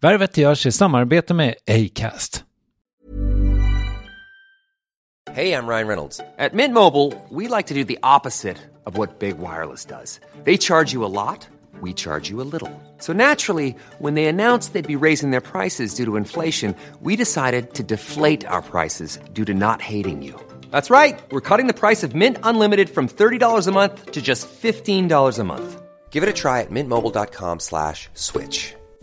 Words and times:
Värvet 0.00 0.36
görs 0.36 0.66
i 0.66 0.72
samarbete 0.72 1.34
med 1.34 1.54
Acast. 1.66 2.44
Hej, 5.30 5.48
jag 5.48 5.68
Ryan 5.68 5.88
Reynolds. 5.88 6.20
At 6.38 6.52
Mint 6.52 6.74
Mobile, 6.74 7.12
we 7.30 7.56
like 7.56 7.68
to 7.68 7.74
do 7.74 7.84
the 7.84 7.98
opposite 8.02 8.56
of 8.86 8.98
what 8.98 9.18
Big 9.18 9.34
Wireless 9.38 9.84
does. 9.84 10.20
They 10.44 10.56
charge 10.56 10.92
you 10.94 11.04
a 11.04 11.08
lot, 11.08 11.48
we 11.82 11.92
charge 11.92 12.30
you 12.30 12.40
a 12.40 12.48
little. 12.52 12.70
So 12.98 13.12
naturally, 13.12 13.74
when 13.98 14.14
they 14.14 14.26
announced 14.26 14.72
they'd 14.72 14.98
be 15.00 15.06
raising 15.06 15.30
their 15.30 15.40
prices 15.40 15.94
due 15.94 16.04
to 16.04 16.16
inflation, 16.16 16.74
we 17.02 17.16
decided 17.16 17.72
to 17.74 17.82
deflate 17.82 18.46
our 18.46 18.62
prices 18.62 19.18
due 19.32 19.44
to 19.44 19.54
not 19.54 19.82
hating 19.82 20.22
you. 20.22 20.34
That's 20.70 20.90
right. 20.90 21.18
We're 21.30 21.48
cutting 21.48 21.68
the 21.68 21.80
price 21.80 22.06
of 22.06 22.14
Mint 22.14 22.36
Unlimited 22.42 22.88
from 22.88 23.08
$30 23.08 23.68
a 23.68 23.72
month 23.72 24.12
to 24.12 24.20
just 24.22 24.48
$15 24.62 25.38
a 25.38 25.44
month. 25.44 25.80
Give 26.10 26.22
it 26.22 26.28
a 26.28 26.32
try 26.32 26.60
at 26.62 26.70
mintmobile.com 26.70 27.60
slash 27.60 28.08
switch. 28.14 28.76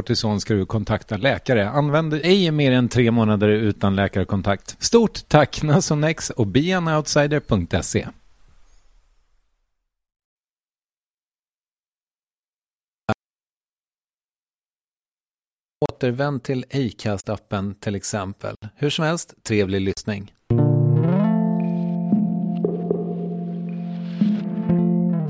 kortison 0.00 0.40
ska 0.40 0.54
du 0.54 0.66
kontakta 0.66 1.16
läkare. 1.16 1.68
Använd 1.68 2.14
ej 2.14 2.50
mer 2.50 2.72
än 2.72 2.88
tre 2.88 3.10
månader 3.10 3.48
utan 3.48 3.96
läkarkontakt. 3.96 4.76
Stort 4.78 5.28
tack 5.28 5.62
Nasonex 5.62 6.30
och 6.30 6.46
beanoutsider.se. 6.46 8.06
Återvänd 15.90 16.42
till 16.42 16.64
Acast-appen 16.70 17.74
till 17.80 17.94
exempel. 17.94 18.54
Hur 18.76 18.90
som 18.90 19.04
helst, 19.04 19.34
trevlig 19.42 19.80
lyssning. 19.80 20.32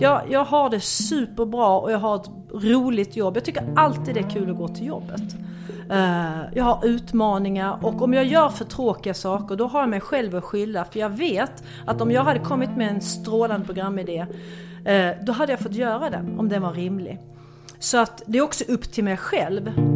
Jag, 0.01 0.23
jag 0.31 0.45
har 0.45 0.71
det 0.71 0.81
superbra 0.81 1.79
och 1.79 1.93
jag 1.93 1.99
har 1.99 2.17
ett 2.17 2.40
roligt 2.53 3.17
jobb. 3.17 3.37
Jag 3.37 3.45
tycker 3.45 3.73
alltid 3.77 4.15
det 4.15 4.21
är 4.21 4.31
kul 4.31 4.51
att 4.51 4.57
gå 4.57 4.69
till 4.69 4.87
jobbet. 4.87 5.37
Eh, 5.91 6.41
jag 6.55 6.65
har 6.65 6.87
utmaningar 6.87 7.79
och 7.85 8.03
om 8.03 8.15
jag 8.15 8.25
gör 8.25 8.49
för 8.49 8.65
tråkiga 8.65 9.15
saker 9.15 9.57
då 9.57 9.67
har 9.67 9.81
jag 9.81 9.89
mig 9.89 10.01
själv 10.01 10.37
att 10.37 10.45
skylla. 10.45 10.85
För 10.85 11.01
jag 11.01 11.11
vet 11.11 11.65
att 11.87 12.01
om 12.01 12.11
jag 12.11 12.25
hade 12.25 12.41
kommit 12.41 12.77
med 12.77 12.89
en 12.89 13.01
strålande 13.01 13.67
programidé 13.67 14.27
eh, 14.85 15.11
då 15.23 15.33
hade 15.33 15.53
jag 15.53 15.61
fått 15.61 15.75
göra 15.75 16.11
den 16.11 16.39
om 16.39 16.49
den 16.49 16.63
var 16.63 16.73
rimlig. 16.73 17.19
Så 17.79 17.99
att 17.99 18.23
det 18.27 18.39
är 18.39 18.43
också 18.43 18.65
upp 18.65 18.93
till 18.93 19.05
mig 19.05 19.17
själv. 19.17 19.90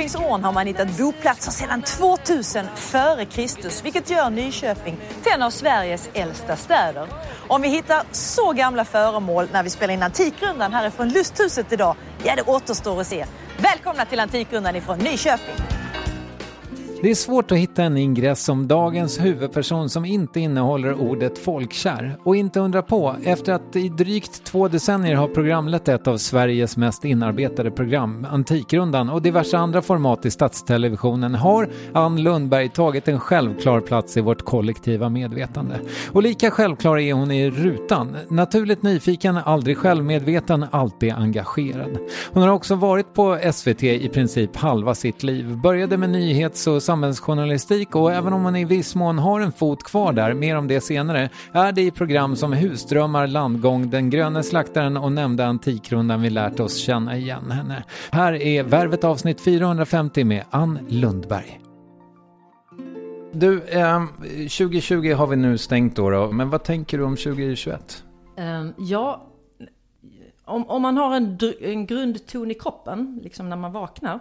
Nyköpingsån 0.00 0.44
har 0.44 0.52
man 0.52 0.66
hittat 0.66 0.98
boplatser 0.98 1.50
sedan 1.52 1.82
2000 1.82 2.66
före 2.76 3.24
Kristus, 3.24 3.84
vilket 3.84 4.10
gör 4.10 4.30
Nyköping 4.30 4.96
till 5.22 5.32
en 5.32 5.42
av 5.42 5.50
Sveriges 5.50 6.10
äldsta 6.14 6.56
städer. 6.56 7.08
Om 7.48 7.62
vi 7.62 7.68
hittar 7.68 8.02
så 8.12 8.52
gamla 8.52 8.84
föremål 8.84 9.48
när 9.52 9.62
vi 9.62 9.70
spelar 9.70 9.94
in 9.94 10.02
Antikrundan 10.02 10.72
härifrån 10.72 11.08
Lusthuset 11.08 11.72
idag, 11.72 11.96
ja 12.24 12.36
det 12.36 12.42
återstår 12.42 13.00
att 13.00 13.06
se. 13.06 13.26
Välkomna 13.58 14.04
till 14.04 14.20
Antikrundan 14.20 14.76
ifrån 14.76 14.98
Nyköping! 14.98 15.79
Det 17.02 17.10
är 17.10 17.14
svårt 17.14 17.52
att 17.52 17.58
hitta 17.58 17.82
en 17.82 17.96
ingress 17.96 18.44
som 18.44 18.68
dagens 18.68 19.20
huvudperson 19.20 19.90
som 19.90 20.04
inte 20.04 20.40
innehåller 20.40 20.94
ordet 20.94 21.38
folkkär. 21.38 22.16
Och 22.22 22.36
inte 22.36 22.60
undra 22.60 22.82
på, 22.82 23.16
efter 23.24 23.52
att 23.52 23.76
i 23.76 23.88
drygt 23.88 24.44
två 24.44 24.68
decennier 24.68 25.14
har 25.14 25.28
programlett 25.28 25.88
ett 25.88 26.06
av 26.06 26.16
Sveriges 26.16 26.76
mest 26.76 27.04
inarbetade 27.04 27.70
program, 27.70 28.26
Antikrundan, 28.30 29.10
och 29.10 29.22
diverse 29.22 29.58
andra 29.58 29.82
format 29.82 30.26
i 30.26 30.30
statstelevisionen 30.30 31.34
har 31.34 31.68
Ann 31.92 32.22
Lundberg 32.22 32.68
tagit 32.68 33.08
en 33.08 33.20
självklar 33.20 33.80
plats 33.80 34.16
i 34.16 34.20
vårt 34.20 34.42
kollektiva 34.42 35.08
medvetande. 35.08 35.74
Och 36.12 36.22
lika 36.22 36.50
självklar 36.50 36.98
är 36.98 37.12
hon 37.12 37.30
i 37.30 37.50
rutan. 37.50 38.16
Naturligt 38.28 38.82
nyfiken, 38.82 39.36
aldrig 39.36 39.78
självmedveten, 39.78 40.66
alltid 40.70 41.12
engagerad. 41.12 41.98
Hon 42.32 42.42
har 42.42 42.50
också 42.50 42.74
varit 42.74 43.14
på 43.14 43.38
SVT 43.52 43.82
i 43.82 44.08
princip 44.08 44.56
halva 44.56 44.94
sitt 44.94 45.22
liv. 45.22 45.56
Började 45.62 45.96
med 45.96 46.10
nyhets 46.10 46.66
och 46.66 46.82
samhällsjournalistik 46.90 47.96
och 47.96 48.12
även 48.12 48.32
om 48.32 48.42
man 48.42 48.56
i 48.56 48.64
viss 48.64 48.94
mån 48.94 49.18
har 49.18 49.40
en 49.40 49.52
fot 49.52 49.82
kvar 49.82 50.12
där, 50.12 50.34
mer 50.34 50.56
om 50.56 50.68
det 50.68 50.80
senare, 50.80 51.30
är 51.52 51.72
det 51.72 51.82
i 51.82 51.90
program 51.90 52.36
som 52.36 52.52
Husdrömmar, 52.52 53.26
Landgång, 53.26 53.90
Den 53.90 54.10
gröne 54.10 54.42
slaktaren 54.42 54.96
och 54.96 55.12
nämnda 55.12 55.46
Antikrundan 55.46 56.22
vi 56.22 56.30
lärt 56.30 56.60
oss 56.60 56.76
känna 56.76 57.16
igen 57.16 57.50
henne. 57.50 57.84
Här 58.10 58.32
är 58.32 58.62
Värvet 58.62 59.04
avsnitt 59.04 59.40
450 59.40 60.24
med 60.24 60.44
Ann 60.50 60.78
Lundberg. 60.88 61.60
Du, 63.32 63.62
eh, 63.62 64.06
2020 64.20 65.14
har 65.14 65.26
vi 65.26 65.36
nu 65.36 65.58
stängt 65.58 65.96
då, 65.96 66.10
då, 66.10 66.32
men 66.32 66.50
vad 66.50 66.64
tänker 66.64 66.98
du 66.98 67.04
om 67.04 67.16
2021? 67.16 68.04
Um, 68.38 68.74
ja, 68.78 69.26
om, 70.44 70.70
om 70.70 70.82
man 70.82 70.96
har 70.96 71.16
en, 71.16 71.38
en 71.60 71.86
grundton 71.86 72.50
i 72.50 72.54
kroppen, 72.54 73.20
liksom 73.22 73.48
när 73.48 73.56
man 73.56 73.72
vaknar, 73.72 74.20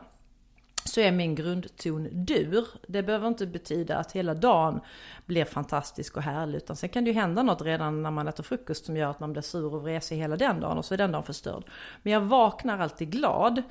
så 0.90 1.02
är 1.02 1.12
min 1.12 1.36
grundton 1.36 2.26
dur. 2.26 2.68
Det 2.88 3.04
behöver 3.04 3.28
inte 3.28 3.46
betyda 3.46 3.98
att 3.98 4.12
hela 4.12 4.34
dagen 4.34 4.80
blir 5.26 5.46
fantastisk 5.46 6.18
och 6.18 6.24
härlig. 6.24 6.58
Utan 6.58 6.76
sen 6.76 6.90
kan 6.90 7.04
det 7.04 7.10
ju 7.10 7.16
hända 7.16 7.44
något 7.44 7.62
redan 7.62 8.04
när 8.04 8.12
man 8.12 8.28
äter 8.28 8.44
frukost 8.44 8.86
som 8.86 8.98
gör 8.98 9.10
att 9.10 9.20
man 9.20 9.32
blir 9.34 9.42
sur 9.42 9.76
och 9.76 9.84
vresig 9.84 10.18
hela 10.18 10.38
den 10.38 10.60
dagen 10.60 10.78
och 10.78 10.86
så 10.86 10.94
är 10.94 10.98
den 10.98 11.12
dagen 11.12 11.24
förstörd. 11.24 11.64
Men 12.04 12.14
jag 12.14 12.22
vaknar 12.22 12.80
alltid 12.80 13.12
glad. 13.12 13.64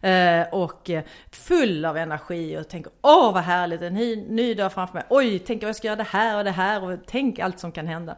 Eh, 0.00 0.46
och 0.52 0.90
eh, 0.90 1.04
full 1.30 1.84
av 1.84 1.96
energi 1.96 2.58
och 2.58 2.68
tänker 2.68 2.92
åh 3.02 3.34
vad 3.34 3.42
härligt, 3.42 3.82
en 3.82 3.94
ny, 3.94 4.16
ny 4.16 4.54
dag 4.54 4.72
framför 4.72 4.94
mig. 4.94 5.04
Oj, 5.10 5.38
tänk 5.38 5.62
vad 5.62 5.68
jag 5.68 5.76
ska 5.76 5.86
göra 5.86 5.96
det 5.96 6.02
här 6.02 6.38
och 6.38 6.44
det 6.44 6.50
här 6.50 6.84
och 6.84 6.98
tänk 7.06 7.38
allt 7.38 7.58
som 7.58 7.72
kan 7.72 7.86
hända. 7.86 8.16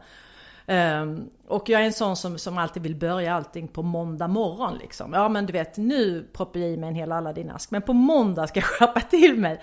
Um, 0.69 1.29
och 1.47 1.69
jag 1.69 1.81
är 1.81 1.85
en 1.85 1.93
sån 1.93 2.15
som, 2.15 2.37
som 2.37 2.57
alltid 2.57 2.83
vill 2.83 2.95
börja 2.95 3.33
allting 3.33 3.67
på 3.67 3.83
måndag 3.83 4.27
morgon 4.27 4.77
liksom. 4.77 5.13
Ja 5.13 5.29
men 5.29 5.45
du 5.45 5.53
vet, 5.53 5.77
nu 5.77 6.27
proppar 6.33 6.59
jag 6.59 6.69
i 6.69 6.77
mig 6.77 6.89
en 6.89 6.95
hel 6.95 7.11
Aladdin-ask. 7.11 7.71
Men 7.71 7.81
på 7.81 7.93
måndag 7.93 8.47
ska 8.47 8.59
jag 8.59 8.67
skärpa 8.79 9.01
till 9.01 9.37
mig. 9.37 9.61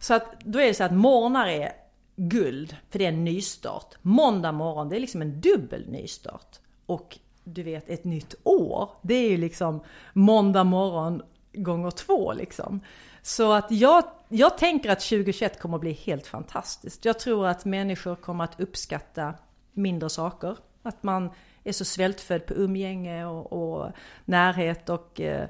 Så 0.00 0.14
att 0.14 0.40
då 0.40 0.60
är 0.60 0.66
det 0.66 0.74
så 0.74 0.84
att 0.84 0.92
morgnar 0.92 1.46
är 1.46 1.72
guld, 2.16 2.76
för 2.90 2.98
det 2.98 3.04
är 3.04 3.08
en 3.08 3.24
nystart. 3.24 3.94
Måndag 4.02 4.52
morgon, 4.52 4.88
det 4.88 4.96
är 4.96 5.00
liksom 5.00 5.22
en 5.22 5.40
dubbel 5.40 5.88
nystart. 5.88 6.58
Och 6.86 7.18
du 7.44 7.62
vet, 7.62 7.88
ett 7.88 8.04
nytt 8.04 8.34
år, 8.42 8.90
det 9.02 9.14
är 9.14 9.30
ju 9.30 9.36
liksom 9.36 9.80
måndag 10.12 10.64
morgon 10.64 11.22
gånger 11.52 11.90
två 11.90 12.32
liksom. 12.32 12.80
Så 13.22 13.52
att 13.52 13.70
jag, 13.70 14.04
jag 14.28 14.58
tänker 14.58 14.90
att 14.90 15.00
2021 15.00 15.60
kommer 15.60 15.76
att 15.76 15.80
bli 15.80 15.92
helt 15.92 16.26
fantastiskt. 16.26 17.04
Jag 17.04 17.18
tror 17.18 17.46
att 17.46 17.64
människor 17.64 18.14
kommer 18.14 18.44
att 18.44 18.60
uppskatta 18.60 19.34
mindre 19.78 20.08
saker. 20.08 20.56
Att 20.82 21.02
man 21.02 21.30
är 21.64 21.72
så 21.72 21.84
svältfödd 21.84 22.46
på 22.46 22.54
umgänge 22.54 23.26
och, 23.26 23.52
och 23.52 23.90
närhet 24.24 24.88
och 24.88 25.20
eh, 25.20 25.48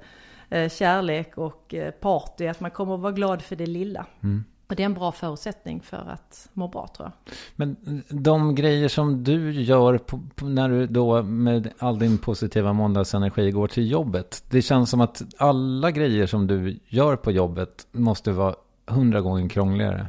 eh, 0.48 0.68
kärlek 0.70 1.38
och 1.38 1.74
eh, 1.74 1.90
party. 1.90 2.46
Att 2.46 2.60
man 2.60 2.70
kommer 2.70 2.94
att 2.94 3.00
vara 3.00 3.12
glad 3.12 3.42
för 3.42 3.56
det 3.56 3.66
lilla. 3.66 4.06
Mm. 4.22 4.44
Och 4.68 4.76
det 4.76 4.82
är 4.82 4.84
en 4.84 4.94
bra 4.94 5.12
förutsättning 5.12 5.80
för 5.80 5.96
att 5.96 6.48
må 6.52 6.68
bra 6.68 6.88
tror 6.96 7.08
jag. 7.08 7.34
Men 7.56 8.02
de 8.08 8.54
grejer 8.54 8.88
som 8.88 9.24
du 9.24 9.52
gör 9.52 9.98
på, 9.98 10.20
på, 10.34 10.44
när 10.44 10.68
du 10.68 10.86
då 10.86 11.22
med 11.22 11.72
all 11.78 11.98
din 11.98 12.18
positiva 12.18 12.72
måndagsenergi 12.72 13.50
går 13.50 13.68
till 13.68 13.90
jobbet. 13.90 14.44
Det 14.50 14.62
känns 14.62 14.90
som 14.90 15.00
att 15.00 15.22
alla 15.38 15.90
grejer 15.90 16.26
som 16.26 16.46
du 16.46 16.78
gör 16.86 17.16
på 17.16 17.32
jobbet 17.32 17.86
måste 17.92 18.32
vara 18.32 18.54
hundra 18.86 19.20
gånger 19.20 19.48
krångligare 19.48 20.06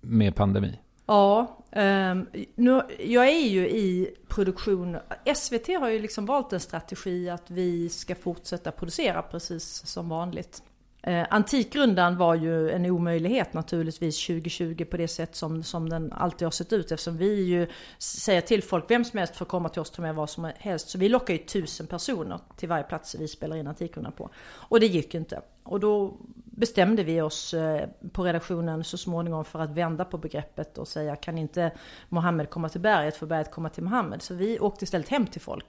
med 0.00 0.34
pandemi. 0.34 0.78
Ja, 1.06 1.57
um, 1.72 2.26
nu, 2.54 2.82
jag 2.98 3.28
är 3.28 3.48
ju 3.48 3.68
i 3.68 4.14
produktion. 4.28 4.96
SVT 5.34 5.66
har 5.66 5.88
ju 5.88 5.98
liksom 5.98 6.26
valt 6.26 6.52
en 6.52 6.60
strategi 6.60 7.30
att 7.30 7.50
vi 7.50 7.88
ska 7.88 8.14
fortsätta 8.14 8.72
producera 8.72 9.22
precis 9.22 9.86
som 9.86 10.08
vanligt. 10.08 10.62
Eh, 11.08 11.26
Antikrundan 11.30 12.16
var 12.16 12.34
ju 12.34 12.70
en 12.70 12.86
omöjlighet 12.86 13.52
naturligtvis 13.52 14.26
2020 14.26 14.84
på 14.84 14.96
det 14.96 15.08
sätt 15.08 15.36
som, 15.36 15.62
som 15.62 15.88
den 15.88 16.12
alltid 16.12 16.46
har 16.46 16.50
sett 16.50 16.72
ut 16.72 16.92
eftersom 16.92 17.16
vi 17.16 17.42
ju 17.42 17.66
säger 17.98 18.40
till 18.40 18.62
folk 18.62 18.90
vem 18.90 19.04
som 19.04 19.18
helst 19.18 19.36
får 19.36 19.44
komma 19.44 19.68
till 19.68 19.80
oss 19.80 19.90
ta 19.90 20.02
med 20.02 20.14
vad 20.14 20.30
som 20.30 20.50
helst. 20.58 20.88
Så 20.88 20.98
vi 20.98 21.08
lockar 21.08 21.34
ju 21.34 21.38
tusen 21.38 21.86
personer 21.86 22.38
till 22.56 22.68
varje 22.68 22.84
plats 22.84 23.14
vi 23.14 23.28
spelar 23.28 23.56
in 23.56 23.66
Antikrundan 23.66 24.12
på. 24.12 24.30
Och 24.48 24.80
det 24.80 24.86
gick 24.86 25.14
ju 25.14 25.20
inte. 25.20 25.40
Och 25.62 25.80
då 25.80 26.16
bestämde 26.44 27.04
vi 27.04 27.20
oss 27.20 27.54
eh, 27.54 27.88
på 28.12 28.24
redaktionen 28.24 28.84
så 28.84 28.98
småningom 28.98 29.44
för 29.44 29.58
att 29.58 29.70
vända 29.70 30.04
på 30.04 30.18
begreppet 30.18 30.78
och 30.78 30.88
säga 30.88 31.16
kan 31.16 31.38
inte 31.38 31.70
Mohammed 32.08 32.50
komma 32.50 32.68
till 32.68 32.80
berget 32.80 33.16
för 33.16 33.26
berget 33.26 33.50
komma 33.50 33.68
till 33.68 33.84
Mohammed. 33.84 34.22
Så 34.22 34.34
vi 34.34 34.58
åkte 34.58 34.84
istället 34.84 35.08
hem 35.08 35.26
till 35.26 35.40
folk 35.40 35.66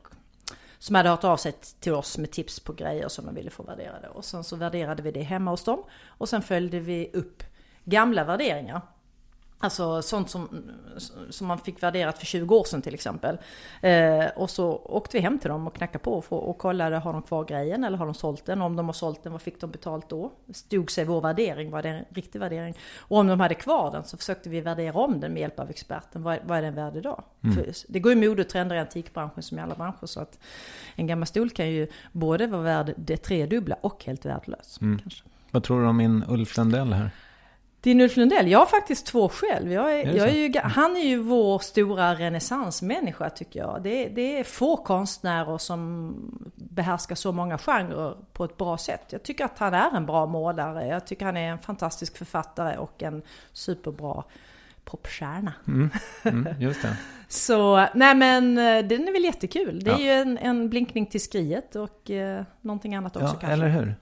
som 0.80 0.96
hade 0.96 1.10
hört 1.10 1.24
av 1.24 1.38
sig 1.38 1.52
till 1.80 1.94
oss 1.94 2.18
med 2.18 2.32
tips 2.32 2.60
på 2.60 2.74
grejer 2.74 3.08
som 3.08 3.26
de 3.26 3.36
ville 3.36 3.50
få 3.50 3.64
värderade. 3.64 4.08
Och 4.10 4.26
sen 4.26 4.44
så 4.44 4.56
värderade 4.56 5.04
vi 5.04 5.12
det 5.12 5.22
hemma 5.22 5.52
hos 5.52 5.64
dem. 5.64 5.84
Och 6.06 6.30
sen 6.30 6.42
följde 6.42 6.80
vi 6.80 7.12
upp 7.14 7.44
gamla 7.84 8.24
värderingar. 8.24 8.82
Alltså 9.62 10.02
sånt 10.02 10.30
som, 10.30 10.64
som 11.30 11.48
man 11.48 11.60
fick 11.60 11.84
värderat 11.84 12.18
för 12.18 12.26
20 12.26 12.56
år 12.56 12.64
sedan 12.64 12.82
till 12.82 12.94
exempel. 12.94 13.38
Eh, 13.82 14.26
och 14.36 14.50
så 14.50 14.82
åkte 14.86 15.18
vi 15.18 15.24
hem 15.24 15.40
till 15.40 15.50
dem 15.50 15.68
och 15.68 15.76
knackade 15.76 16.04
på 16.04 16.14
och, 16.14 16.50
och 16.50 16.58
kollade, 16.58 16.98
har 16.98 17.14
de 17.14 17.22
kvar 17.22 17.46
grejen 17.46 17.84
eller 17.84 17.98
har 17.98 18.06
de 18.06 18.16
sålt 18.16 18.46
den? 18.46 18.62
Om 18.62 18.76
de 18.76 18.86
har 18.86 18.94
sålt 18.94 19.24
den, 19.24 19.32
vad 19.32 19.42
fick 19.42 19.62
de 19.62 19.72
betalt 19.72 20.10
då? 20.10 20.32
Stod 20.54 20.92
sig 20.92 21.06
vår 21.06 21.22
värdering, 21.22 21.72
var 21.72 21.84
det 21.84 21.90
en 21.90 22.06
riktig 22.10 22.40
värdering? 22.40 22.78
Och 22.98 23.18
om 23.18 23.28
de 23.28 23.40
hade 23.40 23.56
kvar 23.56 23.92
den 23.92 24.04
så 24.04 24.18
försökte 24.18 24.50
vi 24.50 24.62
värdera 24.62 24.94
om 24.94 25.20
den 25.20 25.34
med 25.34 25.42
hjälp 25.42 25.60
av 25.60 25.70
experten. 25.70 26.24
Vad, 26.24 26.40
vad 26.44 26.58
är 26.58 26.62
den 26.62 26.76
värd 26.76 26.96
idag? 26.96 27.24
Mm. 27.42 27.66
det 27.88 28.00
går 28.00 28.14
ju 28.14 28.30
modetrender 28.30 28.76
i 28.76 28.80
antikbranschen 28.80 29.44
som 29.44 29.60
i 29.60 29.62
alla 29.62 29.76
branscher 29.76 30.06
så 30.06 30.20
att 30.20 30.40
en 30.96 31.08
gammal 31.08 31.28
stol 31.28 31.50
kan 31.50 31.70
ju 31.70 31.88
både 32.12 32.48
vara 32.48 32.62
värd 32.62 32.94
det 32.98 33.18
tredubbla 33.18 33.76
och 33.82 34.06
helt 34.06 34.26
värdelös. 34.26 34.82
Mm. 34.82 35.00
Vad 35.52 35.64
tror 35.64 35.82
du 35.82 35.88
om 35.88 35.98
min 35.98 36.24
Ulf 36.28 36.58
Lundell 36.58 36.94
här? 36.94 37.12
Din 37.82 38.02
Ulf 38.02 38.18
Lundell, 38.18 38.48
jag 38.48 38.60
har 38.60 38.66
faktiskt 38.66 39.06
två 39.06 39.30
själv. 39.30 39.72
Jag 39.72 40.00
är, 40.00 40.08
är 40.08 40.14
jag 40.14 40.30
är 40.30 40.34
ju, 40.34 40.60
han 40.64 40.98
är 40.98 41.02
ju 41.02 41.18
vår 41.18 41.60
stora 41.60 42.16
renässansmänniska 42.16 43.30
tycker 43.30 43.60
jag. 43.60 43.82
Det, 43.84 44.08
det, 44.10 44.40
är 44.40 44.44
få 44.44 44.78
konstnärer 44.78 45.58
som 45.58 46.14
behärskar 46.56 47.16
så 47.16 47.32
många 47.32 47.58
genrer 47.58 48.16
på 48.34 48.44
ett 48.44 48.58
bra 48.58 48.78
sätt. 48.78 49.06
Jag 49.10 49.24
tycker 49.24 49.46
att 49.46 49.60
han 49.60 49.74
är 49.74 49.96
en 49.96 50.06
bra 50.06 50.26
målare. 50.26 50.88
Jag 50.88 51.08
tycker 51.08 51.26
han 51.26 51.38
är 51.38 51.52
en 51.52 51.60
fantastisk 51.60 52.18
författare 52.18 52.78
och 52.78 53.04
en 53.04 53.22
superbra 53.54 54.24
popstjärna. 54.84 55.54
Mm, 55.68 55.90
mm, 56.24 56.62
just 56.62 56.82
det. 56.82 56.98
så, 57.28 57.88
nej 57.96 58.16
men 58.16 58.58
eh, 58.58 58.86
den 58.86 59.08
är 59.08 59.14
väl 59.14 59.24
jättekul. 59.24 59.80
Det 59.84 59.92
är 59.92 59.94
ja. 59.94 60.00
ju 60.00 60.12
en, 60.12 60.38
en, 60.38 60.70
blinkning 60.70 61.06
till 61.06 61.22
skriet 61.22 61.76
och 61.76 62.12
eh, 62.12 62.44
någonting 62.62 62.96
annat 62.96 63.16
också 63.16 63.28
ja, 63.28 63.32
kanske. 63.32 63.54
eller 63.54 63.70
hur. 63.70 63.96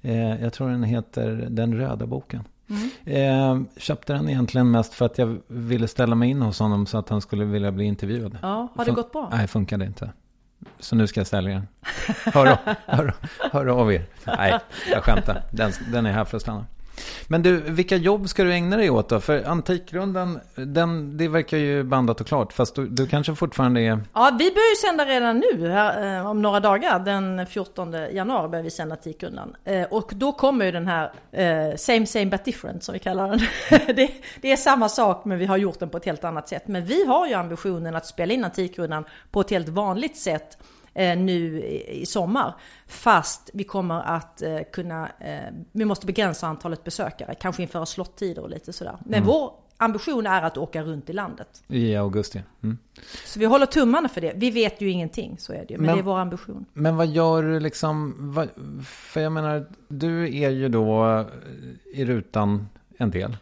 Eh, 0.00 0.42
jag 0.42 0.52
tror 0.52 0.68
den 0.68 0.82
heter 0.82 1.30
Den 1.50 1.74
röda 1.74 2.06
boken. 2.06 2.44
Mm. 2.72 3.66
Eh, 3.66 3.80
köpte 3.80 4.12
den 4.12 4.28
egentligen 4.28 4.70
mest 4.70 4.94
för 4.94 5.06
att 5.06 5.18
jag 5.18 5.40
ville 5.46 5.88
ställa 5.88 6.14
mig 6.14 6.30
in 6.30 6.42
hos 6.42 6.58
honom 6.58 6.86
så 6.86 6.98
att 6.98 7.08
han 7.08 7.20
skulle 7.20 7.44
vilja 7.44 7.72
bli 7.72 7.84
intervjuad. 7.84 8.38
Ja, 8.42 8.68
har 8.74 8.84
det 8.84 8.84
Fun 8.84 8.94
gått 8.94 9.12
bra? 9.12 9.28
Nej, 9.32 9.46
funkade 9.46 9.84
inte. 9.84 10.12
Så 10.78 10.96
nu 10.96 11.06
ska 11.06 11.20
jag 11.20 11.26
sälja 11.26 11.54
den. 11.54 11.68
Hör, 12.32 12.58
hör, 12.86 13.14
hör 13.52 13.66
av 13.66 13.92
er. 13.92 14.04
Nej, 14.24 14.58
jag 14.90 15.04
skämtar. 15.04 15.42
Den, 15.50 15.72
den 15.92 16.06
är 16.06 16.12
här 16.12 16.24
för 16.24 16.36
att 16.36 16.42
stanna. 16.42 16.66
Men 17.26 17.42
du, 17.42 17.60
vilka 17.60 17.96
jobb 17.96 18.28
ska 18.28 18.44
du 18.44 18.52
ägna 18.52 18.76
dig 18.76 18.90
åt 18.90 19.08
då? 19.08 19.20
För 19.20 19.44
Antikrundan, 19.44 20.40
den, 20.54 21.16
det 21.16 21.28
verkar 21.28 21.56
ju 21.56 21.82
bandat 21.82 22.20
och 22.20 22.26
klart. 22.26 22.52
Fast 22.52 22.74
du, 22.74 22.86
du 22.86 23.06
kanske 23.06 23.34
fortfarande 23.34 23.80
är... 23.80 24.00
Ja, 24.12 24.30
vi 24.38 24.50
börjar 24.50 24.70
ju 24.70 24.88
sända 24.88 25.04
redan 25.04 25.38
nu, 25.38 25.68
här, 25.68 26.18
eh, 26.18 26.26
om 26.26 26.42
några 26.42 26.60
dagar. 26.60 26.98
Den 26.98 27.46
14 27.46 27.92
januari 27.92 28.48
börjar 28.48 28.64
vi 28.64 28.70
sända 28.70 28.94
Antikrundan. 28.94 29.56
Eh, 29.64 29.82
och 29.82 30.10
då 30.14 30.32
kommer 30.32 30.64
ju 30.64 30.72
den 30.72 30.86
här 30.86 31.12
eh, 31.32 31.76
Same 31.76 32.06
Same 32.06 32.26
But 32.26 32.44
Different, 32.44 32.84
som 32.84 32.92
vi 32.92 32.98
kallar 32.98 33.28
den. 33.28 33.40
det, 33.96 34.10
det, 34.40 34.52
är 34.52 34.56
samma 34.56 34.88
sak, 34.88 35.24
men 35.24 35.38
vi 35.38 35.46
har 35.46 35.56
gjort 35.56 35.78
den 35.78 35.88
på 35.88 35.96
ett 35.96 36.04
helt 36.04 36.24
annat 36.24 36.48
sätt. 36.48 36.68
Men 36.68 36.84
vi 36.84 37.06
har 37.06 37.26
ju 37.26 37.34
ambitionen 37.34 37.96
att 37.96 38.06
spela 38.06 38.34
in 38.34 38.44
Antikrundan 38.44 39.04
på 39.30 39.40
ett 39.40 39.50
helt 39.50 39.68
vanligt 39.68 40.16
sätt 40.16 40.58
nu 40.94 41.62
i, 41.64 42.06
sommar. 42.06 42.54
Fast 42.86 43.50
vi 43.52 43.64
kommer 43.64 44.00
att 44.00 44.42
eh, 44.42 44.58
kunna, 44.72 45.08
eh, 45.20 45.54
vi 45.72 45.84
måste 45.84 46.06
begränsa 46.06 46.46
antalet 46.46 46.84
besökare, 46.84 47.34
kanske 47.34 47.62
införa 47.62 47.86
slottider 47.86 48.42
och 48.42 48.50
lite 48.50 48.72
sådär. 48.72 48.96
Men 49.04 49.14
mm. 49.14 49.26
vår 49.26 49.52
ambition 49.76 50.26
är 50.26 50.42
att 50.42 50.56
åka 50.56 50.82
runt 50.82 51.10
i 51.10 51.12
landet. 51.12 51.62
I 51.68 51.96
augusti. 51.96 52.42
Mm. 52.62 52.78
Så 53.24 53.38
vi 53.38 53.44
håller 53.44 53.66
tummarna 53.66 54.08
för 54.08 54.20
det. 54.20 54.32
Vi 54.36 54.50
vet 54.50 54.80
ju 54.80 54.90
ingenting, 54.90 55.36
så 55.38 55.52
är 55.52 55.64
det. 55.68 55.76
Men, 55.76 55.86
men 55.86 55.94
det 55.94 56.00
är 56.00 56.04
vår 56.04 56.18
ambition. 56.18 56.66
Men 56.72 56.96
vad 56.96 57.06
gör 57.06 57.42
du 57.42 57.60
liksom, 57.60 58.14
vad, 58.18 58.48
för 58.84 59.20
jag 59.20 59.32
menar, 59.32 59.66
du 59.88 60.42
är 60.42 60.50
ju 60.50 60.68
då 60.68 61.24
i 61.94 62.04
rutan 62.04 62.68
en 62.98 63.10
del. 63.10 63.36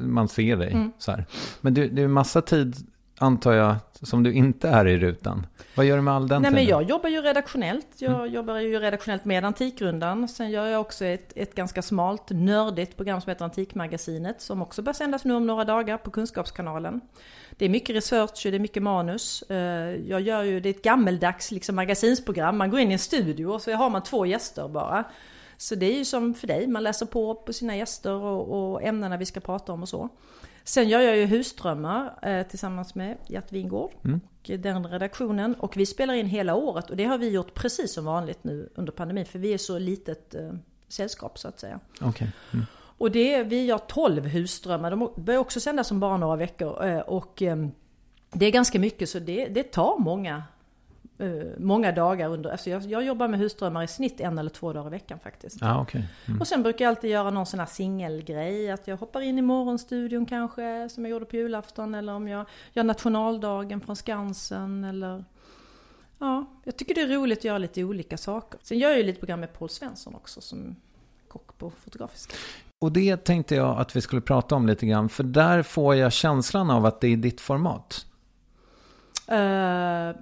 Man 0.00 0.28
ser 0.28 0.56
dig 0.56 0.72
mm. 0.72 0.92
så 0.98 1.10
här. 1.10 1.26
Men 1.60 1.74
du, 1.74 1.88
det 1.88 2.02
är 2.02 2.08
massa 2.08 2.42
tid 2.42 2.76
antar 3.18 3.52
jag, 3.52 3.76
som 3.92 4.22
du 4.22 4.32
inte 4.32 4.68
är 4.68 4.86
i 4.86 4.98
rutan. 4.98 5.46
Vad 5.74 5.86
gör 5.86 5.96
du 5.96 6.02
med 6.02 6.14
all 6.14 6.28
den 6.28 6.42
Nej, 6.42 6.50
tiden? 6.50 6.64
men 6.64 6.70
Jag 6.70 6.82
jobbar 6.82 7.08
ju 7.08 7.22
redaktionellt. 7.22 7.86
Jag 7.98 8.14
mm. 8.14 8.32
jobbar 8.32 8.58
ju 8.58 8.78
redaktionellt 8.78 9.24
med 9.24 9.44
Antikrundan. 9.44 10.28
Sen 10.28 10.50
gör 10.50 10.66
jag 10.66 10.80
också 10.80 11.04
ett, 11.04 11.32
ett 11.36 11.54
ganska 11.54 11.82
smalt, 11.82 12.30
nördigt 12.30 12.96
program 12.96 13.20
som 13.20 13.30
heter 13.30 13.44
Antikmagasinet. 13.44 14.40
Som 14.40 14.62
också 14.62 14.82
börjar 14.82 14.94
sändas 14.94 15.24
nu 15.24 15.34
om 15.34 15.46
några 15.46 15.64
dagar 15.64 15.98
på 15.98 16.10
Kunskapskanalen. 16.10 17.00
Det 17.50 17.64
är 17.64 17.68
mycket 17.68 17.96
research, 17.96 18.40
det 18.44 18.54
är 18.54 18.58
mycket 18.58 18.82
manus. 18.82 19.42
Eh, 19.42 19.56
jag 20.08 20.20
gör 20.20 20.42
ju, 20.42 20.60
det 20.60 20.68
är 20.68 20.74
ett 20.74 20.82
gammeldags 20.82 21.50
liksom, 21.50 21.76
magasinsprogram. 21.76 22.58
Man 22.58 22.70
går 22.70 22.80
in 22.80 22.90
i 22.90 22.92
en 22.92 22.98
studio 22.98 23.46
och 23.46 23.62
så 23.62 23.72
har 23.72 23.90
man 23.90 24.02
två 24.02 24.26
gäster 24.26 24.68
bara. 24.68 25.04
Så 25.56 25.74
det 25.74 25.86
är 25.86 25.98
ju 25.98 26.04
som 26.04 26.34
för 26.34 26.46
dig, 26.46 26.66
man 26.66 26.82
läser 26.82 27.06
på 27.06 27.34
på 27.34 27.52
sina 27.52 27.76
gäster 27.76 28.12
och, 28.12 28.72
och 28.72 28.82
ämnena 28.82 29.16
vi 29.16 29.26
ska 29.26 29.40
prata 29.40 29.72
om 29.72 29.82
och 29.82 29.88
så. 29.88 30.08
Sen 30.64 30.88
gör 30.88 31.00
jag 31.00 31.16
ju 31.16 31.24
Husdrömmar 31.26 32.18
eh, 32.22 32.46
tillsammans 32.46 32.94
med 32.94 33.16
Gert 33.26 33.52
Wingård 33.52 33.90
mm. 34.04 34.20
och 34.40 34.50
den 34.58 34.86
redaktionen. 34.86 35.54
Och 35.54 35.76
vi 35.76 35.86
spelar 35.86 36.14
in 36.14 36.26
hela 36.26 36.54
året 36.54 36.90
och 36.90 36.96
det 36.96 37.04
har 37.04 37.18
vi 37.18 37.28
gjort 37.28 37.54
precis 37.54 37.92
som 37.92 38.04
vanligt 38.04 38.44
nu 38.44 38.68
under 38.74 38.92
pandemin. 38.92 39.26
För 39.26 39.38
vi 39.38 39.52
är 39.54 39.58
så 39.58 39.78
litet 39.78 40.34
eh, 40.34 40.52
sällskap 40.88 41.38
så 41.38 41.48
att 41.48 41.60
säga. 41.60 41.80
Okay. 42.00 42.28
Mm. 42.52 42.66
Och 42.74 43.10
det, 43.10 43.42
vi 43.42 43.64
gör 43.64 43.78
12 43.78 44.26
husdrömmar. 44.26 44.90
De 44.90 45.12
börjar 45.16 45.40
också 45.40 45.60
sändas 45.60 45.90
om 45.90 46.00
bara 46.00 46.16
några 46.16 46.36
veckor. 46.36 46.84
Eh, 46.86 47.00
och 47.00 47.42
eh, 47.42 47.56
det 48.32 48.46
är 48.46 48.50
ganska 48.50 48.78
mycket 48.78 49.08
så 49.08 49.18
det, 49.18 49.46
det 49.46 49.62
tar 49.62 49.98
många 49.98 50.42
många 51.58 51.92
dagar 51.92 52.28
under, 52.28 52.50
alltså 52.50 52.70
jag, 52.70 52.82
jag 52.82 53.04
jobbar 53.04 53.28
med 53.28 53.40
husdrömmar 53.40 53.82
i 53.82 53.88
snitt 53.88 54.20
en 54.20 54.38
eller 54.38 54.50
två 54.50 54.72
dagar 54.72 54.86
i 54.86 54.90
veckan 54.90 55.18
faktiskt. 55.18 55.58
Ja, 55.60 55.80
okej. 55.80 56.08
Mm. 56.26 56.40
Och 56.40 56.48
sen 56.48 56.62
brukar 56.62 56.84
jag 56.84 56.90
alltid 56.90 57.10
göra 57.10 57.30
någon 57.30 57.46
sån 57.46 57.60
här 57.60 57.66
singelgrej, 57.66 58.70
att 58.70 58.88
jag 58.88 58.96
hoppar 58.96 59.20
in 59.20 59.38
i 59.38 59.42
morgonstudion 59.42 60.26
kanske, 60.26 60.88
som 60.88 61.04
jag 61.04 61.10
gjorde 61.10 61.24
på 61.24 61.36
julafton, 61.36 61.94
eller 61.94 62.12
om 62.12 62.28
jag 62.28 62.46
gör 62.72 62.84
nationaldagen 62.84 63.80
från 63.80 63.96
Skansen, 63.96 64.84
eller 64.84 65.24
Ja, 66.22 66.46
jag 66.64 66.76
tycker 66.76 66.94
det 66.94 67.00
är 67.00 67.08
roligt 67.08 67.38
att 67.38 67.44
göra 67.44 67.58
lite 67.58 67.84
olika 67.84 68.16
saker. 68.16 68.60
Sen 68.62 68.78
gör 68.78 68.88
jag 68.88 68.98
ju 68.98 69.04
lite 69.04 69.18
program 69.18 69.40
med 69.40 69.52
Paul 69.52 69.68
Svensson 69.68 70.14
också, 70.14 70.40
som 70.40 70.76
kock 71.28 71.58
på 71.58 71.70
Fotografiska. 71.70 72.34
Och 72.78 72.92
det 72.92 73.16
tänkte 73.24 73.54
jag 73.54 73.78
att 73.78 73.96
vi 73.96 74.00
skulle 74.00 74.20
prata 74.20 74.54
om 74.54 74.66
lite 74.66 74.86
grann. 74.86 75.08
För 75.08 75.24
där 75.24 75.62
får 75.62 75.94
jag 75.94 76.12
känslan 76.12 76.70
av 76.70 76.86
att 76.86 77.00
det 77.00 77.08
är 77.08 77.16
ditt 77.16 77.40
format. 77.40 78.06
Uh, 79.30 80.16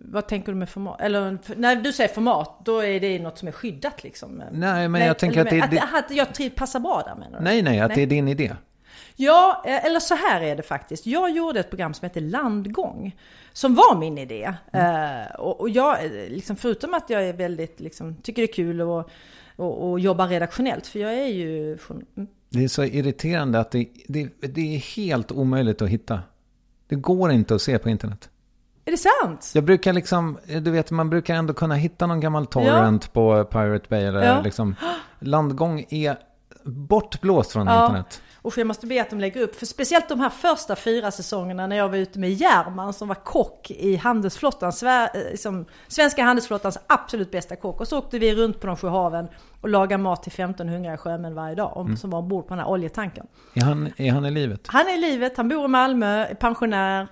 vad 0.00 0.28
tänker 0.28 0.52
du 0.52 0.58
med 0.58 0.68
format? 0.68 1.00
Eller 1.00 1.38
när 1.56 1.76
du 1.76 1.92
säger 1.92 2.14
format, 2.14 2.60
då 2.64 2.84
är 2.84 3.00
det 3.00 3.18
något 3.18 3.38
som 3.38 3.48
är 3.48 3.52
skyddat 3.52 4.04
liksom? 4.04 4.42
Nej, 4.52 4.88
men 4.88 5.06
jag 5.06 5.18
tänker 5.18 5.40
att 5.40 5.50
det 5.50 5.58
är... 5.58 5.64
Att, 5.64 6.04
att 6.04 6.16
jag 6.16 6.34
triv, 6.34 6.50
passar 6.50 6.80
bra 6.80 7.02
där 7.06 7.14
menar 7.14 7.38
du? 7.38 7.44
Nej, 7.44 7.62
nej, 7.62 7.80
att 7.80 7.88
nej. 7.88 7.96
det 7.96 8.02
är 8.02 8.06
din 8.06 8.28
idé. 8.28 8.52
Ja, 9.16 9.62
eh, 9.66 9.84
eller 9.84 10.00
så 10.00 10.14
här 10.14 10.40
är 10.40 10.56
det 10.56 10.62
faktiskt. 10.62 11.06
Jag 11.06 11.30
gjorde 11.30 11.60
ett 11.60 11.70
program 11.70 11.94
som 11.94 12.06
heter 12.06 12.20
Landgång. 12.20 13.16
Som 13.52 13.74
var 13.74 13.98
min 13.98 14.18
idé. 14.18 14.54
Mm. 14.72 15.20
Uh, 15.22 15.34
och, 15.34 15.60
och, 15.60 15.70
jag, 15.70 15.98
liksom, 16.28 16.56
förutom 16.56 16.94
att 16.94 17.10
jag 17.10 17.24
är 17.24 17.32
väldigt, 17.32 17.80
liksom, 17.80 18.14
tycker 18.14 18.42
det 18.42 18.48
är 18.48 18.52
kul 18.52 18.80
att 18.80 19.06
och, 19.60 19.90
och 19.90 20.00
jobba 20.00 20.26
redaktionellt. 20.26 20.86
För 20.86 20.98
jag 20.98 21.14
är 21.14 21.26
ju... 21.26 21.78
Mm. 21.90 22.28
Det 22.48 22.64
är 22.64 22.68
så 22.68 22.84
irriterande 22.84 23.60
att 23.60 23.70
det, 23.70 23.88
det, 24.08 24.28
det 24.40 24.74
är 24.76 24.78
helt 24.78 25.32
omöjligt 25.32 25.82
att 25.82 25.88
hitta. 25.88 26.20
Det 26.90 26.96
går 26.96 27.32
inte 27.32 27.54
att 27.54 27.62
se 27.62 27.78
på 27.78 27.88
internet. 27.88 28.28
Är 28.84 28.90
det 28.90 28.98
sant? 28.98 29.50
Jag 29.54 29.64
brukar 29.64 29.92
liksom, 29.92 30.38
du 30.62 30.70
vet 30.70 30.90
man 30.90 31.10
brukar 31.10 31.34
ändå 31.34 31.54
kunna 31.54 31.74
hitta 31.74 32.06
någon 32.06 32.20
gammal 32.20 32.46
torrent 32.46 33.04
ja. 33.04 33.10
på 33.12 33.44
Pirate 33.44 33.86
Bay 33.88 34.04
eller 34.04 34.22
ja. 34.22 34.40
liksom. 34.40 34.74
Landgång 35.18 35.84
är 35.90 36.18
bortblåst 36.64 37.52
från 37.52 37.66
ja. 37.66 37.82
internet. 37.82 38.22
Och 38.42 38.58
jag 38.58 38.66
måste 38.66 38.86
be 38.86 39.02
att 39.02 39.10
de 39.10 39.20
lägger 39.20 39.40
upp, 39.40 39.56
för 39.56 39.66
speciellt 39.66 40.08
de 40.08 40.20
här 40.20 40.30
första 40.30 40.76
fyra 40.76 41.10
säsongerna 41.10 41.66
när 41.66 41.76
jag 41.76 41.88
var 41.88 41.96
ute 41.96 42.18
med 42.18 42.32
Järman 42.32 42.92
som 42.92 43.08
var 43.08 43.14
kock 43.14 43.70
i 43.70 43.96
handelsflottan, 43.96 44.72
liksom, 45.30 45.64
svenska 45.88 46.22
handelsflottans 46.22 46.78
absolut 46.86 47.30
bästa 47.30 47.56
kock. 47.56 47.80
Och 47.80 47.88
så 47.88 47.98
åkte 47.98 48.18
vi 48.18 48.34
runt 48.34 48.60
på 48.60 48.66
de 48.66 48.76
sju 48.76 48.88
haven 48.88 49.28
och 49.60 49.68
lagade 49.68 50.02
mat 50.02 50.22
till 50.22 50.32
15 50.32 50.68
hungriga 50.68 50.96
sjömän 50.96 51.34
varje 51.34 51.54
dag 51.54 51.80
mm. 51.80 51.96
som 51.96 52.10
var 52.10 52.18
ombord 52.18 52.46
på 52.46 52.54
den 52.54 52.64
här 52.64 52.70
oljetanken. 52.70 53.26
Är 53.54 53.62
han, 53.62 53.92
är 53.96 54.12
han 54.12 54.26
i 54.26 54.30
livet? 54.30 54.60
Han 54.66 54.86
är 54.86 54.94
i 54.94 55.00
livet, 55.00 55.36
han 55.36 55.48
bor 55.48 55.64
i 55.64 55.68
Malmö, 55.68 56.26
är 56.26 56.34
pensionär. 56.34 57.08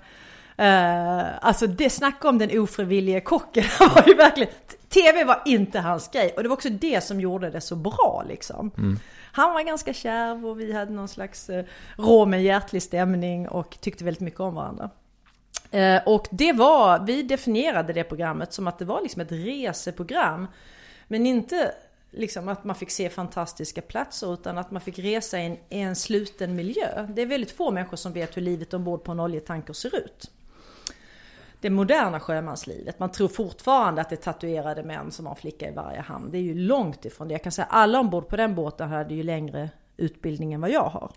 Uh, 0.61 1.47
alltså 1.47 1.67
det 1.67 1.91
snacka 1.91 2.29
om 2.29 2.39
den 2.39 2.59
ofrivillige 2.59 3.21
kocken. 3.21 3.65
var 3.81 4.05
ju 4.07 4.15
verkligen, 4.15 4.53
TV 4.89 5.25
var 5.25 5.43
inte 5.45 5.81
hans 5.81 6.11
grej 6.11 6.33
och 6.37 6.43
det 6.43 6.49
var 6.49 6.57
också 6.57 6.69
det 6.69 7.05
som 7.05 7.21
gjorde 7.21 7.51
det 7.51 7.61
så 7.61 7.77
bra 7.77 8.25
liksom. 8.29 8.71
Mm. 8.79 8.99
Han 9.39 9.55
var 9.55 9.63
ganska 9.63 9.93
kärv 9.93 10.47
och 10.47 10.61
vi 10.61 10.73
hade 10.73 10.93
någon 10.93 11.09
slags 11.09 11.51
eh, 11.51 11.65
rå 11.97 12.27
men 12.27 12.43
hjärtlig 12.43 12.83
stämning 12.83 13.49
och 13.49 13.81
tyckte 13.81 14.05
väldigt 14.05 14.21
mycket 14.21 14.41
om 14.41 14.55
varandra. 14.55 14.91
Eh, 15.71 16.01
och 16.07 16.29
det 16.31 16.53
var, 16.53 17.07
vi 17.07 17.23
definierade 17.23 17.93
det 17.93 18.05
programmet 18.05 18.53
som 18.53 18.67
att 18.67 18.79
det 18.79 18.85
var 18.85 19.03
liksom 19.03 19.23
ett 19.23 19.33
reseprogram. 19.33 20.47
Men 21.09 21.27
inte 21.27 21.75
liksom 22.11 22.49
att 22.49 22.65
man 22.65 22.77
fick 22.77 22.91
se 22.91 23.11
fantastiska 23.11 23.83
platser 23.83 24.35
utan 24.35 24.59
att 24.59 24.71
man 24.71 24.81
fick 24.81 24.99
resa 24.99 25.41
i 25.41 25.47
en, 25.47 25.57
i 25.69 25.81
en 25.81 25.97
sluten 25.97 26.57
miljö. 26.57 27.07
Det 27.11 27.23
är 27.23 27.27
väldigt 27.27 27.51
få 27.51 27.71
människor 27.71 27.97
som 27.97 28.13
vet 28.13 28.37
hur 28.37 28.43
livet 28.43 28.75
ombord 28.75 29.05
på 29.05 29.13
en 29.13 29.21
oljetanker 29.21 29.73
ser 29.73 29.97
ut 29.97 30.31
det 31.61 31.71
moderna 31.71 32.21
sjömanslivet. 32.21 32.99
Man 32.99 33.11
tror 33.13 33.29
fortfarande 33.29 34.01
att 34.01 34.09
det 34.09 34.15
är 34.15 34.33
tatuerade 34.33 34.83
män 34.83 35.11
som 35.11 35.27
har 35.27 35.35
en 35.35 35.41
flicka 35.41 35.69
i 35.69 35.75
varje 35.75 36.01
hand. 36.01 36.33
Det 36.33 36.39
är 36.39 36.43
ju 36.43 36.55
långt 36.55 37.05
ifrån 37.05 37.29
det. 37.29 37.35
Jag 37.35 37.43
kan 37.43 37.53
säga 37.53 37.67
alla 37.71 38.01
ombord 38.01 38.29
på 38.29 38.37
den 38.37 38.55
båten 38.55 38.89
hade 38.89 39.15
ju 39.15 39.23
längre 39.23 39.71
utbildning 39.97 40.53
än 40.53 40.61
vad 40.61 40.71
jag 40.71 40.89
har. 40.89 41.13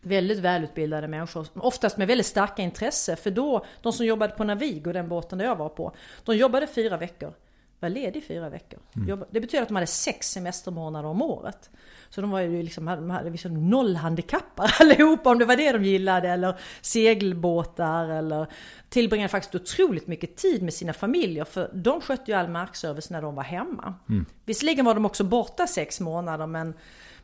Väldigt 0.00 0.38
välutbildade 0.38 1.08
människor, 1.08 1.46
oftast 1.54 1.96
med 1.96 2.08
väldigt 2.08 2.26
starka 2.26 2.62
intresse. 2.62 3.16
För 3.16 3.30
då, 3.30 3.64
de 3.82 3.92
som 3.92 4.06
jobbade 4.06 4.32
på 4.32 4.44
Navigo, 4.44 4.92
den 4.92 5.08
båten 5.08 5.38
där 5.38 5.44
jag 5.44 5.56
var 5.56 5.68
på, 5.68 5.92
de 6.24 6.36
jobbade 6.36 6.66
fyra 6.66 6.96
veckor. 6.96 7.32
Var 7.80 7.88
ledig 7.88 8.24
fyra 8.24 8.48
veckor. 8.48 8.80
Mm. 8.96 9.24
Det 9.30 9.40
betyder 9.40 9.62
att 9.62 9.68
de 9.68 9.74
hade 9.74 9.86
sex 9.86 10.30
semestermånader 10.30 11.08
om 11.08 11.22
året. 11.22 11.70
Så 12.08 12.20
de 12.20 12.30
var 12.30 12.40
ju 12.40 12.62
liksom, 12.62 12.84
de 12.84 13.10
hade 13.10 13.30
liksom 13.30 13.70
nollhandikappar 13.70 14.76
allihopa 14.80 15.30
om 15.30 15.38
det 15.38 15.44
var 15.44 15.56
det 15.56 15.72
de 15.72 15.84
gillade. 15.84 16.28
Eller 16.28 16.58
segelbåtar 16.80 18.08
eller 18.08 18.46
tillbringade 18.88 19.28
faktiskt 19.28 19.54
otroligt 19.54 20.06
mycket 20.06 20.36
tid 20.36 20.62
med 20.62 20.74
sina 20.74 20.92
familjer. 20.92 21.44
För 21.44 21.70
de 21.74 22.00
skötte 22.00 22.30
ju 22.30 22.36
all 22.36 22.48
markservice 22.48 23.10
när 23.10 23.22
de 23.22 23.34
var 23.34 23.42
hemma. 23.42 23.94
Mm. 24.08 24.26
Visserligen 24.44 24.84
var 24.84 24.94
de 24.94 25.04
också 25.04 25.24
borta 25.24 25.66
sex 25.66 26.00
månader 26.00 26.46
men 26.46 26.74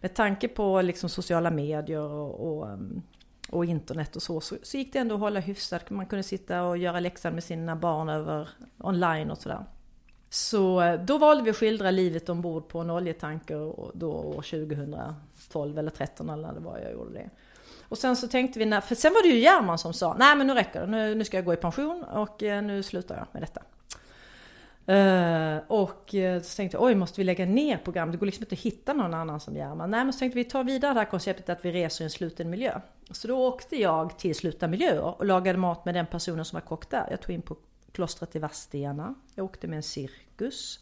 med 0.01 0.15
tanke 0.15 0.49
på 0.49 0.83
liksom 0.83 1.09
sociala 1.09 1.51
medier 1.51 2.01
och, 2.01 2.59
och 2.59 2.69
um, 2.69 3.03
och 3.51 3.65
internet 3.65 4.17
och 4.17 4.23
så, 4.23 4.41
så, 4.41 4.57
så, 4.63 4.77
gick 4.77 4.93
det 4.93 4.99
ändå 4.99 5.15
att 5.15 5.21
hålla 5.21 5.41
hyfsat. 5.41 5.91
Man 5.91 6.07
kunde 6.07 6.23
sitta 6.23 6.63
och 6.63 6.79
göra 6.79 7.01
läxan 7.01 7.35
med 7.35 7.45
sina 7.45 7.77
barn 7.77 8.09
över 8.09 8.49
online 8.79 9.31
och 9.31 9.39
sådär. 9.39 9.65
Så 10.33 10.81
eh, 10.81 11.01
då 11.01 11.19
valde 11.19 11.43
vi 11.43 11.51
att 11.51 11.57
skildra 11.57 11.91
livet 11.91 12.29
ombord 12.29 12.69
på 12.69 12.79
en 12.79 12.91
oljetanker 12.91 13.75
då 13.95 14.13
år 14.13 14.43
2012 14.43 15.79
eller 15.79 15.91
13 15.91 16.31
eller 16.31 16.43
när 16.43 16.55
det 16.55 16.61
var 16.61 16.79
jag 16.79 16.93
gjorde 16.93 17.13
det. 17.13 17.31
Och 17.89 17.99
sen 17.99 18.17
så 18.17 18.29
tänkte 18.29 18.59
vi, 18.59 18.65
när, 18.65 18.81
för 18.81 18.95
sen 18.95 19.13
var 19.13 19.23
det 19.23 19.29
ju 19.29 19.39
German 19.39 19.79
som 19.79 19.93
sa, 19.93 20.17
nej 20.19 20.37
men 20.37 20.47
nu 20.47 20.55
räcker 20.55 20.81
det, 20.81 20.87
nu, 20.87 21.15
nu 21.15 21.25
ska 21.25 21.37
jag 21.37 21.45
gå 21.45 21.53
i 21.53 21.57
pension 21.57 22.05
och 22.05 22.43
eh, 22.43 22.63
nu 22.63 22.83
slutar 22.83 23.17
jag 23.17 23.27
med 23.33 23.43
detta. 23.43 23.63
Uh, 24.89 25.59
och 25.69 26.15
så 26.43 26.57
tänkte 26.57 26.77
jag, 26.77 26.83
oj 26.83 26.95
måste 26.95 27.21
vi 27.21 27.25
lägga 27.25 27.47
ner 27.47 27.77
programmet? 27.85 28.13
Det 28.13 28.19
går 28.19 28.27
liksom 28.27 28.43
inte 28.43 28.55
att 28.55 28.59
hitta 28.59 28.93
någon 28.93 29.15
annan 29.15 29.41
som 29.41 29.57
German. 29.57 29.91
Nej 29.91 30.05
men 30.05 30.13
så 30.13 30.19
tänkte 30.19 30.39
vi 30.39 30.45
ta 30.45 30.63
vidare 30.63 30.95
det 30.95 31.01
här 31.01 31.07
konceptet 31.07 31.49
att 31.49 31.65
vi 31.65 31.73
reser 31.73 32.03
i 32.03 32.05
en 32.05 32.11
sluten 32.11 32.51
miljö. 32.51 32.81
Så 33.11 33.29
då 33.29 33.47
åkte 33.47 33.77
jag 33.77 34.19
till 34.19 34.35
slutna 34.35 34.69
miljöer 34.69 35.01
och 35.01 35.27
lagade 35.27 35.59
mat 35.59 35.85
med 35.85 35.95
den 35.95 36.07
personen 36.07 36.45
som 36.45 36.57
var 36.57 36.61
kock 36.61 36.91
där. 36.91 37.07
Jag 37.11 37.21
tog 37.21 37.35
in 37.35 37.43
på 37.43 37.57
klostret 37.93 38.37
i 38.37 38.39
Vadstena. 38.39 39.15
Jag 39.35 39.45
åkte 39.45 39.69
med 39.69 39.77
en 39.77 39.83
cirkus. 39.83 40.81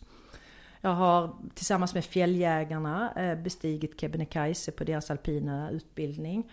Jag 0.80 0.90
har 0.90 1.36
tillsammans 1.54 1.94
med 1.94 2.04
Fjälljägarna 2.04 3.12
eh, 3.16 3.38
bestigit 3.38 4.00
Kebnekaise 4.00 4.72
på 4.72 4.84
deras 4.84 5.10
alpina 5.10 5.70
utbildning. 5.70 6.52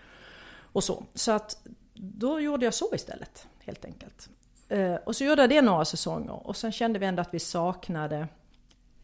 Och 0.60 0.84
så. 0.84 1.04
Så 1.14 1.32
att 1.32 1.68
då 1.94 2.40
gjorde 2.40 2.66
jag 2.66 2.74
så 2.74 2.96
istället, 2.96 3.48
helt 3.60 3.86
enkelt. 3.86 4.30
Eh, 4.70 4.96
och 4.96 5.16
så 5.16 5.24
gjorde 5.24 5.42
jag 5.42 5.50
det 5.50 5.62
några 5.62 5.86
säsonger 5.86 6.48
och 6.48 6.58
sen 6.58 6.72
kände 6.72 7.00
vi 7.00 7.06
ändå 7.06 7.22
att 7.22 7.34
vi 7.34 7.40
saknade 7.40 8.28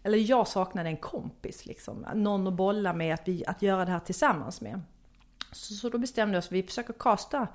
eller 0.03 0.17
jag 0.17 0.47
saknade 0.47 0.89
en 0.89 0.97
kompis 0.97 1.65
liksom. 1.65 2.05
Någon 2.13 2.47
att 2.47 2.53
bolla 2.53 2.93
med, 2.93 3.13
att, 3.13 3.27
vi, 3.27 3.45
att 3.45 3.61
göra 3.61 3.85
det 3.85 3.91
här 3.91 3.99
tillsammans 3.99 4.61
med. 4.61 4.81
Så, 5.51 5.73
så 5.73 5.89
då 5.89 5.97
bestämde 5.97 6.31
vi 6.31 6.39
oss, 6.39 6.51
vi 6.51 6.63
försöker 6.63 6.93
kasta 6.93 7.47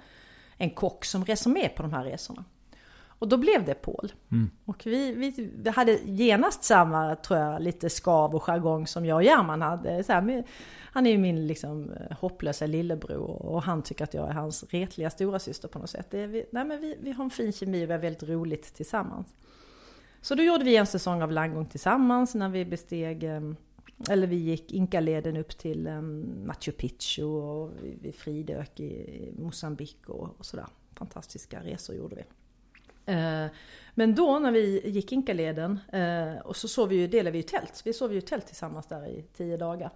en 0.56 0.70
kock 0.70 1.04
som 1.04 1.24
reser 1.24 1.50
med 1.50 1.74
på 1.76 1.82
de 1.82 1.92
här 1.92 2.04
resorna. 2.04 2.44
Och 3.18 3.28
då 3.28 3.36
blev 3.36 3.64
det 3.64 3.74
Paul. 3.74 4.12
Mm. 4.32 4.50
Och 4.64 4.82
vi, 4.86 5.12
vi, 5.12 5.50
vi, 5.54 5.70
hade 5.70 5.98
genast 6.04 6.64
samma, 6.64 7.16
tror 7.16 7.38
jag, 7.38 7.62
lite 7.62 7.90
skav 7.90 8.34
och 8.34 8.42
jargong 8.42 8.86
som 8.86 9.06
jag 9.06 9.16
och 9.16 9.22
German 9.22 9.62
hade. 9.62 10.04
Så 10.04 10.12
här, 10.12 10.44
han 10.92 11.06
är 11.06 11.10
ju 11.10 11.18
min 11.18 11.46
liksom, 11.46 11.92
hopplösa 12.10 12.66
lillebror 12.66 13.46
och 13.46 13.62
han 13.62 13.82
tycker 13.82 14.04
att 14.04 14.14
jag 14.14 14.28
är 14.28 14.32
hans 14.32 14.64
retliga 14.70 15.10
stora 15.10 15.38
syster 15.38 15.68
på 15.68 15.78
något 15.78 15.90
sätt. 15.90 16.10
Det 16.10 16.26
vi, 16.26 16.44
nej, 16.52 16.64
men 16.64 16.80
vi, 16.80 16.96
vi 17.00 17.12
har 17.12 17.24
en 17.24 17.30
fin 17.30 17.52
kemi 17.52 17.84
och 17.84 17.88
vi 17.88 17.92
har 17.92 18.00
väldigt 18.00 18.28
roligt 18.28 18.74
tillsammans. 18.74 19.34
Så 20.20 20.34
då 20.34 20.42
gjorde 20.42 20.64
vi 20.64 20.76
en 20.76 20.86
säsong 20.86 21.22
av 21.22 21.32
landgång 21.32 21.66
tillsammans 21.66 22.34
när 22.34 22.48
vi 22.48 22.64
besteg 22.64 23.24
eh, 23.24 23.40
eller 24.10 24.26
vi 24.26 24.36
gick 24.36 24.72
Inkaleden 24.72 25.36
upp 25.36 25.58
till 25.58 25.86
um, 25.86 26.46
Machu 26.46 26.72
Picchu 26.72 27.24
och 27.24 27.72
vi, 27.82 27.98
vi 28.02 28.12
fridök 28.12 28.80
i 28.80 29.32
Mosambik 29.38 30.08
och, 30.08 30.34
och 30.38 30.46
sådär. 30.46 30.66
Fantastiska 30.94 31.60
resor 31.62 31.96
gjorde 31.96 32.16
vi. 32.16 32.22
Eh, 33.08 33.46
men 33.94 34.14
då 34.14 34.38
när 34.38 34.50
vi 34.50 34.88
gick 34.88 35.12
Inkaleden 35.12 35.78
eh, 35.92 36.40
och 36.44 36.56
så 36.56 36.68
sov 36.68 36.88
vi 36.88 36.96
ju, 36.96 37.06
delade 37.06 37.30
vi 37.30 37.38
ju 37.38 37.42
tält. 37.42 37.82
Vi 37.84 37.92
sov 37.92 38.12
ju 38.12 38.20
tält 38.20 38.46
tillsammans 38.46 38.86
där 38.86 39.06
i 39.06 39.24
tio 39.36 39.56
dagar. 39.56 39.90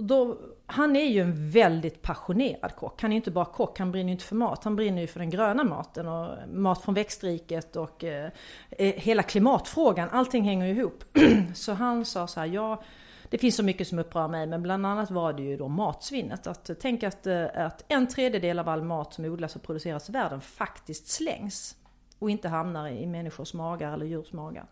Och 0.00 0.04
då, 0.04 0.38
han 0.66 0.96
är 0.96 1.04
ju 1.04 1.20
en 1.20 1.50
väldigt 1.50 2.02
passionerad 2.02 2.76
kock. 2.76 3.02
Han 3.02 3.10
är 3.10 3.14
ju 3.14 3.16
inte 3.16 3.30
bara 3.30 3.44
kock, 3.44 3.78
han 3.78 3.92
brinner 3.92 4.08
ju 4.08 4.12
inte 4.12 4.24
för 4.24 4.36
mat. 4.36 4.64
Han 4.64 4.76
brinner 4.76 5.00
ju 5.00 5.06
för 5.06 5.20
den 5.20 5.30
gröna 5.30 5.64
maten 5.64 6.08
och 6.08 6.48
mat 6.48 6.82
från 6.82 6.94
växtriket 6.94 7.76
och 7.76 8.04
eh, 8.04 8.30
eh 8.70 8.94
hela 8.94 9.22
klimatfrågan. 9.22 10.08
Allting 10.12 10.44
hänger 10.44 10.66
ju 10.66 10.72
ihop. 10.72 11.04
så 11.54 11.72
han 11.72 12.04
sa 12.04 12.26
så 12.26 12.40
här, 12.40 12.46
ja 12.46 12.82
det 13.30 13.38
finns 13.38 13.56
så 13.56 13.62
mycket 13.62 13.88
som 13.88 13.98
upprör 13.98 14.28
mig 14.28 14.46
men 14.46 14.62
bland 14.62 14.86
annat 14.86 15.10
var 15.10 15.32
det 15.32 15.42
ju 15.42 15.56
då 15.56 15.68
matsvinnet. 15.68 16.46
Att 16.46 16.70
eh, 16.70 16.76
tänk 16.80 17.02
att, 17.02 17.26
att 17.54 17.84
en 17.88 18.06
tredjedel 18.08 18.58
av 18.58 18.68
all 18.68 18.82
mat 18.82 19.14
som 19.14 19.24
odlas 19.24 19.56
och 19.56 19.62
produceras 19.62 20.08
i 20.08 20.12
världen 20.12 20.40
faktiskt 20.40 21.08
slängs 21.08 21.76
och 22.20 22.30
inte 22.30 22.48
hamnar 22.48 22.88
i 22.88 23.06
människors 23.06 23.54
magar 23.54 23.92
eller 23.92 24.06
djurs 24.06 24.32
magar. 24.32 24.66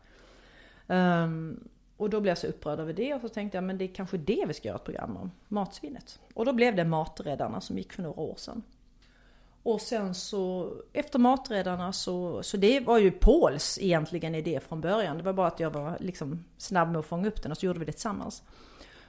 Um, 0.86 1.68
och 1.96 2.10
då 2.10 2.20
blev 2.20 2.30
jag 2.30 2.38
så 2.38 2.46
upprörd 2.46 2.80
över 2.80 2.92
det 2.92 3.14
och 3.14 3.20
så 3.20 3.28
tänkte 3.28 3.56
jag 3.56 3.64
men 3.64 3.78
det 3.78 3.84
är 3.84 3.94
kanske 3.94 4.16
det 4.16 4.44
vi 4.48 4.54
ska 4.54 4.68
göra 4.68 4.78
ett 4.78 4.84
program 4.84 5.16
om, 5.16 5.30
matsvinnet. 5.48 6.20
Och 6.34 6.44
då 6.44 6.52
blev 6.52 6.76
det 6.76 6.84
Maträddarna 6.84 7.60
som 7.60 7.78
gick 7.78 7.92
för 7.92 8.02
några 8.02 8.20
år 8.20 8.34
sedan. 8.36 8.62
Och 9.62 9.80
sen 9.80 10.14
så 10.14 10.72
efter 10.92 11.18
Maträddarna 11.18 11.92
så, 11.92 12.42
så 12.42 12.56
det 12.56 12.80
var 12.80 12.98
ju 12.98 13.10
Pauls 13.10 13.78
egentligen 13.80 14.34
idé 14.34 14.60
från 14.60 14.80
början. 14.80 15.16
Det 15.16 15.22
var 15.22 15.32
bara 15.32 15.46
att 15.46 15.60
jag 15.60 15.70
var 15.70 15.96
liksom 16.00 16.44
snabb 16.56 16.88
med 16.88 16.98
att 16.98 17.06
fånga 17.06 17.28
upp 17.28 17.42
den 17.42 17.52
och 17.52 17.58
så 17.58 17.66
gjorde 17.66 17.78
vi 17.78 17.84
det 17.84 17.92
tillsammans. 17.92 18.42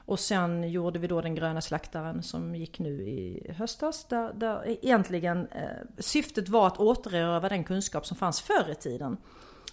Och 0.10 0.20
sen 0.20 0.72
gjorde 0.72 1.00
vi 1.00 1.08
då 1.08 1.22
Den 1.22 1.36
gröna 1.36 1.62
slaktaren 1.62 2.24
som 2.24 2.56
gick 2.56 2.80
nu 2.80 3.02
i 3.02 3.52
höstas. 3.58 4.06
Där, 4.06 4.34
där 4.34 4.68
egentligen 4.68 5.48
eh, 5.48 5.62
syftet 5.98 6.50
var 6.50 6.68
att 6.68 6.80
återerövra 6.80 7.50
den 7.50 7.64
kunskap 7.64 8.06
som 8.06 8.18
fanns 8.18 8.42
förr 8.42 8.72
i 8.72 8.76
tiden. 8.76 9.18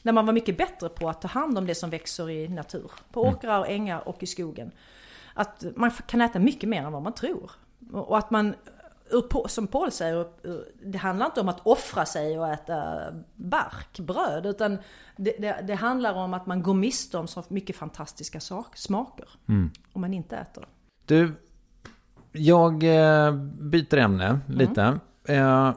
När 0.02 0.12
man 0.12 0.26
var 0.26 0.32
mycket 0.32 0.58
bättre 0.58 0.88
på 0.88 1.08
att 1.08 1.22
ta 1.22 1.28
hand 1.28 1.58
om 1.58 1.66
det 1.66 1.74
som 1.74 1.90
växer 1.90 2.30
i 2.30 2.48
natur. 2.48 2.90
På 3.12 3.22
åkrar 3.22 3.58
och 3.58 3.68
ängar 3.68 4.08
och 4.08 4.22
i 4.22 4.26
skogen. 4.26 4.70
Att 5.34 5.64
man 5.76 5.90
kan 5.90 6.20
äta 6.20 6.38
mycket 6.38 6.68
mer 6.68 6.82
än 6.82 6.92
vad 6.92 7.02
man 7.02 7.14
tror. 7.14 7.50
Och 7.92 8.18
att 8.18 8.30
man, 8.30 8.54
som 9.48 9.66
Paul 9.66 9.90
säger, 9.90 10.26
det 10.82 10.98
handlar 10.98 11.26
inte 11.26 11.40
om 11.40 11.48
att 11.48 11.60
offra 11.66 12.06
sig 12.06 12.38
och 12.38 12.48
äta 12.48 12.96
barkbröd. 13.34 14.46
Utan 14.46 14.78
det, 15.16 15.36
det, 15.38 15.64
det 15.66 15.74
handlar 15.74 16.14
om 16.14 16.34
att 16.34 16.46
man 16.46 16.62
går 16.62 16.74
miste 16.74 17.18
om 17.18 17.28
så 17.28 17.44
mycket 17.48 17.76
fantastiska 17.76 18.40
sak, 18.40 18.76
smaker. 18.76 19.28
Mm. 19.48 19.70
Om 19.92 20.00
man 20.00 20.14
inte 20.14 20.36
äter 20.36 20.60
det. 20.60 20.68
Du, 21.04 21.32
jag 22.32 22.72
eh, 22.72 23.34
byter 23.60 23.96
ämne 23.96 24.40
lite. 24.46 24.98
Eh, 25.24 25.74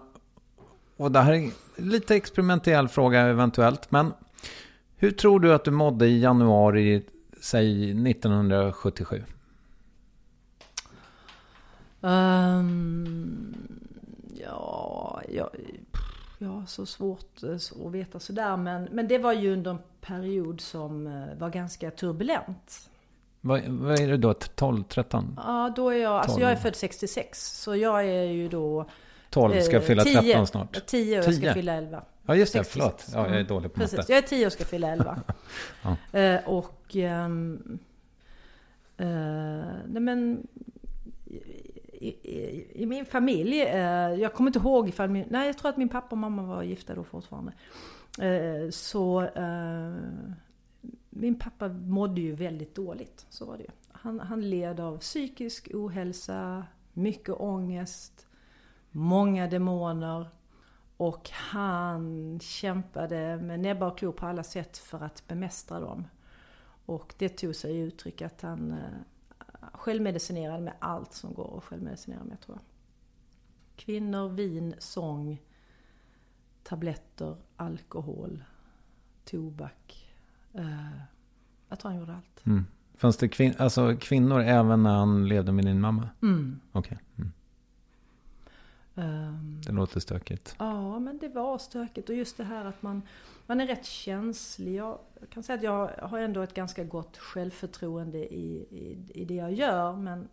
och 0.98 1.12
det 1.12 1.20
här 1.20 1.34
är 1.34 1.52
lite 1.82 2.16
experimentell 2.16 2.88
fråga 2.88 3.22
eventuellt. 3.22 3.92
Men 3.92 4.14
hur 4.96 5.12
tror 5.12 5.40
du 5.40 5.54
att 5.54 5.66
du 5.66 5.72
mådde 5.72 6.08
i 6.08 6.22
januari, 6.22 7.06
säg 7.42 7.92
1977? 8.12 9.24
Um, 12.02 13.56
ja, 14.34 15.22
ja, 15.30 15.50
ja, 16.38 16.64
så 16.68 16.86
svårt 16.86 17.44
eh, 17.44 17.56
att 17.86 17.92
veta 17.92 18.20
sådär. 18.20 18.58
Men, 18.58 18.84
men 18.92 19.08
det 19.08 19.18
var 19.18 19.34
ju 19.34 19.54
under 19.54 19.72
en 19.72 19.80
period 20.02 20.62
som 20.62 21.08
eh, 21.08 21.38
var 21.38 21.50
ganska 21.50 21.92
turbulent. 21.92 22.90
Vad, 23.42 23.62
vad 23.68 24.00
är 24.00 24.08
det 24.08 24.18
då? 24.18 24.34
12, 24.34 24.84
13? 24.84 25.40
Ja, 25.46 25.74
då 25.76 25.90
är 25.90 25.98
jag, 25.98 26.14
alltså 26.14 26.32
12. 26.32 26.42
jag 26.42 26.52
är 26.52 26.56
född 26.56 26.76
66. 26.76 27.62
Så 27.62 27.76
jag 27.76 28.06
är 28.06 28.24
ju 28.24 28.50
då... 28.50 28.86
12, 29.30 29.62
ska 29.62 29.76
eh, 29.76 29.82
fylla 29.82 30.04
10, 30.04 30.22
13 30.22 30.48
snart. 30.48 30.86
10 30.86 31.20
och 31.20 31.26
jag 31.26 31.34
ska 31.34 31.42
10. 31.44 31.54
fylla 31.54 31.74
11. 31.74 32.04
Ja, 32.26 32.36
just 32.36 32.54
det. 32.54 32.60
66. 32.64 32.74
Förlåt. 32.74 33.06
Ja, 33.14 33.20
jag 33.20 33.28
är 33.28 33.34
Mm. 33.34 33.48
dålig 33.48 33.74
på 33.74 33.80
Precis, 33.80 33.98
matte. 33.98 34.12
jag 34.14 34.24
är 34.24 34.28
10 34.28 34.46
och 34.46 34.54
ska 34.54 34.66
fylla 34.66 34.88
11. 34.90 35.22
Ja. 36.12 36.20
eh, 36.20 36.50
och... 36.50 36.96
ehm, 36.96 37.80
eh, 38.98 39.08
nej 39.88 40.02
men... 40.02 40.48
I, 42.00 42.08
i, 42.08 42.68
I 42.84 42.86
min 42.86 43.06
familj, 43.06 43.62
eh, 43.62 44.14
jag 44.14 44.34
kommer 44.34 44.50
inte 44.50 44.60
ihåg 44.60 44.90
ifall 44.90 45.10
min... 45.10 45.28
Nej, 45.30 45.48
jag 45.48 45.58
tror 45.58 45.70
att 45.70 45.78
min 45.78 45.90
pappa 45.90 46.08
och 46.12 46.18
mamma 46.18 46.44
var 46.44 46.64
gifta 46.64 46.96
då 46.96 47.04
fortfarande. 47.04 47.54
Eh, 48.20 48.70
så... 48.70 49.22
Eh, 49.24 49.94
min 51.10 51.40
pappa 51.40 51.68
mådde 51.68 52.22
ju 52.22 52.36
väldigt 52.36 52.76
dåligt, 52.76 53.26
så 53.30 53.46
var 53.46 53.58
det 53.58 53.64
ju. 53.64 53.70
Han, 53.92 54.20
han 54.20 54.50
led 54.50 54.80
av 54.80 54.98
psykisk 54.98 55.70
ohälsa, 55.74 56.66
mycket 56.94 57.36
ångest, 57.36 58.28
många 58.92 59.48
demoner. 59.48 60.30
Och 60.98 61.30
han 61.30 62.40
kämpade 62.40 63.38
med 63.38 63.60
näbbar 63.60 63.88
och 63.88 63.98
klor 63.98 64.12
på 64.12 64.26
alla 64.26 64.44
sätt 64.44 64.78
för 64.78 65.04
att 65.04 65.28
bemästra 65.28 65.80
dem. 65.80 66.08
Och 66.86 67.14
det 67.18 67.30
tog 67.30 67.56
sig 67.56 67.76
i 67.76 67.80
uttryck 67.80 68.22
att 68.22 68.42
han 68.42 68.72
eh, 68.72 68.78
självmedicinerade 69.80 70.62
med 70.62 70.74
allt 70.80 71.14
som 71.14 71.34
går 71.34 71.58
att 71.58 71.64
självmedicinera 71.64 72.24
med 72.24 72.42
tror 72.42 72.58
jag. 72.58 72.66
Kvinnor, 73.76 74.30
vin, 74.30 74.76
sång, 74.80 75.42
tabletter, 76.64 77.36
alkohol, 77.56 78.44
tobak. 79.26 80.14
Eh, 80.54 81.00
jag 81.70 81.80
tror 81.80 81.92
han 81.92 82.00
gjorde 82.00 82.16
allt. 82.16 82.46
Mm. 82.46 82.66
Fanns 82.96 83.18
det 83.18 83.28
kvin 83.28 83.54
alltså, 83.58 83.96
kvinnor 84.00 84.40
även 84.42 84.84
när 84.84 84.96
han 84.96 85.28
levde 85.28 85.52
med 85.52 85.66
din 85.66 85.82
mamma? 85.82 86.10
Mm. 86.22 86.60
Okej. 86.72 86.98
Mm. 87.16 87.32
Ehm, 88.96 89.62
Det 89.66 89.72
låter 89.72 90.00
stökigt. 90.00 90.56
Ja, 90.60 91.00
men 91.00 91.18
det 91.18 91.28
var 91.30 91.58
stökigt. 91.58 92.10
Och 92.10 92.16
just 92.16 92.38
det 92.38 92.44
här 92.44 92.66
att 92.66 92.82
man, 92.82 93.02
man 93.50 93.62
är 93.62 93.68
rätt 93.68 93.86
känslig. 93.86 94.76
Jag 94.76 95.00
kan 95.30 95.44
säga 95.44 95.58
att 95.58 95.64
jag 95.64 96.08
har 96.08 96.20
ändå 96.20 96.42
ett 96.42 96.54
ganska 96.54 96.84
gott 96.84 97.18
självförtroende 97.18 98.34
i, 98.34 98.68
i, 98.70 98.98
i 99.22 99.26
det 99.26 99.34
jag 99.34 99.54
gör. 99.54 99.96
Men 99.96 100.28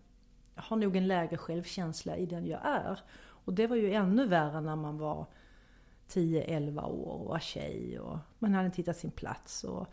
jag 0.54 0.62
har 0.62 0.76
nog 0.76 0.96
en 0.96 1.06
lägre 1.06 1.36
självkänsla 1.36 2.16
i 2.16 2.26
den 2.26 2.46
jag 2.46 2.60
är. 2.64 3.00
Och 3.18 3.52
det 3.52 3.66
var 3.66 3.76
ju 3.76 3.92
ännu 3.92 4.26
värre 4.26 4.60
när 4.60 4.76
man 4.76 4.98
var 4.98 5.26
10-11 6.08 6.84
år 6.84 7.20
och 7.20 7.26
var 7.26 7.38
tjej. 7.38 8.00
Och 8.00 8.18
man 8.38 8.54
hade 8.54 8.66
inte 8.66 8.76
hittat 8.76 8.96
sin 8.96 9.10
plats. 9.10 9.64
Och 9.64 9.86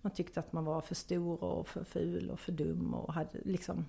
man 0.00 0.12
tyckte 0.12 0.40
att 0.40 0.52
man 0.52 0.64
var 0.64 0.80
för 0.80 0.94
stor 0.94 1.44
och 1.44 1.68
för 1.68 1.84
ful 1.84 2.30
och 2.30 2.40
för 2.40 2.52
dum. 2.52 2.94
Och 2.94 3.14
hade 3.14 3.38
liksom... 3.44 3.86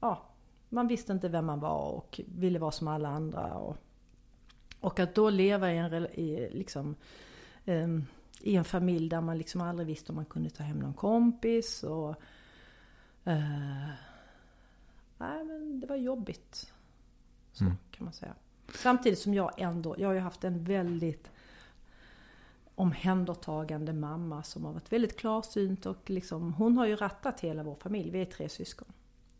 Ja, 0.00 0.22
man 0.68 0.88
visste 0.88 1.12
inte 1.12 1.28
vem 1.28 1.46
man 1.46 1.60
var 1.60 1.92
och 1.92 2.20
ville 2.26 2.58
vara 2.58 2.72
som 2.72 2.88
alla 2.88 3.08
andra. 3.08 3.54
Och, 3.54 3.76
och 4.80 5.00
att 5.00 5.14
då 5.14 5.30
leva 5.30 5.72
i 5.72 5.78
en, 5.78 5.94
i, 5.94 6.48
liksom, 6.52 6.96
i 8.40 8.56
en 8.56 8.64
familj 8.64 9.08
där 9.08 9.20
man 9.20 9.38
liksom 9.38 9.60
aldrig 9.60 9.86
visste 9.86 10.12
om 10.12 10.16
man 10.16 10.24
kunde 10.24 10.50
ta 10.50 10.62
hem 10.62 10.78
någon 10.78 10.94
kompis. 10.94 11.82
Och, 11.82 12.10
eh, 13.24 13.88
nej, 15.18 15.44
men 15.44 15.80
det 15.80 15.86
var 15.86 15.96
jobbigt. 15.96 16.72
Så 17.52 17.64
Mm. 17.64 17.76
kan 17.90 18.04
man 18.04 18.12
säga. 18.12 18.34
Samtidigt 18.74 19.18
som 19.18 19.34
jag 19.34 19.60
ändå, 19.60 19.94
jag 19.98 20.08
har 20.08 20.14
ju 20.14 20.20
haft 20.20 20.44
en 20.44 20.64
väldigt 20.64 21.30
omhändertagande 22.74 23.92
mamma 23.92 24.42
som 24.42 24.64
har 24.64 24.72
varit 24.72 24.92
väldigt 24.92 25.16
klarsynt 25.18 25.86
och 25.86 26.10
liksom, 26.10 26.52
hon 26.54 26.76
har 26.78 26.86
ju 26.86 26.96
rattat 26.96 27.40
hela 27.40 27.62
vår 27.62 27.74
familj. 27.74 28.10
Vi 28.10 28.20
är 28.20 28.24
tre 28.24 28.48
syskon. 28.48 28.88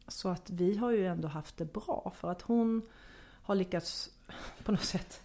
Så 0.08 0.28
att 0.28 0.50
vi 0.50 0.76
har 0.76 0.90
ju 0.90 1.06
ändå 1.06 1.28
haft 1.28 1.56
det 1.56 1.72
bra 1.72 2.12
för 2.16 2.30
att 2.30 2.42
hon 2.42 2.82
har 3.42 3.54
lyckats 3.54 4.10
på 4.64 4.72
något 4.72 4.84
sätt 4.84 5.20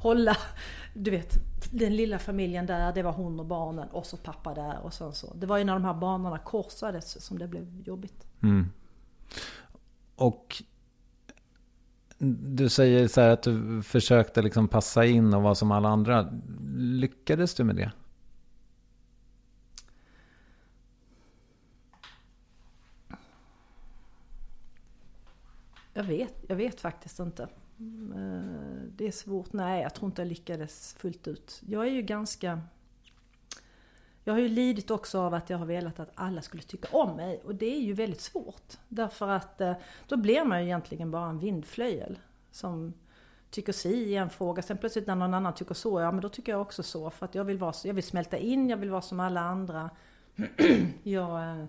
hålla, 0.00 0.36
du 0.94 1.10
vet, 1.10 1.38
den 1.70 1.96
lilla 1.96 2.18
familjen 2.18 2.66
där, 2.66 2.92
det 2.92 3.02
var 3.02 3.12
hon 3.12 3.40
och 3.40 3.46
barnen 3.46 3.88
och 3.88 4.06
så 4.06 4.16
pappa 4.16 4.54
där 4.54 4.78
och 4.82 4.94
sen 4.94 5.12
så. 5.12 5.34
Det 5.34 5.46
var 5.46 5.58
ju 5.58 5.64
när 5.64 5.72
de 5.72 5.84
här 5.84 5.94
banorna 5.94 6.38
korsades 6.38 7.24
som 7.24 7.38
det 7.38 7.48
blev 7.48 7.80
jobbigt. 7.80 8.26
Mm. 8.42 8.70
Och 10.16 10.62
du 12.18 12.68
säger 12.68 13.08
så 13.08 13.20
här 13.20 13.30
att 13.30 13.42
du 13.42 13.82
försökte 13.82 14.42
liksom 14.42 14.68
passa 14.68 15.04
in 15.04 15.34
och 15.34 15.42
vara 15.42 15.54
som 15.54 15.70
alla 15.70 15.88
andra. 15.88 16.32
Lyckades 16.76 17.54
du 17.54 17.64
med 17.64 17.76
det? 17.76 17.92
Jag 25.94 26.04
vet, 26.04 26.34
jag 26.48 26.56
vet 26.56 26.80
faktiskt 26.80 27.18
inte. 27.18 27.48
Eh, 27.80 28.82
det 28.96 29.06
är 29.06 29.10
svårt. 29.12 29.52
Nej, 29.52 29.82
jag 29.82 29.94
tror 29.94 30.06
inte 30.10 30.22
jag 30.22 30.28
lyckades 30.28 30.94
fullt 30.98 31.28
ut. 31.28 31.62
Jag 31.66 31.86
är 31.86 31.90
ju 31.90 32.02
ganska... 32.02 32.60
Jag 34.24 34.32
har 34.34 34.40
ju 34.40 34.48
lidit 34.48 34.90
också 34.90 35.20
av 35.20 35.34
att 35.34 35.50
jag 35.50 35.58
har 35.58 35.66
velat 35.66 36.00
att 36.00 36.10
alla 36.14 36.42
skulle 36.42 36.62
tycka 36.62 36.88
om 36.96 37.16
mig. 37.16 37.40
Och 37.44 37.54
det 37.54 37.66
är 37.76 37.80
ju 37.80 37.92
väldigt 37.92 38.20
svårt. 38.20 38.72
Därför 38.88 39.28
att 39.28 39.60
eh, 39.60 39.72
då 40.08 40.16
blir 40.16 40.44
man 40.44 40.58
ju 40.60 40.64
egentligen 40.66 41.10
bara 41.10 41.28
en 41.30 41.38
vindflöjel. 41.38 42.18
Som 42.50 42.92
tycker 43.50 43.72
si 43.72 43.90
i 43.94 44.16
en 44.16 44.30
fråga. 44.30 44.62
Sen 44.62 44.78
plötsligt 44.78 45.06
när 45.06 45.14
någon 45.14 45.34
annan 45.34 45.54
tycker 45.54 45.74
så, 45.74 46.00
ja 46.00 46.12
men 46.12 46.20
då 46.20 46.28
tycker 46.28 46.52
jag 46.52 46.60
också 46.60 46.82
så. 46.82 47.10
För 47.10 47.24
att 47.26 47.34
jag 47.34 47.44
vill, 47.44 47.58
vara, 47.58 47.72
så- 47.72 47.88
jag 47.88 47.94
vill 47.94 48.04
smälta 48.04 48.38
in, 48.38 48.68
jag 48.70 48.76
vill 48.76 48.90
vara 48.90 49.02
som 49.02 49.20
alla 49.20 49.40
andra. 49.40 49.90
jag, 51.02 51.42
eh, 51.42 51.64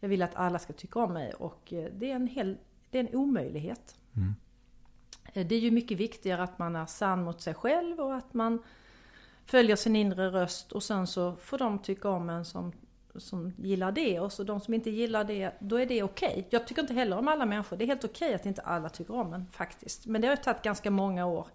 jag 0.00 0.08
vill 0.08 0.22
att 0.22 0.34
alla 0.34 0.58
ska 0.58 0.72
tycka 0.72 0.98
om 0.98 1.12
mig. 1.12 1.32
Och 1.34 1.60
det 1.68 2.10
är 2.10 2.14
en, 2.16 2.26
hel, 2.26 2.56
det 2.90 2.98
är 2.98 3.04
en 3.04 3.14
omöjlighet. 3.16 3.96
Mm. 4.16 4.34
Det 5.32 5.54
är 5.54 5.60
ju 5.60 5.70
mycket 5.70 5.98
viktigare 5.98 6.42
att 6.42 6.58
man 6.58 6.76
är 6.76 6.86
sann 6.86 7.24
mot 7.24 7.40
sig 7.40 7.54
själv 7.54 8.00
och 8.00 8.14
att 8.14 8.34
man 8.34 8.62
följer 9.46 9.76
sin 9.76 9.96
inre 9.96 10.30
röst 10.30 10.72
och 10.72 10.82
sen 10.82 11.06
så 11.06 11.36
får 11.36 11.58
de 11.58 11.78
tycka 11.78 12.08
om 12.08 12.30
en 12.30 12.44
som, 12.44 12.72
som 13.14 13.52
gillar 13.56 13.92
det 13.92 14.20
och 14.20 14.32
så 14.32 14.44
de 14.44 14.60
som 14.60 14.74
inte 14.74 14.90
gillar 14.90 15.24
det, 15.24 15.52
då 15.58 15.76
är 15.76 15.86
det 15.86 16.02
okej. 16.02 16.46
Jag 16.50 16.66
tycker 16.66 16.82
inte 16.82 16.94
heller 16.94 17.18
om 17.18 17.28
alla 17.28 17.46
människor. 17.46 17.76
Det 17.76 17.84
är 17.84 17.86
helt 17.86 18.04
okej 18.04 18.34
att 18.34 18.46
inte 18.46 18.62
alla 18.62 18.88
tycker 18.88 19.14
om 19.14 19.34
en 19.34 19.46
faktiskt. 19.52 20.06
Men 20.06 20.20
det 20.20 20.28
har 20.28 20.36
ju 20.36 20.42
tagit 20.42 20.62
ganska 20.62 20.90
många 20.90 21.26
år. 21.26 21.46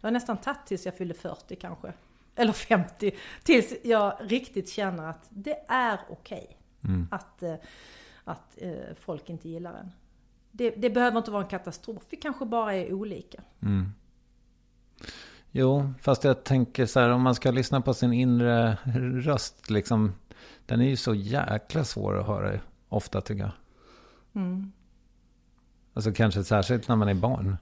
Det 0.00 0.06
har 0.06 0.12
nästan 0.12 0.36
tagit 0.36 0.66
tills 0.66 0.86
jag 0.86 0.96
fyllde 0.96 1.14
40 1.14 1.56
kanske. 1.56 1.92
Eller 2.34 2.52
50. 2.52 3.12
Tills 3.42 3.74
jag 3.82 4.16
riktigt 4.20 4.68
känner 4.68 5.10
att 5.10 5.26
det 5.28 5.64
är 5.68 6.00
okej. 6.10 6.58
Att, 7.10 7.42
eh, 7.42 7.54
att 8.24 8.62
eh, 8.62 8.94
folk 9.00 9.30
inte 9.30 9.48
gillar 9.48 9.74
en. 9.74 9.92
Det, 10.52 10.70
det 10.70 10.90
behöver 10.90 11.18
inte 11.18 11.30
vara 11.30 11.42
en 11.42 11.48
katastrof. 11.48 12.02
Vi 12.10 12.16
kanske 12.16 12.44
bara 12.44 12.74
är 12.74 12.92
olika. 12.92 13.42
Jo, 15.50 15.92
fast 16.00 16.24
jag 16.24 16.44
tänker 16.44 16.86
så 16.86 17.00
här 17.00 17.08
om 17.08 17.22
man 17.22 17.34
ska 17.34 17.50
lyssna 17.50 17.80
på 17.80 17.94
sin 17.94 18.12
inre 18.12 18.78
röst 19.20 19.70
liksom. 19.70 20.12
Den 20.66 20.80
är 20.80 20.88
ju 20.88 20.96
så 20.96 21.14
jäkla 21.14 21.84
svår 21.84 22.20
att 22.20 22.26
höra 22.26 22.60
ofta 22.88 23.20
tycker 23.20 23.42
jag. 23.42 23.52
Mm. 24.34 24.72
Alltså 25.94 26.12
kanske 26.12 26.44
särskilt 26.44 26.88
när 26.88 26.96
man 26.96 27.08
är 27.08 27.14
barn. 27.14 27.56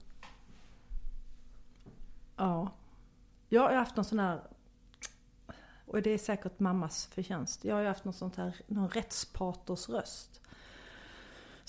Ja. 2.37 2.73
Jag 3.49 3.63
har 3.63 3.75
haft 3.75 3.97
någon 3.97 4.05
sån 4.05 4.19
här, 4.19 4.41
och 5.87 6.03
det 6.03 6.11
är 6.11 6.19
säkert 6.19 6.59
mammas 6.59 7.07
förtjänst. 7.07 7.65
Jag 7.65 7.75
har 7.75 7.83
ju 7.83 7.89
haft 7.89 8.05
någon 8.05 8.15
sånt 8.15 8.37
här, 8.37 8.57
någon 8.67 8.89
rättspaters 8.89 9.89
röst. 9.89 10.40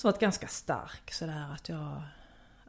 Som 0.02 0.08
varit 0.08 0.20
ganska 0.20 0.48
stark 0.48 1.12
sådär 1.12 1.54
att 1.54 1.70
jag, 1.70 2.02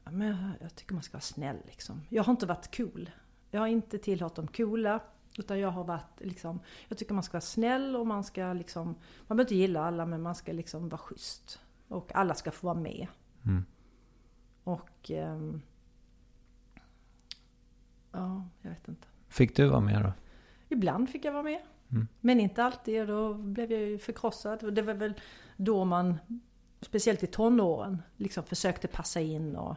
ja, 0.05 0.11
men 0.11 0.29
jag, 0.29 0.39
jag 0.61 0.75
tycker 0.75 0.95
man 0.95 1.03
ska 1.03 1.13
vara 1.13 1.21
snäll 1.21 1.57
liksom. 1.67 2.03
Jag 2.09 2.25
har 2.25 2.31
inte 2.31 2.47
varit 2.47 2.77
cool. 2.77 3.11
Jag 3.51 3.61
har 3.61 3.67
inte 3.67 3.99
tillhört 3.99 4.35
de 4.35 4.49
coola. 4.49 5.01
Utan 5.39 5.59
jag 5.61 5.71
har 5.71 5.85
varit 5.85 6.21
liksom, 6.21 6.61
jag 6.89 6.99
tycker 6.99 7.15
man 7.15 7.23
ska 7.23 7.33
vara 7.33 7.41
snäll 7.41 7.97
och 7.97 8.07
man 8.07 8.25
ska 8.25 8.53
liksom, 8.53 8.87
man 9.27 9.37
behöver 9.37 9.43
inte 9.43 9.55
gilla 9.55 9.85
alla 9.85 10.07
men 10.07 10.23
man 10.23 10.35
ska 10.35 10.53
liksom 10.53 10.89
vara 10.89 10.99
schysst. 10.99 11.61
Och 11.89 12.15
alla 12.15 12.35
ska 12.35 12.51
få 12.51 12.67
vara 12.67 12.79
med. 12.79 13.07
Mm. 13.45 13.65
Och, 14.65 15.11
ehm, 15.11 15.63
ja, 18.13 18.45
jag 18.63 18.71
vet 18.71 18.89
inte. 18.89 19.07
Fick 19.29 19.57
du 19.57 19.69
vara 19.69 19.81
med 19.81 20.03
då? 20.03 20.13
Ibland 20.69 21.11
fick 21.11 21.25
jag 21.25 21.33
vara 21.33 21.43
med. 21.43 21.61
Mm. 21.91 22.09
Men 22.21 22.41
inte 22.41 22.65
alltid 22.65 23.01
och 23.01 23.07
då 23.07 23.35
blev 23.35 23.73
jag 23.73 23.81
ju 23.81 23.99
förkrossad. 23.99 24.75
Det 24.75 24.83
var 24.83 24.95
väl 24.95 25.15
då 25.57 25.85
man, 25.85 26.19
speciellt 26.83 27.23
i 27.23 27.27
tonåren, 27.27 28.03
liksom 28.17 28.45
försökte 28.45 28.89
passa 28.89 29.21
in 29.21 29.57
och 29.57 29.77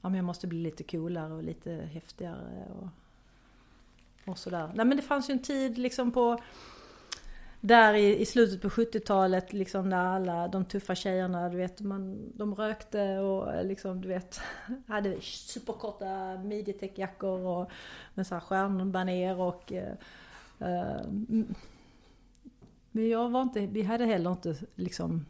ja, 0.00 0.08
men 0.08 0.14
jag 0.14 0.24
måste 0.24 0.46
bli 0.46 0.58
lite 0.58 0.82
coolare 0.82 1.32
och 1.32 1.42
lite 1.42 1.70
häftigare 1.70 2.66
och, 2.80 2.88
och 4.30 4.38
sådär. 4.38 4.70
Nej 4.74 4.86
men 4.86 4.96
det 4.96 5.02
fanns 5.02 5.30
ju 5.30 5.32
en 5.32 5.42
tid 5.42 5.78
liksom 5.78 6.12
på 6.12 6.40
där 7.66 7.94
i, 7.94 8.20
i 8.20 8.26
slutet 8.26 8.62
på 8.62 8.68
70-talet 8.68 9.52
liksom 9.52 9.88
när 9.88 10.06
alla 10.06 10.48
de 10.48 10.64
tuffa 10.64 10.94
tjejerna, 10.94 11.48
du 11.48 11.56
vet, 11.56 11.80
man, 11.80 12.32
de 12.34 12.54
rökte 12.54 13.18
och 13.18 13.64
liksom 13.64 14.00
du 14.00 14.08
vet 14.08 14.40
hade 14.86 15.20
superkorta 15.20 16.38
midjetäckjackor 16.44 17.40
och 17.40 17.70
med 18.14 18.26
så 18.26 18.34
här 18.34 18.40
stjärnbaner 18.40 19.40
och 19.40 19.72
eh, 19.72 19.92
eh 20.58 21.00
mm. 21.00 21.54
men 22.90 23.08
jag 23.08 23.30
var 23.30 23.42
inte, 23.42 23.66
vi 23.66 23.82
hade 23.82 24.04
heller 24.04 24.30
inte 24.30 24.56
liksom 24.74 25.26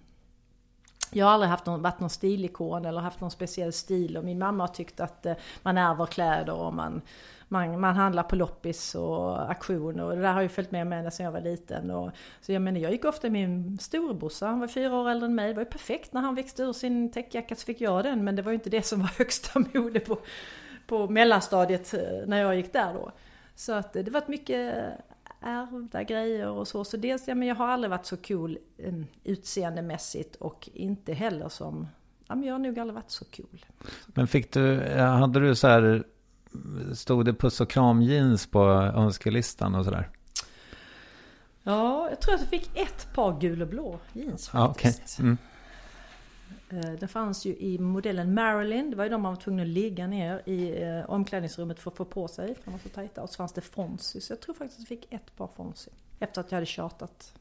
jag 1.16 1.26
har 1.26 1.32
aldrig 1.32 1.50
haft 1.50 1.66
någon, 1.66 1.82
varit 1.82 2.00
någon 2.00 2.10
stilikon 2.10 2.84
eller 2.84 3.00
haft 3.00 3.20
någon 3.20 3.30
speciell 3.30 3.72
stil 3.72 4.16
och 4.16 4.24
min 4.24 4.38
mamma 4.38 4.62
har 4.62 4.68
tyckt 4.68 5.00
att 5.00 5.26
eh, 5.26 5.34
man 5.62 5.78
ärver 5.78 6.06
kläder 6.06 6.54
och 6.54 6.74
man, 6.74 7.02
man, 7.48 7.80
man 7.80 7.96
handlar 7.96 8.22
på 8.22 8.36
loppis 8.36 8.94
och 8.94 9.50
auktioner 9.50 10.04
och 10.04 10.16
det 10.16 10.22
där 10.22 10.32
har 10.32 10.42
ju 10.42 10.48
följt 10.48 10.70
med 10.70 10.86
mig 10.86 11.12
sedan 11.12 11.24
jag 11.24 11.32
var 11.32 11.40
liten. 11.40 11.90
Och, 11.90 12.10
så 12.40 12.52
jag 12.52 12.62
menar, 12.62 12.80
jag 12.80 12.92
gick 12.92 13.04
ofta 13.04 13.30
med 13.30 13.48
min 13.48 13.78
storebrorsa, 13.78 14.46
han 14.46 14.60
var 14.60 14.68
fyra 14.68 14.96
år 14.96 15.10
äldre 15.10 15.26
än 15.26 15.34
mig. 15.34 15.48
Det 15.48 15.54
var 15.54 15.62
ju 15.62 15.70
perfekt 15.70 16.12
när 16.12 16.20
han 16.20 16.34
växte 16.34 16.62
ur 16.62 16.72
sin 16.72 17.12
täckjacka 17.12 17.54
så 17.54 17.64
fick 17.64 17.80
jag 17.80 18.04
den. 18.04 18.24
Men 18.24 18.36
det 18.36 18.42
var 18.42 18.52
ju 18.52 18.54
inte 18.54 18.70
det 18.70 18.82
som 18.82 19.00
var 19.00 19.08
högsta 19.18 19.64
mode 19.74 20.00
på, 20.00 20.18
på 20.86 21.08
mellanstadiet 21.08 21.94
eh, 21.94 22.00
när 22.26 22.40
jag 22.40 22.56
gick 22.56 22.72
där 22.72 22.94
då. 22.94 23.12
Så 23.54 23.72
att 23.72 23.96
eh, 23.96 24.04
det 24.04 24.10
var 24.10 24.22
mycket 24.26 24.74
ärvda 25.44 26.02
grejer 26.02 26.48
och 26.48 26.68
så. 26.68 26.84
Så 26.84 26.96
dels, 26.96 27.28
ja 27.28 27.34
men 27.34 27.48
jag 27.48 27.54
har 27.54 27.68
aldrig 27.68 27.90
varit 27.90 28.06
så 28.06 28.16
cool 28.16 28.58
um, 28.78 29.06
utseendemässigt 29.24 30.36
och 30.36 30.68
inte 30.72 31.12
heller 31.12 31.48
som, 31.48 31.88
ja 32.28 32.34
men 32.34 32.44
jag 32.44 32.54
har 32.54 32.58
nog 32.58 32.78
aldrig 32.78 32.94
varit 32.94 33.10
så 33.10 33.24
cool. 33.24 33.64
Men 34.06 34.26
fick 34.26 34.52
du, 34.52 34.80
hade 34.98 35.40
du 35.40 35.54
så 35.54 35.68
här, 35.68 36.04
stod 36.94 37.24
det 37.24 37.34
puss 37.34 37.60
och 37.60 37.70
kram 37.70 38.02
jeans 38.02 38.46
på 38.46 38.62
önskelistan 38.72 39.74
och 39.74 39.84
sådär? 39.84 40.08
Ja, 41.62 42.10
jag 42.10 42.20
tror 42.20 42.34
att 42.34 42.40
jag 42.40 42.50
fick 42.50 42.76
ett 42.76 43.14
par 43.14 43.40
gul 43.40 43.62
och 43.62 43.68
blå 43.68 43.98
jeans 44.12 44.48
faktiskt. 44.48 45.18
Mm. 45.18 45.38
Eh, 46.70 46.80
Det 47.00 47.08
fanns 47.08 47.44
ju 47.44 47.56
i 47.56 47.78
modellen 47.78 48.34
Marilyn, 48.34 48.90
det 48.90 48.96
var 48.96 49.04
ju 49.04 49.10
de 49.10 49.22
man 49.22 49.32
var 49.34 49.40
tvungen 49.40 49.60
att 49.66 49.68
ligga 49.72 50.06
ner 50.06 50.42
i 50.48 50.82
eh, 50.82 51.10
omklädningsrummet 51.10 51.78
för 51.80 51.90
att 51.90 51.96
få 51.96 52.04
på 52.04 52.28
sig, 52.28 52.54
för 52.54 52.64
de 52.64 52.70
var 52.70 52.78
så 52.78 52.88
tajta. 52.88 53.22
Och 53.22 53.30
så 53.30 53.36
fanns 53.36 53.52
det 53.52 53.60
Fonzie, 53.60 54.20
så 54.20 54.32
jag 54.32 54.40
tror 54.40 54.54
faktiskt 54.54 54.80
att 54.80 54.90
jag 54.90 54.98
fick 55.00 55.12
ett 55.12 55.36
par 55.36 55.46
Fonzie. 55.56 55.92
Efter 56.18 56.40
att 56.40 56.50
jag 56.50 56.56
hade 56.56 56.66
tjatat 56.66 57.34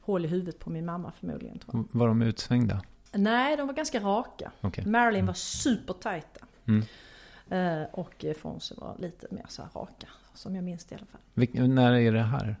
hål 0.00 0.24
i 0.24 0.28
huvudet 0.28 0.58
på 0.58 0.70
min 0.70 0.84
mamma 0.84 1.12
förmodligen. 1.12 1.58
Tror 1.58 1.74
jag. 1.92 1.98
Var 1.98 2.08
de 2.08 2.22
utsvängda? 2.22 2.82
Nej, 3.12 3.56
de 3.56 3.66
var 3.66 3.74
ganska 3.74 4.00
raka. 4.00 4.52
Okej. 4.60 4.86
Marilyn 4.86 5.26
var 5.26 5.34
supertajta. 5.34 6.40
Mm. 6.66 6.84
Eh, 7.50 7.86
Och 7.92 8.24
Fonzie 8.38 8.76
var 8.80 8.96
lite 8.98 9.26
mer 9.30 9.44
så 9.48 9.62
här 9.62 9.70
raka, 9.74 10.06
som 10.34 10.54
jag 10.54 10.64
minns 10.64 10.84
det 10.84 10.94
i 10.94 10.98
alla 10.98 11.06
fall. 11.06 11.20
Vilk, 11.34 11.54
när 11.54 11.92
är 11.92 12.12
det 12.12 12.22
här? 12.22 12.56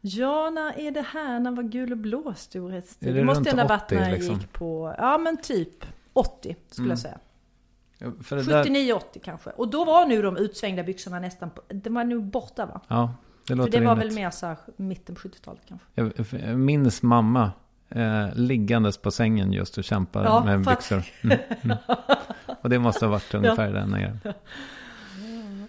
Ja, 0.00 0.50
när 0.50 0.78
är 0.80 0.90
det 0.90 1.02
här? 1.12 1.40
När 1.40 1.50
var 1.50 1.62
gul 1.62 1.92
och 1.92 1.98
blå 1.98 2.34
storhetstid? 2.36 3.08
Är 3.08 3.14
det 3.14 3.24
måste 3.24 3.50
ändå 3.50 3.62
ha 3.62 3.68
varit 3.68 3.82
80 3.82 3.94
när 3.94 4.02
jag 4.02 4.12
liksom? 4.12 4.34
gick 4.34 4.52
på, 4.52 4.94
ja 4.98 5.18
men 5.18 5.36
typ 5.36 5.84
80 6.12 6.56
skulle 6.70 6.84
Mm. 6.84 6.90
jag 6.90 6.98
säga. 6.98 7.18
För 8.22 8.36
det 8.36 8.42
där, 8.42 8.64
79-80 8.64 9.00
kanske. 9.24 9.50
Och 9.50 9.68
då 9.68 9.84
var 9.84 10.06
nu 10.06 10.22
de 10.22 10.36
utsvängda 10.36 10.82
byxorna 10.82 11.20
nästan, 11.20 11.50
på, 11.50 11.62
de 11.68 11.94
var 11.94 12.04
nog 12.04 12.24
borta 12.24 12.66
va? 12.66 12.80
ja, 12.88 13.14
det 13.42 13.46
För 13.48 13.54
låter 13.54 13.80
det 13.80 13.86
var 13.86 13.94
rimligt. 13.96 14.12
väl 14.12 14.14
mer 14.24 14.30
så 14.30 14.46
här 14.46 14.56
mitten 14.76 15.14
på 15.14 15.20
70-talet 15.28 15.62
kanske. 15.68 15.86
Jag, 15.94 16.12
jag 16.48 16.58
minns 16.58 17.02
mamma 17.02 17.52
eh, 17.88 18.26
liggandes 18.34 18.96
på 18.98 19.10
sängen 19.10 19.52
just 19.52 19.78
och 19.78 19.84
kämpade 19.84 20.24
Ja, 20.24 20.44
med 20.44 20.64
för 20.64 20.72
att- 20.72 20.78
byxor. 20.78 21.02
Mm, 21.22 21.38
mm. 21.62 21.76
Och 22.62 22.68
det 22.70 22.78
måste 22.78 23.04
ha 23.04 23.12
varit 23.12 23.34
ungefär 23.34 23.72
den 23.72 23.88
nere. 23.88 24.18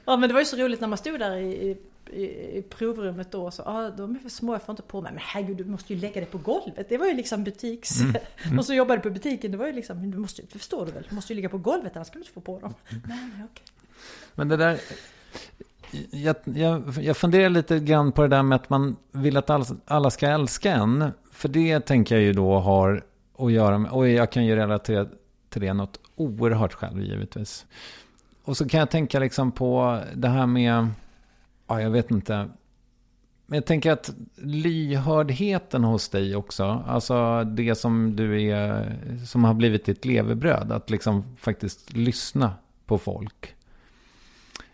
Ja 0.06 0.18
men 0.18 0.30
det 0.30 0.34
var 0.34 0.40
ju 0.42 0.46
så 0.46 0.58
roligt 0.58 0.82
när 0.82 0.88
man 0.88 0.98
stod 0.98 1.20
där 1.20 1.36
i, 1.36 1.78
i, 2.14 2.64
provrummet 2.70 3.32
då. 3.32 3.52
Så, 3.52 3.64
ah, 3.64 3.90
de 3.90 4.16
är 4.16 4.20
för 4.20 4.30
små, 4.30 4.54
jag 4.54 4.62
får 4.62 4.74
inte 4.74 4.82
på 4.82 5.02
mig. 5.02 5.12
Men 5.12 5.22
herregud, 5.26 5.58
du 5.58 5.66
måste 5.66 5.94
ju 5.94 6.00
lägga 6.00 6.22
det 6.22 6.28
på 6.28 6.38
golvet. 6.38 6.90
Det 6.90 6.98
var 6.98 7.06
ju 7.06 7.14
liksom 7.14 7.44
butiks... 7.44 8.02
Mm. 8.02 8.16
Och 8.60 8.66
så 8.66 8.74
jobbade 8.74 9.02
på 9.02 9.10
butiken, 9.10 9.52
det 9.52 9.58
var 9.58 9.68
ju 9.68 9.74
liksom, 9.74 10.00
men 10.00 10.12
du 10.12 10.18
måste, 10.18 10.42
det 10.42 10.58
förstår 10.58 10.86
du 10.86 10.92
väl? 10.92 11.06
Du 11.10 11.16
måste 11.16 11.34
ju 11.34 11.36
ligga 11.36 11.50
på 11.50 11.58
golvet 11.58 11.96
annars 11.96 12.10
kan 12.10 12.22
du 12.22 12.24
inte 12.24 12.34
få 12.34 12.42
på 12.42 12.60
dem. 12.60 12.74
Mm. 12.90 13.02
Nej, 13.08 13.48
okej. 13.52 13.66
Men 14.36 14.48
det 14.48 14.58
där... 14.58 14.80
Jag, 16.12 16.36
jag, 16.44 16.98
jag 17.02 17.18
funderar 17.18 17.50
lite 17.50 17.80
grann 17.80 18.12
på 18.12 18.22
det 18.22 18.28
där 18.28 18.44
med 18.44 18.56
att 18.56 18.70
man 18.70 18.96
vill 19.12 19.38
att 19.38 19.50
alla, 19.50 19.66
alla 19.86 20.10
ska 20.10 20.28
älska 20.28 20.72
en. 20.72 21.12
För 21.32 21.50
det 21.50 21.80
tänker 21.80 22.16
jag 22.16 22.24
ju 22.24 22.34
då 22.34 22.60
har 22.60 23.04
att 23.38 23.52
göra 23.52 23.78
med, 23.78 23.92
och 23.92 24.10
jag 24.10 24.32
kan 24.32 24.46
ju 24.46 24.56
relatera 24.56 25.08
till 25.50 25.62
det 25.62 25.74
något 25.74 26.00
oerhört 26.16 26.74
själv 26.74 27.02
givetvis. 27.04 27.66
Och 28.44 28.58
så 28.58 28.68
kan 28.68 28.80
jag 28.80 28.90
tänka 28.90 29.20
liksom 29.20 29.52
på 29.52 30.00
det 30.16 30.28
här 30.28 30.48
med, 30.48 30.88
ja 31.70 31.82
jag 31.82 31.90
vet 31.90 32.12
inte. 32.12 32.50
Men 33.46 33.58
jag 33.58 33.66
tänker 33.66 33.92
att 33.92 34.14
lyhördheten 34.36 35.84
hos 35.84 36.10
dig 36.10 36.36
också, 36.36 36.84
alltså 36.88 37.44
det 37.44 37.76
som 37.76 38.16
du 38.16 38.44
är, 38.44 38.98
som 39.26 39.44
har 39.44 39.54
blivit 39.54 39.86
ditt 39.86 40.06
levebröd, 40.06 40.72
att 40.72 40.90
liksom 40.90 41.36
faktiskt 41.38 41.94
lyssna 41.94 42.54
på 42.86 42.98
folk. 42.98 43.56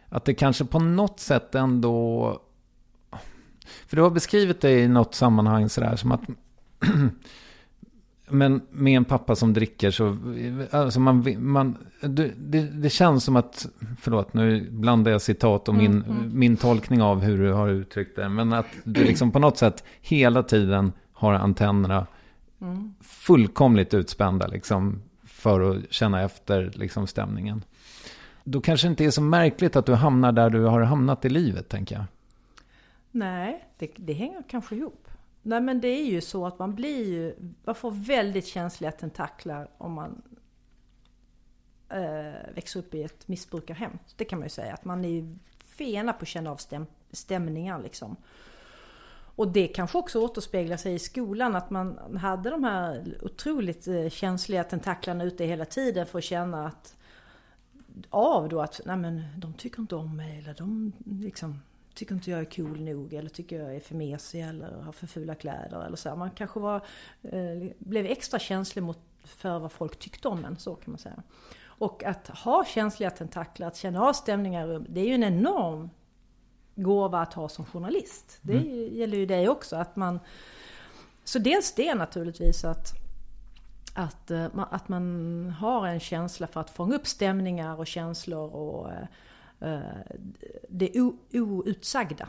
Att 0.09 0.25
det 0.25 0.33
kanske 0.33 0.65
på 0.65 0.79
något 0.79 1.19
sätt 1.19 1.55
ändå... 1.55 2.41
För 3.87 3.95
du 3.95 4.01
har 4.01 4.09
beskrivit 4.09 4.61
det 4.61 4.71
i 4.71 4.87
något 4.87 5.15
sammanhang 5.15 5.69
sådär 5.69 5.95
som 5.95 6.11
att... 6.11 6.21
Men 8.27 8.61
med 8.71 8.97
en 8.97 9.05
pappa 9.05 9.35
som 9.35 9.53
dricker 9.53 9.91
så... 9.91 10.17
Alltså 10.71 10.99
man, 10.99 11.35
man, 11.37 11.77
det, 12.01 12.61
det, 12.61 12.89
känns 12.89 13.23
som 13.23 13.35
att... 13.35 13.67
Förlåt, 13.99 14.33
nu 14.33 14.69
blandar 14.71 15.11
jag 15.11 15.21
citat 15.21 15.69
och 15.69 15.75
min, 15.75 16.03
min 16.33 16.57
tolkning 16.57 17.01
av 17.01 17.21
hur 17.21 17.37
du 17.37 17.53
har 17.53 17.67
uttryckt 17.69 18.15
det. 18.15 18.29
Men 18.29 18.53
att 18.53 18.65
du 18.83 19.03
liksom 19.03 19.31
på 19.31 19.39
något 19.39 19.57
sätt 19.57 19.83
hela 20.01 20.43
tiden 20.43 20.93
har 21.13 21.33
antennerna 21.33 22.07
fullkomligt 23.01 23.93
utspända 23.93 24.47
liksom, 24.47 25.01
för 25.23 25.61
att 25.61 25.91
känna 25.93 26.21
efter 26.21 26.71
liksom, 26.75 27.07
stämningen. 27.07 27.63
Då 28.43 28.61
kanske 28.61 28.87
det 28.87 28.89
inte 28.89 29.05
är 29.05 29.11
så 29.11 29.21
märkligt 29.21 29.75
att 29.75 29.85
du 29.85 29.93
hamnar 29.93 30.31
där 30.31 30.49
du 30.49 30.63
har 30.63 30.81
hamnat 30.81 31.25
i 31.25 31.29
livet, 31.29 31.69
tänker 31.69 31.95
jag. 31.95 32.05
Nej, 33.11 33.65
det, 33.79 33.91
det 33.95 34.13
hänger 34.13 34.43
kanske 34.49 34.75
ihop. 34.75 35.07
Nej 35.47 35.61
men 35.61 35.81
det 35.81 35.87
är 35.87 36.05
ju 36.05 36.21
så 36.21 36.45
att 36.45 36.59
man 36.59 36.75
blir 36.75 37.05
ju, 37.05 37.35
man 37.63 37.75
får 37.75 37.91
väldigt 37.91 38.45
känsliga 38.45 38.91
tentaklar 38.91 39.67
om 39.77 39.93
man 39.93 40.21
eh, 41.89 42.53
växer 42.55 42.79
upp 42.79 42.93
i 42.93 43.03
ett 43.03 43.27
missbrukarhem. 43.27 43.91
Det 44.15 44.25
kan 44.25 44.39
man 44.39 44.45
ju 44.45 44.49
säga, 44.49 44.73
att 44.73 44.85
man 44.85 45.05
är 45.05 45.37
fena 45.65 46.13
på 46.13 46.21
att 46.21 46.27
känna 46.27 46.51
av 46.51 46.57
stäm, 46.57 46.85
stämningar 47.11 47.81
liksom. 47.81 48.15
Och 49.35 49.47
det 49.47 49.67
kanske 49.67 49.97
också 49.97 50.21
återspeglar 50.21 50.77
sig 50.77 50.93
i 50.93 50.99
skolan, 50.99 51.55
att 51.55 51.69
man 51.69 52.17
hade 52.17 52.49
de 52.49 52.63
här 52.63 53.17
otroligt 53.21 53.87
eh, 53.87 54.09
känsliga 54.09 54.63
tentaklarna 54.63 55.23
ute 55.23 55.45
hela 55.45 55.65
tiden 55.65 56.05
för 56.05 56.17
att 56.17 56.23
känna 56.23 56.67
att 56.67 56.95
av 58.09 58.49
då 58.49 58.61
att 58.61 58.81
nej 58.85 58.97
men 58.97 59.23
de 59.37 59.53
tycker 59.53 59.81
inte 59.81 59.95
om 59.95 60.17
mig 60.17 60.39
eller 60.39 60.53
de 60.53 60.91
liksom 61.05 61.59
tycker 61.95 62.15
inte 62.15 62.31
jag 62.31 62.39
är 62.39 62.45
cool 62.45 62.81
nog 62.81 63.13
eller 63.13 63.29
tycker 63.29 63.59
jag 63.59 63.75
är 63.75 63.79
för 63.79 63.95
mesig 63.95 64.41
eller 64.41 64.81
har 64.81 64.91
för 64.91 65.07
fula 65.07 65.35
kläder 65.35 65.85
eller 65.85 65.97
så. 65.97 66.15
Man 66.15 66.31
kanske 66.31 66.59
var, 66.59 66.85
eh, 67.21 67.71
blev 67.77 68.05
extra 68.05 68.39
känslig 68.39 68.83
mot, 68.83 68.99
för 69.23 69.59
vad 69.59 69.71
folk 69.71 69.99
tyckte 69.99 70.27
om 70.27 70.45
en, 70.45 70.57
så 70.57 70.75
kan 70.75 70.91
man 70.91 70.99
säga. 70.99 71.23
Och 71.65 72.03
att 72.03 72.27
ha 72.27 72.65
känsliga 72.65 73.09
tentakler, 73.09 73.67
att 73.67 73.77
känna 73.77 74.01
av 74.01 74.13
stämningar 74.13 74.67
i 74.67 74.71
rum, 74.71 74.85
det 74.89 74.99
är 74.99 75.07
ju 75.07 75.13
en 75.13 75.23
enorm 75.23 75.89
gåva 76.75 77.19
att 77.19 77.33
ha 77.33 77.49
som 77.49 77.65
journalist. 77.65 78.39
Det 78.41 78.59
gäller 78.91 79.17
ju 79.17 79.25
dig 79.25 79.49
också. 79.49 79.75
Att 79.75 79.95
man, 79.95 80.19
så 81.23 81.39
dels 81.39 81.73
det 81.73 81.95
naturligtvis 81.95 82.65
att 82.65 83.05
att, 83.95 84.31
eh, 84.31 84.47
att 84.71 84.89
man 84.89 85.55
har 85.59 85.87
en 85.87 85.99
känsla 85.99 86.47
för 86.47 86.61
att 86.61 86.69
fånga 86.69 86.95
upp 86.95 87.07
stämningar 87.07 87.79
och 87.79 87.87
känslor 87.87 88.55
och 88.55 88.91
eh, 88.91 89.07
det 90.69 90.99
o- 91.01 91.15
outsagda. 91.33 92.27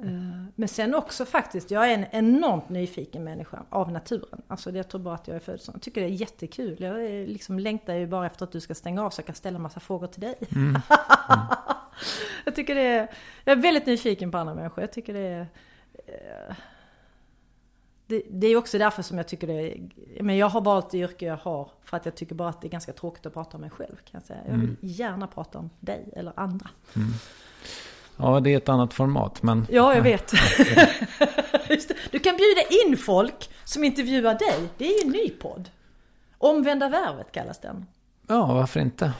Eh, 0.00 0.44
Men 0.54 0.68
sen 0.68 0.94
också 0.94 1.24
faktiskt, 1.24 1.70
jag 1.70 1.90
är 1.90 1.94
en 1.94 2.06
enormt 2.10 2.68
nyfiken 2.68 3.24
människa 3.24 3.62
av 3.70 3.92
naturen. 3.92 4.42
Alltså 4.48 4.70
det- 4.70 4.76
jag 4.78 4.88
tror 4.88 5.00
bara 5.00 5.14
att 5.14 5.28
jag 5.28 5.34
är 5.36 5.40
född. 5.40 5.60
Jag 5.72 5.82
tycker 5.82 6.00
det 6.00 6.06
är 6.06 6.10
jättekul. 6.10 6.76
Jag 6.82 7.04
är 7.06 7.26
liksom 7.26 7.58
längtar 7.58 7.94
ju 7.94 8.06
bara 8.06 8.26
efter 8.26 8.44
att 8.44 8.52
du 8.52 8.60
ska 8.60 8.74
stänga 8.74 9.02
av 9.04 9.10
så 9.10 9.20
jag 9.20 9.26
kan 9.26 9.34
ställa 9.34 9.58
massa 9.58 9.80
frågor 9.80 10.06
till 10.06 10.20
dig. 10.20 10.34
jag 12.44 12.54
tycker 12.54 12.74
det 12.74 12.80
är, 12.86 13.10
jag 13.44 13.58
är 13.58 13.62
väldigt 13.62 13.86
nyfiken 13.86 14.30
på 14.30 14.38
andra 14.38 14.54
människor. 14.54 14.82
Jag 14.82 14.92
tycker 14.92 15.12
det 15.14 15.20
är 15.20 15.46
eh, 16.06 16.54
det, 18.14 18.22
det 18.30 18.46
är 18.46 18.56
också 18.56 18.78
därför 18.78 19.02
som 19.02 19.16
jag 19.16 19.28
tycker 19.28 19.46
det 19.46 19.52
är, 19.52 20.22
men 20.22 20.36
jag 20.36 20.48
har 20.48 20.60
valt 20.60 20.90
det 20.90 20.98
yrke 20.98 21.26
jag 21.26 21.36
har 21.36 21.70
för 21.84 21.96
att 21.96 22.04
jag 22.04 22.14
tycker 22.14 22.34
bara 22.34 22.48
att 22.48 22.60
det 22.60 22.66
är 22.66 22.70
ganska 22.70 22.92
tråkigt 22.92 23.26
att 23.26 23.34
prata 23.34 23.56
om 23.56 23.60
mig 23.60 23.70
själv 23.70 23.96
kan 23.96 24.20
jag 24.20 24.22
säga. 24.22 24.40
Jag 24.48 24.56
vill 24.56 24.76
gärna 24.80 25.26
prata 25.26 25.58
om 25.58 25.70
dig 25.80 26.08
eller 26.16 26.32
andra. 26.36 26.68
Ja, 28.16 28.40
det 28.40 28.52
är 28.52 28.56
ett 28.56 28.68
annat 28.68 28.94
format, 28.94 29.42
men... 29.42 29.66
Ja, 29.70 29.94
jag 29.94 30.02
vet. 30.02 30.32
Just 31.68 31.88
det. 31.88 31.94
Du 32.10 32.18
kan 32.18 32.36
bjuda 32.36 32.62
in 32.84 32.96
folk 32.96 33.50
som 33.64 33.84
intervjuar 33.84 34.38
dig. 34.38 34.68
Det 34.78 34.86
är 34.86 35.02
ju 35.02 35.06
en 35.06 35.12
ny 35.12 35.30
podd. 35.30 35.70
Omvända 36.38 36.88
värvet 36.88 37.32
kallas 37.32 37.58
den. 37.58 37.86
Ja, 38.28 38.54
varför 38.54 38.80
inte? 38.80 39.12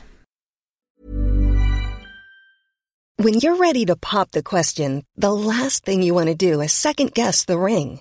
When 3.17 3.35
you're 3.35 3.57
ready 3.57 3.87
to 3.87 3.97
pop 3.97 4.31
the 4.33 4.43
question, 4.43 5.05
the 5.21 5.33
last 5.33 5.85
thing 5.85 6.03
you 6.03 6.15
want 6.15 6.29
to 6.29 6.35
do 6.35 6.61
is 6.63 6.73
second 6.73 7.13
guess 7.15 7.45
the 7.45 7.57
ring. 7.57 8.01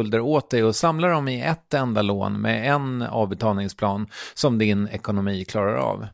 åt 0.21 0.49
dig 0.49 0.63
och 0.63 0.75
samla 0.75 1.07
dem 1.07 1.27
i 1.27 1.41
ett 1.41 1.73
enda 1.73 2.01
lån 2.01 2.41
med 2.41 2.73
en 2.73 3.01
avbetalningsplan 3.01 4.07
som 4.33 4.57
din 4.57 4.87
ekonomi 4.87 5.45
klarar 5.45 5.75
av. 5.75 6.07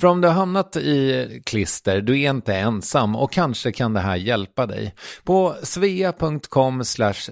För 0.00 0.08
om 0.08 0.20
du 0.20 0.28
har 0.28 0.34
hamnat 0.34 0.76
i 0.76 1.42
klister, 1.44 2.00
du 2.00 2.20
är 2.20 2.30
inte 2.30 2.54
ensam 2.54 3.16
och 3.16 3.32
kanske 3.32 3.72
kan 3.72 3.92
det 3.92 4.00
här 4.00 4.16
hjälpa 4.16 4.66
dig. 4.66 4.94
På 5.24 5.54
svea.com 5.62 6.84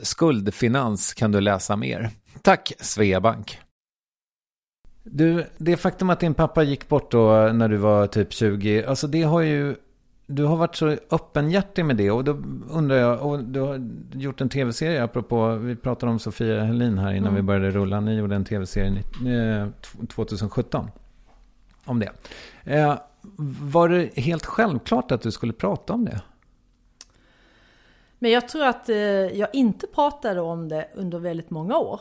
skuldfinans 0.03 1.15
kan 1.15 1.33
du 1.33 1.41
läsa 1.41 1.77
mer. 1.77 2.11
Tack 2.43 2.73
Sveabank! 2.81 3.59
Du, 5.05 5.47
det 5.59 5.77
faktum 5.77 6.11
att 6.11 6.21
din 6.21 6.35
pappa 6.35 6.63
gick 6.63 6.89
bort 6.89 7.11
då 7.11 7.51
när 7.53 7.69
du 7.69 7.77
var 7.77 8.07
typ 8.07 8.33
20, 8.33 8.85
alltså 8.85 9.07
det 9.07 9.23
har 9.23 9.41
ju 9.41 9.75
du 10.27 10.45
har 10.45 10.57
varit 10.57 10.77
så 10.77 10.97
öppenhjärtig 11.11 11.85
med 11.85 11.97
det 11.97 12.11
och 12.11 12.25
då 12.25 12.37
undrar 12.71 12.97
jag, 12.97 13.23
och 13.27 13.45
du 13.45 13.61
har 13.61 13.91
gjort 14.13 14.41
en 14.41 14.49
tv-serie 14.49 15.05
apropå, 15.05 15.55
vi 15.55 15.77
pratade 15.77 16.13
om 16.13 16.19
Sofia 16.19 16.65
Helin 16.65 16.99
här 16.99 17.13
innan 17.13 17.29
Mm. 17.29 17.35
vi 17.35 17.43
började 17.43 17.71
rulla, 17.71 18.01
ni 18.01 18.15
gjorde 18.15 18.35
en 18.37 18.45
tv-serie 18.45 19.03
eh, 19.61 19.69
2017 20.07 20.91
om 21.85 21.99
det. 21.99 22.13
Eh, 22.65 22.99
var 23.63 23.89
det 23.89 24.11
helt 24.17 24.47
självklart 24.47 25.11
att 25.13 25.23
du 25.23 25.31
skulle 25.31 25.53
prata 25.53 25.93
om 25.93 26.05
det? 26.05 26.21
Men 28.19 28.31
jag 28.31 28.49
tror 28.49 28.65
att 28.65 28.89
eh, 28.89 28.97
jag 28.97 29.49
inte 29.53 29.87
pratade 29.87 30.41
om 30.41 30.69
det 30.69 30.89
under 30.95 31.19
väldigt 31.19 31.51
många 31.51 31.77
år. 31.79 32.01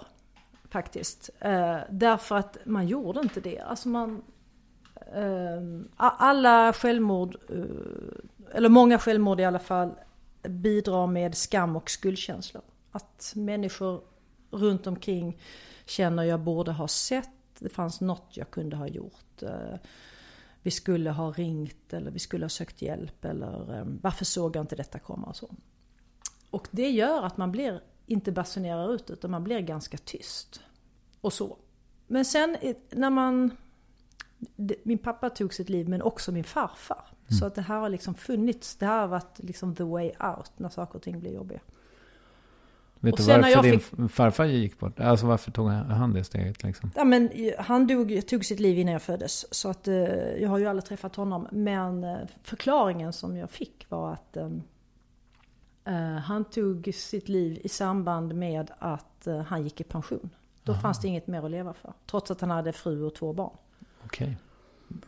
Faktiskt. 0.70 1.30
Eh, 1.40 1.78
därför 1.90 2.36
att 2.36 2.58
man 2.66 2.88
gjorde 2.88 3.20
inte 3.20 3.40
det. 3.42 3.60
Alltså 3.60 3.90
man... 3.90 4.22
Ehm, 5.16 5.88
alla 5.96 6.74
självmord, 6.74 7.38
eh, 7.50 8.56
eller 8.56 8.70
många 8.70 9.00
självmord 9.00 9.40
i 9.40 9.46
alla 9.46 9.60
fall, 9.60 9.92
bidrar 10.44 11.08
med 11.08 11.36
skam 11.36 11.76
och 11.76 11.90
skuldkänslor. 11.90 12.64
Att 12.92 13.34
människor 13.36 14.02
runt 14.52 14.88
omkring 14.88 15.42
känner 15.86 16.24
jag 16.24 16.40
borde 16.40 16.72
ha 16.72 16.88
sett, 16.88 17.30
det 17.60 17.70
fanns 17.70 18.02
något 18.02 18.28
jag 18.30 18.52
kunde 18.52 18.76
ha 18.76 18.88
gjort. 18.88 19.44
Eh, 19.44 19.76
vi 20.62 20.72
skulle 20.72 21.10
ha 21.10 21.32
ringt 21.32 21.94
eller 21.94 22.12
vi 22.12 22.20
skulle 22.20 22.46
ha 22.46 22.50
sökt 22.50 22.82
hjälp 22.82 23.26
eller 23.26 23.74
ehm, 23.74 24.00
varför 24.04 24.26
såg 24.26 24.56
jag 24.56 24.64
inte 24.64 24.76
detta 24.76 25.00
komma 25.00 25.28
och 25.28 25.36
så. 25.36 25.56
Och 26.50 26.68
det 26.72 26.90
gör 26.90 27.24
att 27.24 27.38
man 27.38 27.52
blir, 27.52 27.82
inte 28.06 28.32
basunerar 28.32 28.94
ut 28.94 29.10
utan 29.10 29.32
man 29.32 29.44
blir 29.44 29.60
ganska 29.60 29.98
tyst. 29.98 30.62
Och 31.22 31.34
så. 31.34 31.58
Men 32.08 32.26
sen 32.26 32.58
när 32.90 33.10
man... 33.10 33.52
Min 34.84 34.98
pappa 34.98 35.30
tog 35.30 35.54
sitt 35.54 35.70
liv 35.70 35.90
men 35.90 36.02
också 36.02 36.32
min 36.32 36.44
farfar. 36.44 37.06
Så 37.40 37.46
att 37.46 37.56
det 37.56 37.62
här 37.62 37.80
har 37.80 37.90
liksom 37.90 38.14
funnits. 38.16 38.76
Det 38.76 38.86
här 38.86 39.00
har 39.00 39.08
varit 39.08 39.40
liksom 39.40 39.76
the 39.76 39.84
way 39.84 40.08
out 40.08 40.52
när 40.58 40.70
saker 40.70 40.96
och 40.96 41.02
ting 41.02 41.20
blir 41.20 41.34
jobbiga. 41.34 41.60
Vet 43.00 43.14
Och 43.14 43.20
du 43.20 43.26
varför 43.26 43.62
din 43.64 43.80
fick- 43.80 44.12
farfar 44.12 44.46
gick 44.46 44.80
bort? 44.80 45.00
Alltså 45.00 45.26
varför 45.26 45.52
tog 45.52 45.70
han 45.70 46.14
det 46.14 46.24
steget 46.24 46.64
liksom? 46.64 46.92
Ja, 46.96 47.04
men 47.04 47.30
eh, 47.30 47.54
han 47.60 47.88
dog, 47.88 48.28
tog 48.28 48.46
sitt 48.46 48.60
liv 48.60 48.80
innan 48.80 48.94
jag 48.94 49.02
föddes. 49.02 49.54
Så 49.54 49.70
att, 49.70 49.88
eh, 49.88 49.96
jag 50.42 50.50
har 50.50 50.58
ju 50.58 50.66
aldrig 50.66 50.86
träffat 50.86 51.16
honom. 51.16 51.48
Men 51.52 52.04
eh, 52.04 52.18
förklaringen 52.44 53.14
som 53.14 53.38
jag 53.38 53.50
fick 53.50 53.86
var 53.90 54.14
att, 54.14 54.38
eh, 54.38 54.50
Eh, 55.86 55.94
han 56.18 56.46
tog 56.46 56.92
sitt 56.94 57.30
liv 57.30 57.60
i 57.64 57.70
samband 57.70 58.36
med 58.36 58.72
att 58.80 59.28
eh, 59.28 59.40
han 59.40 59.64
gick 59.64 59.82
i 59.82 59.84
pension. 59.84 60.30
Då 60.64 60.74
fanns 60.74 61.00
det 61.02 61.08
inget 61.08 61.28
mer 61.28 61.46
att 61.46 61.52
leva 61.52 61.74
för. 61.74 61.94
Trots 62.06 62.32
att 62.32 62.42
han 62.42 62.50
hade 62.50 62.74
fru 62.74 63.04
och 63.04 63.16
två 63.16 63.34
barn. 63.34 63.58
Okej. 64.12 64.38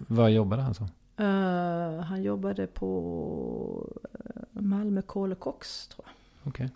Vad 0.07 0.31
jobbade 0.31 0.61
han 0.61 0.73
som? 0.73 0.87
Eh, 1.17 2.03
han 2.03 2.23
jobbade 2.23 2.67
på 2.67 3.99
eh, 4.13 4.41
Malmö 4.51 5.01
Kol 5.01 5.31
och 5.31 5.39
Kox 5.39 5.87
tror 5.87 6.05
jag. 6.07 6.49
Okej. 6.49 6.69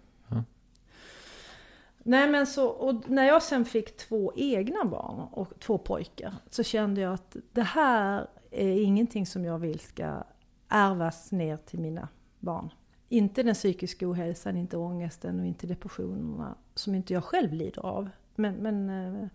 Nej 2.03 2.29
men 2.29 2.47
så, 2.47 2.67
och 2.67 3.09
när 3.09 3.23
jag 3.23 3.43
sen 3.43 3.65
fick 3.65 3.97
två 3.97 4.33
egna 4.35 4.85
barn 4.85 5.27
och 5.31 5.59
två 5.59 5.77
pojkar 5.77 6.33
så 6.49 6.63
kände 6.63 7.01
jag 7.01 7.13
att 7.13 7.35
det 7.51 7.61
här 7.61 8.27
är 8.51 8.81
ingenting 8.81 9.25
som 9.25 9.45
jag 9.45 9.59
vill 9.59 9.79
ska 9.79 10.23
ärvas 10.67 11.31
ner 11.31 11.57
till 11.57 11.79
mina 11.79 12.07
barn. 12.39 12.69
Inte 13.09 13.43
den 13.43 13.53
psykiska 13.53 14.09
ohälsan, 14.09 14.57
inte 14.57 14.77
ångesten 14.77 15.39
och 15.39 15.45
inte 15.45 15.67
depressionerna 15.67 16.55
som 16.75 16.95
inte 16.95 17.13
jag 17.13 17.23
själv 17.23 17.53
lider 17.53 17.85
av. 17.85 18.09
Men, 18.35 18.55
men 18.55 18.89
eh, 18.89 19.27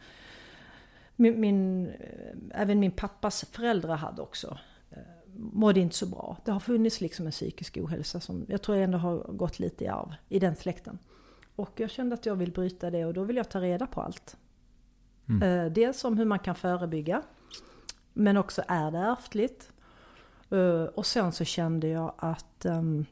min, 1.17 1.41
min, 1.41 1.87
eh, 1.87 2.61
även 2.61 2.81
min 2.81 2.91
pappas 2.91 3.45
föräldrar 3.45 3.97
hade 3.97 4.23
också 4.23 4.59
eh, 4.91 4.99
mådde 5.35 5.81
inte 5.81 5.97
så 5.97 6.07
bra. 6.07 6.37
Det 6.45 6.51
har 6.51 6.61
funnits 6.61 7.01
liksom 7.01 7.27
en 7.27 7.33
psykisk 7.33 7.77
ohälsa 7.77 8.21
som 8.21 8.47
jag 8.49 8.63
tror 8.63 8.77
ändå 8.77 8.99
har 8.99 9.19
gått 9.19 9.59
lite 9.59 9.85
i 9.85 9.89
arv 9.89 10.15
i 10.29 10.39
den 10.39 10.57
släkten. 10.57 10.99
Och 11.57 11.71
jag 11.77 11.91
kände 11.91 12.15
att 12.15 12.27
jag 12.27 12.37
vill 12.37 12.53
bryta 12.53 12.91
det 12.91 13.05
och 13.05 13.15
då 13.15 13.25
vill 13.25 13.37
jag 13.37 13.49
ta 13.49 13.61
reda 13.61 13.87
på 13.87 14.01
allt. 14.01 14.37
Eh, 15.43 15.67
dels 15.67 16.05
om 16.05 16.19
hur 16.19 16.25
man 16.25 16.39
kan 16.39 16.55
förebygga. 16.55 17.23
Men 18.13 18.37
också 18.37 18.63
är 18.69 18.91
det 18.91 18.99
ärftligt? 18.99 19.73
Och 20.95 21.07
sen 21.07 21.33
så 21.33 21.45
kände 21.45 21.89
jag 21.89 22.15
att 22.17 22.65
ehm, 22.65 23.01
eh, 23.01 23.07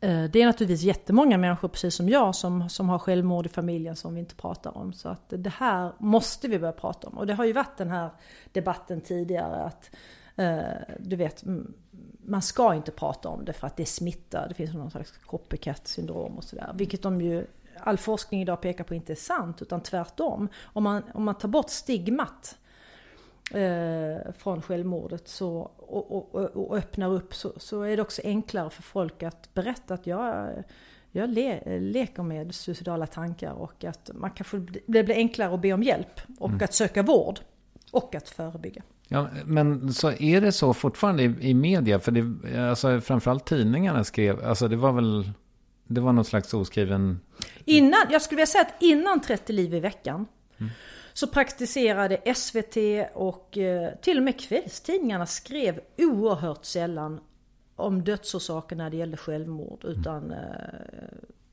Eh, 0.00 0.24
det 0.24 0.42
är 0.42 0.46
naturligtvis 0.46 0.82
jättemånga 0.82 1.38
människor 1.38 1.68
precis 1.68 1.94
som 1.94 2.08
jag 2.08 2.34
som, 2.34 2.68
som 2.68 2.88
har 2.88 2.98
självmord 2.98 3.46
i 3.46 3.48
familjen 3.48 3.96
som 3.96 4.14
vi 4.14 4.20
inte 4.20 4.34
pratar 4.34 4.78
om. 4.78 4.92
Så 4.92 5.08
att 5.08 5.24
det 5.28 5.52
här 5.56 5.92
måste 5.98 6.48
vi 6.48 6.58
börja 6.58 6.72
prata 6.72 7.08
om. 7.08 7.18
Och 7.18 7.26
det 7.26 7.34
har 7.34 7.44
ju 7.44 7.52
varit 7.52 7.76
den 7.76 7.90
här 7.90 8.10
debatten 8.52 9.00
tidigare 9.00 9.56
att 9.64 9.90
eh, 10.36 10.96
du 10.98 11.16
vet, 11.16 11.44
man 12.24 12.42
ska 12.42 12.74
inte 12.74 12.90
prata 12.90 13.28
om 13.28 13.44
det 13.44 13.52
för 13.52 13.66
att 13.66 13.76
det 13.76 13.86
smittar. 13.86 14.48
Det 14.48 14.54
finns 14.54 14.74
någon 14.74 14.90
slags 14.90 15.18
copycat 15.18 15.86
syndrom 15.86 16.36
och 16.36 16.44
sådär. 16.44 16.70
Vilket 16.74 17.02
de 17.02 17.20
ju, 17.20 17.46
all 17.80 17.98
forskning 17.98 18.42
idag 18.42 18.60
pekar 18.60 18.84
på 18.84 18.94
inte 18.94 19.12
är 19.12 19.16
sant 19.16 19.62
utan 19.62 19.80
tvärtom. 19.80 20.48
Om 20.62 20.82
man, 20.82 21.02
om 21.14 21.24
man 21.24 21.34
tar 21.34 21.48
bort 21.48 21.70
stigmat 21.70 22.58
eh, 23.50 24.32
från 24.38 24.62
självmordet 24.62 25.28
så, 25.28 25.70
och, 25.76 26.16
och, 26.16 26.34
och, 26.34 26.56
och 26.56 26.76
öppnar 26.76 27.12
upp 27.12 27.34
så, 27.34 27.52
så 27.56 27.82
är 27.82 27.96
det 27.96 28.02
också 28.02 28.22
enklare 28.24 28.70
för 28.70 28.82
folk 28.82 29.22
att 29.22 29.54
berätta 29.54 29.94
att 29.94 30.06
jag, 30.06 30.48
jag 31.12 31.30
le, 31.30 31.78
leker 31.80 32.22
med 32.22 32.54
suicidala 32.54 33.06
tankar 33.06 33.52
och 33.52 33.84
att 33.84 34.10
man 34.14 34.30
kanske, 34.30 34.66
det 34.86 35.02
blir 35.02 35.14
enklare 35.14 35.54
att 35.54 35.60
be 35.60 35.72
om 35.72 35.82
hjälp 35.82 36.20
och 36.38 36.62
att 36.62 36.74
söka 36.74 37.02
vård 37.02 37.40
och 37.90 38.14
att 38.14 38.28
förebygga. 38.28 38.82
Ja, 39.08 39.28
men 39.44 39.92
så 39.92 40.12
är 40.12 40.40
det 40.40 40.52
så 40.52 40.74
fortfarande 40.74 41.22
i, 41.22 41.34
i 41.40 41.54
media? 41.54 42.00
För 42.00 42.12
det, 42.12 42.58
alltså, 42.70 43.00
framförallt 43.00 43.46
tidningarna 43.46 44.04
skrev, 44.04 44.44
alltså 44.44 44.68
det 44.68 44.76
var 44.76 44.92
väl, 44.92 45.30
det 45.84 46.00
var 46.00 46.12
någon 46.12 46.24
slags 46.24 46.54
oskriven... 46.54 47.20
Innan, 47.64 48.00
jag 48.10 48.22
skulle 48.22 48.36
vilja 48.36 48.46
säga 48.46 48.62
att 48.62 48.82
innan 48.82 49.20
30 49.20 49.52
liv 49.52 49.74
i 49.74 49.80
veckan 49.80 50.26
så 51.16 51.26
praktiserade 51.26 52.34
SVT 52.34 52.76
och 53.14 53.58
eh, 53.58 53.94
till 53.94 54.16
och 54.16 54.22
med 54.22 54.40
kvällstidningarna 54.40 55.26
skrev 55.26 55.80
oerhört 55.98 56.64
sällan 56.64 57.20
om 57.76 58.04
dödsorsaker 58.04 58.76
när 58.76 58.90
det 58.90 58.96
gällde 58.96 59.16
självmord. 59.16 59.84
Utan 59.84 60.30
eh, 60.30 60.38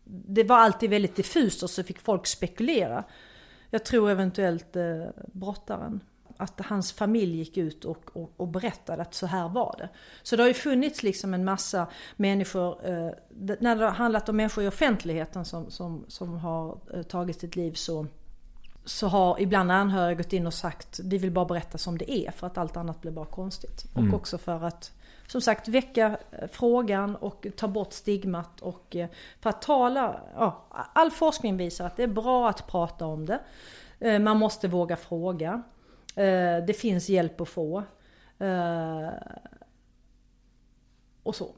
det 0.04 0.44
var 0.44 0.58
alltid 0.58 0.90
väldigt 0.90 1.16
diffust 1.16 1.64
och 1.64 1.70
så 1.70 1.84
fick 1.84 2.00
folk 2.00 2.28
spekulera. 2.28 3.04
Jag 3.70 3.86
tror 3.86 4.10
eventuellt 4.10 4.76
eh, 4.76 5.06
brottaren 5.34 6.00
att 6.38 6.62
hans 6.66 6.94
familj 6.94 7.38
gick 7.38 7.58
ut 7.58 7.86
och, 7.86 8.10
och, 8.14 8.34
och, 8.38 8.48
berättade 8.48 9.02
att 9.02 9.14
så 9.14 9.28
här 9.28 9.50
var 9.50 9.76
det. 9.78 9.90
Så 10.24 10.36
det 10.36 10.44
har 10.44 10.48
ju 10.48 10.54
funnits 10.54 11.04
liksom 11.04 11.34
en 11.34 11.46
massa 11.46 11.88
människor, 12.16 12.86
eh, 12.90 13.10
när 13.60 13.76
det 13.76 13.86
har 13.86 13.92
handlat 13.92 14.30
om 14.30 14.36
människor 14.36 14.64
i 14.64 14.68
offentligheten 14.68 15.46
som, 15.46 15.72
som, 15.72 16.06
som 16.08 16.38
har 16.38 16.78
eh, 16.94 17.04
tagit 17.04 17.40
sitt 17.40 17.56
liv 17.56 17.74
så, 17.74 18.08
så 18.86 19.08
har 19.08 19.42
ibland 19.42 19.72
anhöriga 19.72 20.18
gått 20.18 20.34
in 20.34 20.48
och 20.48 20.54
sagt 20.54 21.00
vi 21.04 21.18
vill 21.18 21.32
bara 21.32 21.46
berätta 21.46 21.78
som 21.78 21.98
det 21.98 22.12
är 22.12 22.32
för 22.32 22.48
att 22.48 22.58
allt 22.58 22.78
annat 22.78 23.02
blir 23.02 23.12
bara 23.12 23.26
konstigt. 23.26 23.86
Mm. 23.96 24.14
Och 24.14 24.20
också 24.20 24.38
för 24.38 24.64
att 24.64 24.92
som 25.28 25.42
sagt 25.42 25.68
väcka 25.68 26.18
eh, 26.32 26.48
frågan 26.52 27.16
och 27.16 27.48
ta 27.58 27.68
bort 27.68 27.94
stigmat 27.94 28.62
och 28.62 28.96
eh, 28.96 29.10
för 29.40 29.50
att 29.50 29.62
tala, 29.62 30.22
ja, 30.36 30.66
all 30.94 31.12
forskning 31.12 31.58
visar 31.58 31.86
att 31.86 31.98
det 31.98 32.04
är 32.04 32.08
bra 32.08 32.50
att 32.50 32.68
prata 32.68 33.06
om 33.06 33.26
det. 33.26 33.40
Eh, 34.00 34.20
Man 34.20 34.38
måste 34.38 34.68
våga 34.68 34.96
fråga. 34.96 35.64
Det 36.68 36.78
finns 36.78 37.10
hjälp 37.10 37.42
att 37.42 37.50
få. 37.50 37.84
Och 41.24 41.36
så. 41.36 41.56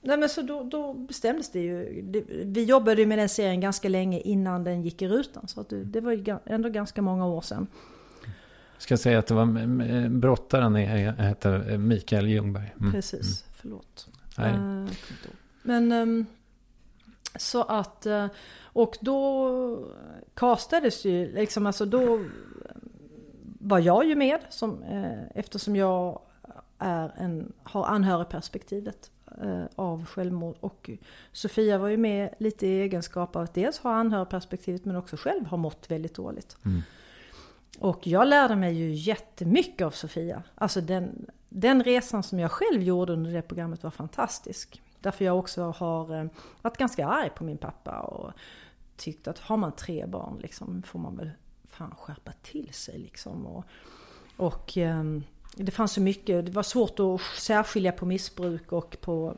Nej 0.00 0.16
men 0.18 0.28
så 0.28 0.42
då, 0.42 0.62
då 0.62 0.94
bestämdes 0.94 1.50
det 1.52 1.60
ju. 1.60 2.02
Vi 2.44 2.64
jobbade 2.64 3.00
ju 3.00 3.06
med 3.06 3.18
den 3.18 3.28
serien 3.28 3.60
ganska 3.60 3.88
länge 3.88 4.20
innan 4.20 4.64
den 4.64 4.82
gick 4.82 5.02
i 5.02 5.08
rutan. 5.08 5.48
Så 5.48 5.60
att 5.60 5.68
det, 5.68 5.84
det 5.84 6.00
var 6.00 6.38
ändå 6.46 6.68
ganska 6.68 7.02
många 7.02 7.26
år 7.26 7.40
sedan. 7.40 7.66
Ska 8.78 8.92
jag 8.92 8.98
säga 9.00 9.18
att 9.18 9.26
det 9.26 9.34
var 9.34 9.42
eh, 9.90 10.08
brottaren 10.08 10.76
är- 10.76 11.22
heter 11.22 11.78
Mikael 11.78 12.26
Ljungberg. 12.28 12.74
Mm. 12.80 12.92
Precis, 12.92 13.44
förlåt. 13.56 14.08
Nej. 14.38 14.50
Eh. 14.54 14.86
Men 15.62 15.92
ehm, 15.92 16.26
så 17.36 17.62
att, 17.62 18.06
eh, 18.06 18.26
och 18.62 18.98
då 19.00 19.88
castades 20.34 21.04
ju, 21.04 21.32
liksom 21.34 21.66
alltså 21.66 21.86
då 21.86 22.24
var 23.60 23.78
jag 23.78 24.06
ju 24.06 24.14
med 24.16 24.38
som, 24.48 24.82
eh, 24.82 25.22
eftersom 25.34 25.76
jag 25.76 26.20
är 26.78 27.12
en, 27.16 27.52
har 27.62 27.84
anhörigperspektivet 27.86 29.10
eh, 29.21 29.21
av 29.74 30.06
självmord. 30.06 30.56
Och 30.60 30.90
Sofia 31.32 31.78
var 31.78 31.88
ju 31.88 31.96
med 31.96 32.34
lite 32.38 32.66
i 32.66 32.80
egenskap 32.80 33.36
av 33.36 33.42
att 33.42 33.54
dels 33.54 33.78
ha 33.78 33.94
anhörigperspektivet 33.94 34.84
men 34.84 34.96
också 34.96 35.16
själv 35.16 35.46
har 35.46 35.58
mått 35.58 35.90
väldigt 35.90 36.14
dåligt. 36.14 36.56
Och 37.78 38.06
jag 38.06 38.28
lärde 38.28 38.56
mig 38.56 38.74
ju 38.74 38.92
jättemycket 38.92 39.86
av 39.86 39.90
Sofia. 39.90 40.42
Alltså 40.54 40.80
den, 40.80 41.26
den 41.48 41.84
resan 41.84 42.22
som 42.22 42.38
jag 42.38 42.50
själv 42.50 42.82
gjorde 42.82 43.12
under 43.12 43.32
det 43.32 43.42
programmet 43.42 43.82
var 43.82 43.90
fantastisk. 43.90 44.82
Därför 45.00 45.24
jag 45.24 45.38
också 45.38 45.62
har 45.62 46.20
eh, 46.20 46.26
varit 46.62 46.76
ganska 46.76 47.06
arg 47.06 47.30
på 47.30 47.44
min 47.44 47.58
pappa 47.58 48.00
och 48.00 48.32
tyckt 48.96 49.28
att 49.28 49.38
har 49.38 49.56
man 49.56 49.72
tre 49.72 50.06
barn 50.06 50.38
liksom 50.38 50.82
får 50.82 50.98
man 50.98 51.16
väl 51.16 51.30
fan 51.68 51.94
skärpa 51.98 52.32
till 52.42 52.72
sig 52.72 52.98
liksom. 52.98 53.46
Och, 53.46 53.64
och 54.36 54.76
ehm, 54.76 55.24
det 55.56 55.72
fanns 55.72 55.92
så 55.92 56.00
mycket, 56.00 56.46
det 56.46 56.52
var 56.52 56.62
svårt 56.62 57.00
att 57.00 57.20
särskilja 57.40 57.92
på 57.92 58.06
missbruk 58.06 58.72
och 58.72 58.96
på, 59.00 59.36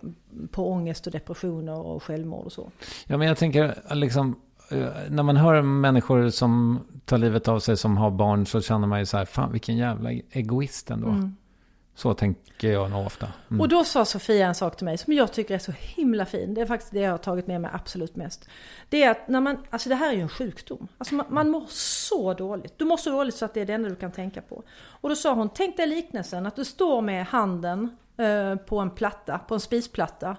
på 0.51 0.71
ångest 0.71 1.07
och 1.07 1.13
depressioner 1.13 1.79
och 1.79 2.03
självmord 2.03 2.47
och 2.47 2.53
så. 2.53 2.71
Ja, 3.07 3.17
men 3.17 3.29
jag 3.29 3.37
tänker 3.37 3.95
liksom, 3.95 4.37
eh, 4.71 4.89
när 5.09 5.23
man 5.23 5.37
hör 5.37 5.63
människor 5.63 6.31
som 6.31 6.81
tar 7.05 7.19
livet 7.19 7.49
av 7.49 7.61
sig 7.61 7.77
som 7.77 7.97
har 7.97 8.11
barn 8.11 8.47
så 8.47 8.61
känner 8.61 8.87
man 8.87 8.99
ju 8.99 9.07
så 9.07 9.17
här, 9.17 9.25
fan 9.25 9.53
vilken 9.53 9.77
jävla 9.77 10.11
egoist 10.13 10.91
ändå. 10.91 11.31
Så 11.95 12.15
tänker 12.15 12.73
jag 12.73 12.91
nog 12.91 13.07
ofta. 13.07 13.29
Mm. 13.51 13.61
Och 13.61 13.69
då 13.69 13.85
sa 13.85 14.05
Sofia 14.05 14.47
en 14.47 14.55
sak 14.55 14.77
till 14.77 14.85
mig 14.85 14.99
som 14.99 15.13
jag 15.13 15.33
tycker 15.33 15.55
är 15.55 15.59
så 15.59 15.73
himla 15.73 16.27
fin. 16.27 16.55
Det 16.55 16.61
är 16.61 16.67
faktiskt 16.67 16.93
det 16.93 17.01
jag 17.01 17.11
har 17.11 17.19
tagit 17.19 17.47
med 17.47 17.61
mig 17.61 17.71
absolut 17.75 18.17
mest. 18.17 18.49
Det 18.89 19.03
är 19.03 19.11
att 19.11 19.29
när 19.29 19.41
man, 19.41 19.59
alltså 19.71 19.89
det 19.89 19.95
här 19.95 20.09
är 20.09 20.15
ju 20.15 20.21
en 20.21 20.29
sjukdom. 20.29 20.89
Alltså 20.99 21.15
man, 21.15 21.27
man 21.29 21.51
mår 21.51 21.65
så 21.69 22.35
dåligt. 22.35 22.79
Du 22.79 22.85
mår 22.85 22.97
så 22.97 23.11
dåligt 23.11 23.35
så 23.35 23.45
att 23.45 23.55
det 23.55 23.61
är 23.61 23.67
det 23.67 23.73
enda 23.73 23.89
du 23.89 23.97
kan 23.97 24.13
tänka 24.13 24.43
på. 24.43 24.63
Och 24.87 25.09
då 25.09 25.17
sa 25.17 25.35
hon, 25.35 25.49
tänk 25.55 25.77
dig 25.77 25.87
liknelsen 25.87 26.47
att 26.47 26.57
du 26.57 26.65
står 26.65 27.01
med 27.01 27.27
handen 27.27 27.97
eh, 28.17 28.57
på 28.57 28.79
en 28.79 28.91
platta, 28.91 29.39
på 29.39 29.55
en 29.55 29.61
spisplatta. 29.61 30.37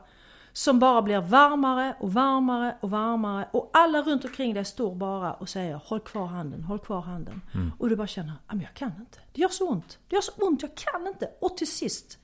Som 0.57 0.79
bara 0.79 1.01
blir 1.01 1.21
varmare 1.21 1.95
och 1.99 2.13
varmare 2.13 2.77
och 2.81 2.89
varmare. 2.89 3.47
Och 3.51 3.69
alla 3.73 4.01
runt 4.01 4.25
omkring 4.25 4.53
dig 4.53 4.65
står 4.65 4.95
bara 4.95 5.33
och 5.33 5.49
säger 5.49 5.75
håll 5.85 5.99
kvar 5.99 6.25
handen, 6.25 6.63
håll 6.63 6.79
kvar 6.79 7.01
handen. 7.01 7.41
Och 7.79 7.89
du 7.89 7.95
bara 7.95 8.07
känner, 8.07 8.33
"Ja, 8.47 8.55
men 8.55 8.61
jag 8.61 8.73
kan 8.73 8.91
inte. 8.99 9.19
Det 9.33 9.41
gör 9.41 9.49
så 9.49 9.69
ont. 9.69 9.99
Det 10.07 10.15
gör 10.15 10.21
så 10.21 10.31
ont, 10.37 10.61
jag 10.61 10.75
kan 10.75 11.07
inte. 11.07 11.29
Och 11.41 11.57
till 11.57 11.71
sist 11.71 12.17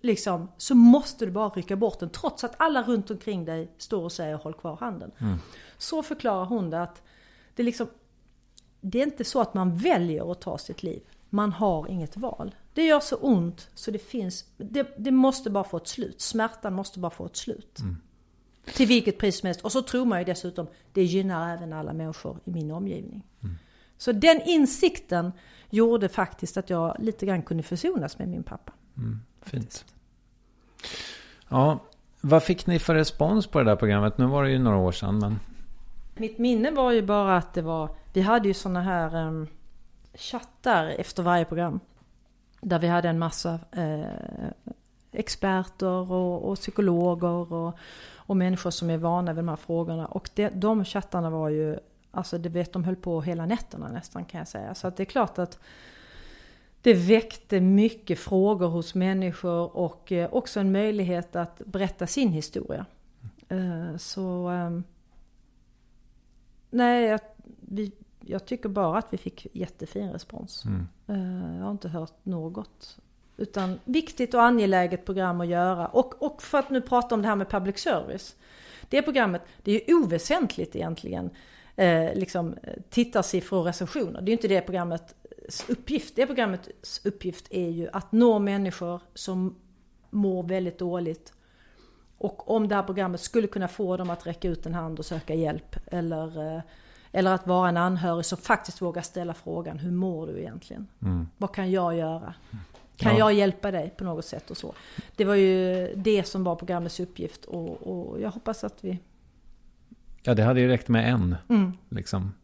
liksom, 0.00 0.48
så 0.56 0.74
måste 0.74 1.26
du 1.26 1.32
bara 1.32 1.48
rycka 1.48 1.76
bort 1.76 1.98
den 2.00 2.10
trots 2.10 2.44
att 2.44 2.54
alla 2.58 2.82
runt 2.82 3.10
omkring 3.10 3.44
dig 3.44 3.72
står 3.78 4.02
och 4.04 4.12
säger 4.12 4.34
håll 4.36 4.54
kvar 4.54 4.76
handen. 4.80 5.10
Så 5.78 6.02
förklarar 6.02 6.44
hon 6.44 6.70
det 6.70 6.82
att 6.82 7.02
det 7.54 7.62
liksom, 7.62 7.86
det 8.80 8.98
är 8.98 9.06
inte 9.06 9.24
så 9.24 9.40
att 9.40 9.54
man 9.54 9.76
väljer 9.78 10.32
att 10.32 10.40
ta 10.40 10.58
sitt 10.58 10.82
liv. 10.82 11.02
Man 11.30 11.52
har 11.52 11.88
inget 11.88 12.16
val. 12.16 12.54
Det 12.74 12.86
gör 12.86 13.00
så 13.00 13.16
ont 13.16 13.68
så 13.74 13.90
det 13.90 13.98
finns, 13.98 14.44
det, 14.56 14.94
det 14.98 15.10
måste 15.10 15.50
bara 15.50 15.64
få 15.64 15.76
ett 15.76 15.88
slut. 15.88 16.20
Smärtan 16.20 16.74
måste 16.74 16.98
bara 16.98 17.10
få 17.10 17.26
ett 17.26 17.36
slut. 17.36 17.78
Till 18.74 18.86
vilket 18.88 19.18
pris 19.18 19.38
som 19.38 19.46
helst. 19.46 19.60
Och 19.60 19.72
så 19.72 19.82
tror 19.82 20.04
man 20.04 20.18
ju 20.18 20.24
dessutom, 20.24 20.66
det 20.92 21.04
gynnar 21.04 21.54
även 21.54 21.72
alla 21.72 21.92
människor 21.92 22.38
i 22.44 22.50
min 22.50 22.70
omgivning. 22.70 23.22
Så 23.98 24.12
den 24.12 24.40
insikten 24.46 25.32
gjorde 25.70 26.08
faktiskt 26.08 26.56
att 26.56 26.70
jag 26.70 26.96
lite 26.98 27.26
grann 27.26 27.42
kunde 27.42 27.62
försonas 27.62 28.18
med 28.18 28.28
min 28.28 28.42
pappa. 28.42 28.72
Fint. 29.42 29.84
Ja, 31.48 31.78
Vad 32.20 32.42
fick 32.42 32.66
ni 32.66 32.78
för 32.78 32.94
respons 32.94 33.46
på 33.46 33.58
det 33.58 33.64
där 33.64 33.76
programmet? 33.76 34.18
Nu 34.18 34.26
var 34.26 34.44
det 34.44 34.50
ju 34.50 34.58
några 34.58 34.76
år 34.76 34.92
sedan, 34.92 35.18
men... 35.18 35.40
Mitt 36.16 36.38
minne 36.38 36.70
var 36.70 36.92
ju 36.92 37.02
bara 37.02 37.36
att 37.36 37.54
det 37.54 37.62
var, 37.62 37.90
vi 38.12 38.20
hade 38.20 38.48
ju 38.48 38.54
sådana 38.54 38.82
här 38.82 39.26
um, 39.26 39.46
chattar 40.18 40.86
efter 40.86 41.22
varje 41.22 41.44
program. 41.44 41.80
Där 42.60 42.78
vi 42.78 42.86
hade 42.86 43.08
en 43.08 43.18
massa 43.18 43.58
eh, 43.72 44.50
experter 45.12 46.12
och, 46.12 46.50
och 46.50 46.56
psykologer 46.56 47.52
och, 47.52 47.74
och 48.14 48.36
människor 48.36 48.70
som 48.70 48.90
är 48.90 48.98
vana 48.98 49.32
vid 49.32 49.38
de 49.38 49.48
här 49.48 49.56
frågorna. 49.56 50.06
Och 50.06 50.30
det, 50.34 50.48
de 50.48 50.84
chattarna 50.84 51.30
var 51.30 51.48
ju, 51.48 51.78
alltså 52.10 52.38
det 52.38 52.48
vet 52.48 52.72
de 52.72 52.84
höll 52.84 52.96
på 52.96 53.22
hela 53.22 53.46
nätterna 53.46 53.88
nästan 53.88 54.24
kan 54.24 54.38
jag 54.38 54.48
säga. 54.48 54.74
Så 54.74 54.86
att 54.86 54.96
det 54.96 55.02
är 55.02 55.04
klart 55.04 55.38
att 55.38 55.58
det 56.82 56.94
väckte 56.94 57.60
mycket 57.60 58.18
frågor 58.18 58.68
hos 58.68 58.94
människor 58.94 59.76
och 59.76 60.12
eh, 60.12 60.32
också 60.32 60.60
en 60.60 60.72
möjlighet 60.72 61.36
att 61.36 61.62
berätta 61.64 62.06
sin 62.06 62.32
historia. 62.32 62.86
Eh, 63.48 63.96
så 63.96 64.50
eh, 64.50 64.80
nej, 66.70 67.18
vi, 67.60 67.92
jag 68.28 68.46
tycker 68.46 68.68
bara 68.68 68.98
att 68.98 69.06
vi 69.10 69.18
fick 69.18 69.46
jättefin 69.52 70.12
respons. 70.12 70.64
Mm. 70.64 70.88
Eh, 71.06 71.56
jag 71.56 71.64
har 71.64 71.70
inte 71.70 71.88
hört 71.88 72.24
något. 72.24 72.98
Utan 73.36 73.78
viktigt 73.84 74.34
och 74.34 74.42
angeläget 74.42 75.04
program 75.04 75.40
att 75.40 75.46
göra. 75.46 75.86
Och, 75.86 76.22
och 76.22 76.42
för 76.42 76.58
att 76.58 76.70
nu 76.70 76.80
prata 76.80 77.14
om 77.14 77.22
det 77.22 77.28
här 77.28 77.36
med 77.36 77.50
public 77.50 77.78
service. 77.78 78.36
Det 78.88 79.02
programmet, 79.02 79.42
det 79.62 79.72
är 79.72 79.88
ju 79.88 79.94
oväsentligt 79.94 80.76
egentligen. 80.76 81.30
Eh, 81.76 82.14
liksom 82.14 82.54
tittarsiffror 82.90 83.58
och 83.58 83.64
recensioner. 83.64 84.20
Det 84.20 84.24
är 84.24 84.26
ju 84.26 84.32
inte 84.32 84.48
det 84.48 84.60
programmets 84.60 85.14
uppgift. 85.68 86.16
Det 86.16 86.26
programmets 86.26 87.00
uppgift 87.04 87.46
är 87.50 87.68
ju 87.68 87.88
att 87.92 88.12
nå 88.12 88.38
människor 88.38 89.00
som 89.14 89.56
mår 90.10 90.42
väldigt 90.42 90.78
dåligt. 90.78 91.32
Och 92.18 92.50
om 92.50 92.68
det 92.68 92.74
här 92.74 92.82
programmet 92.82 93.20
skulle 93.20 93.46
kunna 93.46 93.68
få 93.68 93.96
dem 93.96 94.10
att 94.10 94.26
räcka 94.26 94.48
ut 94.48 94.66
en 94.66 94.74
hand 94.74 94.98
och 94.98 95.06
söka 95.06 95.34
hjälp. 95.34 95.76
Eller, 95.86 96.56
eh, 96.56 96.62
eller 97.12 97.32
att 97.34 97.46
vara 97.46 97.68
en 97.68 97.76
anhörig 97.76 98.24
som 98.24 98.38
faktiskt 98.38 98.82
vågar 98.82 99.02
ställa 99.02 99.34
frågan, 99.34 99.78
hur 99.78 99.90
mår 99.90 100.26
du 100.26 100.38
egentligen? 100.38 100.86
Mm. 101.02 101.28
Vad 101.36 101.54
kan 101.54 101.70
jag 101.70 101.96
göra? 101.96 102.34
Kan 102.96 103.12
Ja. 103.12 103.18
jag 103.18 103.32
hjälpa 103.32 103.70
dig 103.70 103.94
på 103.98 104.04
något 104.04 104.24
sätt 104.24 104.50
och 104.50 104.56
så? 104.56 104.74
Det 105.16 105.24
var 105.24 105.34
ju 105.34 105.86
det 105.96 106.24
som 106.26 106.44
var 106.44 106.56
programmets 106.56 107.00
uppgift 107.00 107.44
och, 107.44 107.70
och 107.82 108.20
jag 108.20 108.30
hoppas 108.30 108.64
att 108.64 108.84
vi... 108.84 108.98
Ja, 110.22 110.34
det 110.34 110.42
hade 110.42 110.60
ju 110.60 110.68
räckt 110.68 110.88
med 110.88 111.12
en. 111.12 111.36
Mm. 111.48 111.72
Liksom. 111.88 112.34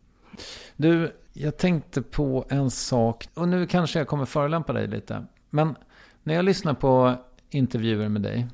Du, 0.77 1.17
jag 1.33 1.57
tänkte 1.57 2.03
på 2.03 2.47
en 2.49 2.71
sak. 2.71 3.29
Och 3.35 3.49
nu 3.49 3.67
kanske 3.67 3.99
jag 3.99 4.09
kommer 4.09 4.25
förolämpa 4.25 4.73
dig 4.73 4.87
lite. 4.87 5.25
Men 5.51 5.77
när 6.23 6.35
jag 6.35 6.45
lyssnar 6.45 6.75
på 6.75 7.15
intervjuer 7.51 8.09
med 8.09 8.23
dig. 8.23 8.47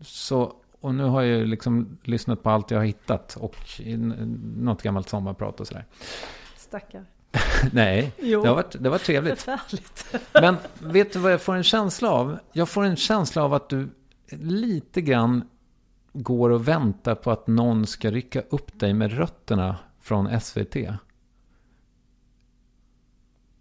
Så, 0.00 0.52
och 0.82 0.94
nu 0.94 1.04
har 1.04 1.22
jag 1.22 1.38
ju 1.38 1.46
liksom 1.46 1.98
lyssnat 2.02 2.42
på 2.42 2.50
allt 2.50 2.70
jag 2.70 2.78
har 2.78 2.84
hittat. 2.84 3.36
Och 3.36 3.56
något 4.56 4.82
gammalt 4.82 5.08
sommarprat 5.08 5.60
och 5.60 5.66
sådär. 5.66 5.86
Stackar. 6.56 7.04
Nej, 7.72 8.12
Jo. 8.18 8.42
det 8.42 8.48
har, 8.48 8.54
varit, 8.54 8.72
det 8.72 8.84
har 8.84 8.90
varit 8.90 9.04
trevligt. 9.04 9.48
Men 10.32 10.56
vet 10.78 11.12
du 11.12 11.18
vad 11.18 11.32
jag 11.32 11.42
får 11.42 11.54
en 11.54 11.62
känsla 11.62 12.10
av? 12.10 12.38
Jag 12.52 12.68
får 12.68 12.84
en 12.84 12.96
känsla 12.96 13.44
av 13.44 13.54
att 13.54 13.68
du 13.68 13.88
lite 14.30 15.00
grann 15.00 15.44
går 16.12 16.50
och 16.50 16.68
väntar 16.68 17.14
på 17.14 17.30
att 17.30 17.46
någon 17.46 17.86
ska 17.86 18.10
rycka 18.10 18.40
upp 18.50 18.80
dig 18.80 18.94
med 18.94 19.12
rötterna 19.12 19.76
från 20.00 20.40
SVT. 20.40 20.72
Det 20.72 20.96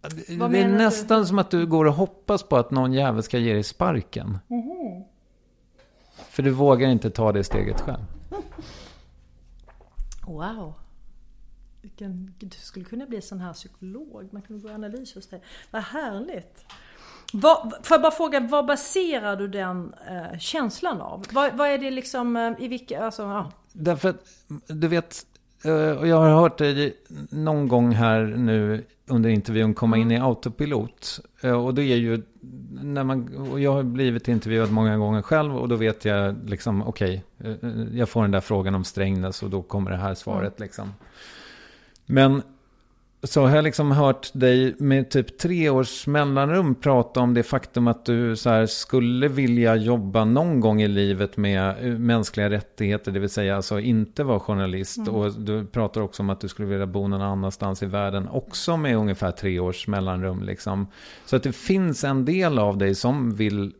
det 0.02 0.34
är 0.34 0.38
menar 0.38 0.52
du? 0.70 0.84
nästan 0.84 1.28
som 1.28 1.40
att 1.40 1.52
du 1.52 1.66
går 1.66 1.86
och 1.86 1.94
hoppas 1.94 2.44
på 2.44 2.58
att 2.58 2.72
någon 2.72 2.94
jävel 2.94 3.24
ska 3.24 3.38
ge 3.38 3.54
dig 3.54 3.64
sparken. 3.64 4.38
För 6.32 6.44
du 6.44 6.52
vågar 6.52 6.90
inte 6.90 7.10
ta 7.10 7.32
det 7.32 7.44
steget 7.44 7.82
själv. 7.82 8.04
Wow. 10.28 10.74
Vilken, 11.82 12.34
du 12.40 12.50
skulle 12.50 12.86
kunna 12.86 13.06
bli 13.06 13.22
sån 13.22 13.40
här 13.40 13.54
psykolog. 13.54 14.30
Man 14.32 14.42
kunde 14.42 14.68
gå 14.68 14.74
analys 14.74 15.16
hos 15.16 15.28
dig. 15.28 15.42
Vad 15.72 15.82
härligt. 15.84 16.66
Vad, 17.34 17.74
får 17.84 17.96
jag 17.96 18.02
bara 18.02 18.12
fråga, 18.12 18.40
vad 18.40 18.66
baserar 18.66 19.36
du 19.36 19.48
den 19.48 19.94
eh, 20.08 20.40
känslan 20.40 21.02
av? 21.02 21.26
Vad, 21.32 21.58
vad 21.58 21.68
är 21.68 21.78
det 21.78 21.92
liksom, 21.92 22.36
eh, 22.36 22.54
i 22.60 22.68
vilka, 22.68 23.06
alltså, 23.06 23.22
ja. 23.22 23.52
Därför 23.74 24.10
att, 24.10 24.26
du 24.68 24.88
vet, 24.88 25.26
och 26.00 26.08
jag 26.08 26.18
har 26.18 26.30
hört 26.30 26.58
dig 26.58 26.94
någon 27.30 27.68
gång 27.68 27.92
här 27.92 28.24
nu 28.24 28.84
under 29.08 29.30
intervjun 29.30 29.74
komma 29.74 29.98
in 29.98 30.12
i 30.12 30.20
autopilot. 30.20 31.20
Eh, 31.42 31.66
Och 31.66 31.74
det 31.74 31.84
är 31.84 31.96
ju, 31.98 32.22
när 32.82 33.04
man, 33.04 33.38
och 33.52 33.60
jag 33.60 33.74
har 33.74 33.84
blivit 33.84 34.28
intervjuad 34.28 34.72
många 34.72 34.98
gånger 34.98 35.22
själv 35.22 35.58
och 35.58 35.68
då 35.70 35.76
vet 35.76 36.06
jag 36.06 36.50
liksom, 36.50 36.88
okej, 36.88 37.24
eh, 37.44 37.54
jag 37.94 38.10
får 38.10 38.22
den 38.22 38.32
där 38.32 38.42
frågan 38.42 38.76
om 38.76 38.84
Strängnäs 38.84 39.44
och 39.44 39.50
då 39.50 39.62
kommer 39.62 39.92
det 39.92 39.98
här 39.98 40.14
svaret 40.16 40.60
liksom. 40.60 40.94
Men 42.06 42.42
så 43.24 43.46
har 43.46 43.56
jag 43.56 43.64
liksom 43.64 43.92
hört 43.92 44.30
dig 44.34 44.76
med 44.78 45.10
typ 45.10 45.38
tre 45.38 45.70
års 45.70 46.08
mellanrum 46.08 46.76
prata 46.76 47.20
om 47.20 47.34
det 47.34 47.44
faktum 47.44 47.88
att 47.88 48.06
du 48.06 48.36
så 48.36 48.68
skulle 48.68 49.28
vilja 49.28 49.76
jobba 49.76 50.26
någon 50.26 50.60
gång 50.60 50.82
i 50.82 50.88
livet 50.88 51.38
med 51.38 51.70
eh, 51.70 52.00
mänskliga 52.00 52.50
rättigheter, 52.50 53.12
det 53.12 53.20
vill 53.20 53.30
säga 53.30 53.56
alltså 53.56 53.80
inte 53.80 54.24
vara 54.24 54.40
journalist. 54.40 55.08
Och 55.08 55.34
du 55.34 55.66
pratar 55.66 56.02
också 56.02 56.24
om 56.24 56.30
att 56.30 56.42
du 56.42 56.48
skulle 56.48 56.68
vilja 56.68 56.86
bo 56.86 57.08
någon 57.08 57.22
annanstans 57.22 57.84
i 57.84 57.86
världen, 57.86 58.28
också 58.28 58.78
med 58.78 58.98
ungefär 58.98 59.32
tre 59.32 59.60
års 59.60 59.88
mellanrum. 59.88 60.44
Liksom. 60.44 60.88
Så 61.26 61.36
att 61.36 61.44
det 61.44 61.56
finns 61.56 62.04
en 62.04 62.26
del 62.26 62.60
av 62.60 62.78
dig 62.78 62.96
som 62.96 63.36
vill 63.36 63.74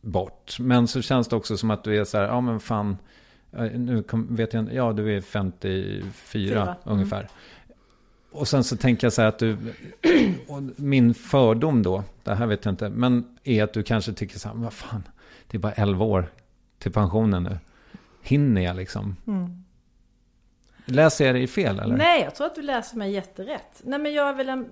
bort. 0.00 0.56
Men 0.58 0.88
så 0.88 1.02
känns 1.02 1.28
det 1.28 1.36
också 1.36 1.56
som 1.56 1.70
att 1.70 1.84
du 1.84 2.00
är 2.00 2.04
så 2.04 2.18
här, 2.18 2.24
ja 2.24 2.40
men 2.40 2.60
fan, 2.60 2.96
eh, 3.52 3.62
nu 3.62 4.02
kom, 4.02 4.36
vet 4.36 4.52
jag 4.52 4.62
inte, 4.62 4.74
ja 4.74 4.92
du 4.92 5.16
är 5.16 5.20
54 5.20 6.02
Fyra. 6.14 6.76
Mm. 6.86 7.08
Och 8.34 8.48
sen 8.48 8.64
så 8.64 8.76
tänker 8.76 9.06
jag 9.06 9.12
så 9.12 9.22
här 9.22 9.28
att 9.28 9.38
du, 9.38 9.56
min 10.76 11.14
fördom 11.14 11.82
då, 11.82 12.04
det 12.22 12.34
här 12.34 12.46
vet 12.46 12.64
jag 12.64 12.72
inte, 12.72 12.88
men 12.88 13.38
är 13.44 13.64
att 13.64 13.72
du 13.72 13.82
kanske 13.82 14.12
tycker 14.12 14.38
så 14.38 14.48
här, 14.48 14.56
vad 14.56 14.72
fan, 14.72 15.02
det 15.46 15.56
är 15.56 15.58
bara 15.58 15.72
11 15.72 16.04
år 16.04 16.26
till 16.78 16.92
pensionen 16.92 17.42
nu. 17.42 17.58
Hinner 18.22 18.60
jag 18.60 18.76
liksom? 18.76 19.16
Läser 20.84 21.26
jag 21.26 21.34
dig 21.34 21.46
fel 21.46 21.80
eller? 21.80 21.96
Nej, 21.96 22.22
jag 22.22 22.34
tror 22.34 22.46
att 22.46 22.54
du 22.54 22.62
läser 22.62 22.96
mig 22.96 23.12
jätterätt. 23.12 23.80
Nej, 23.84 23.98
men 23.98 24.12
jag 24.12 24.28
är 24.28 24.34
väl 24.34 24.48
en, 24.48 24.66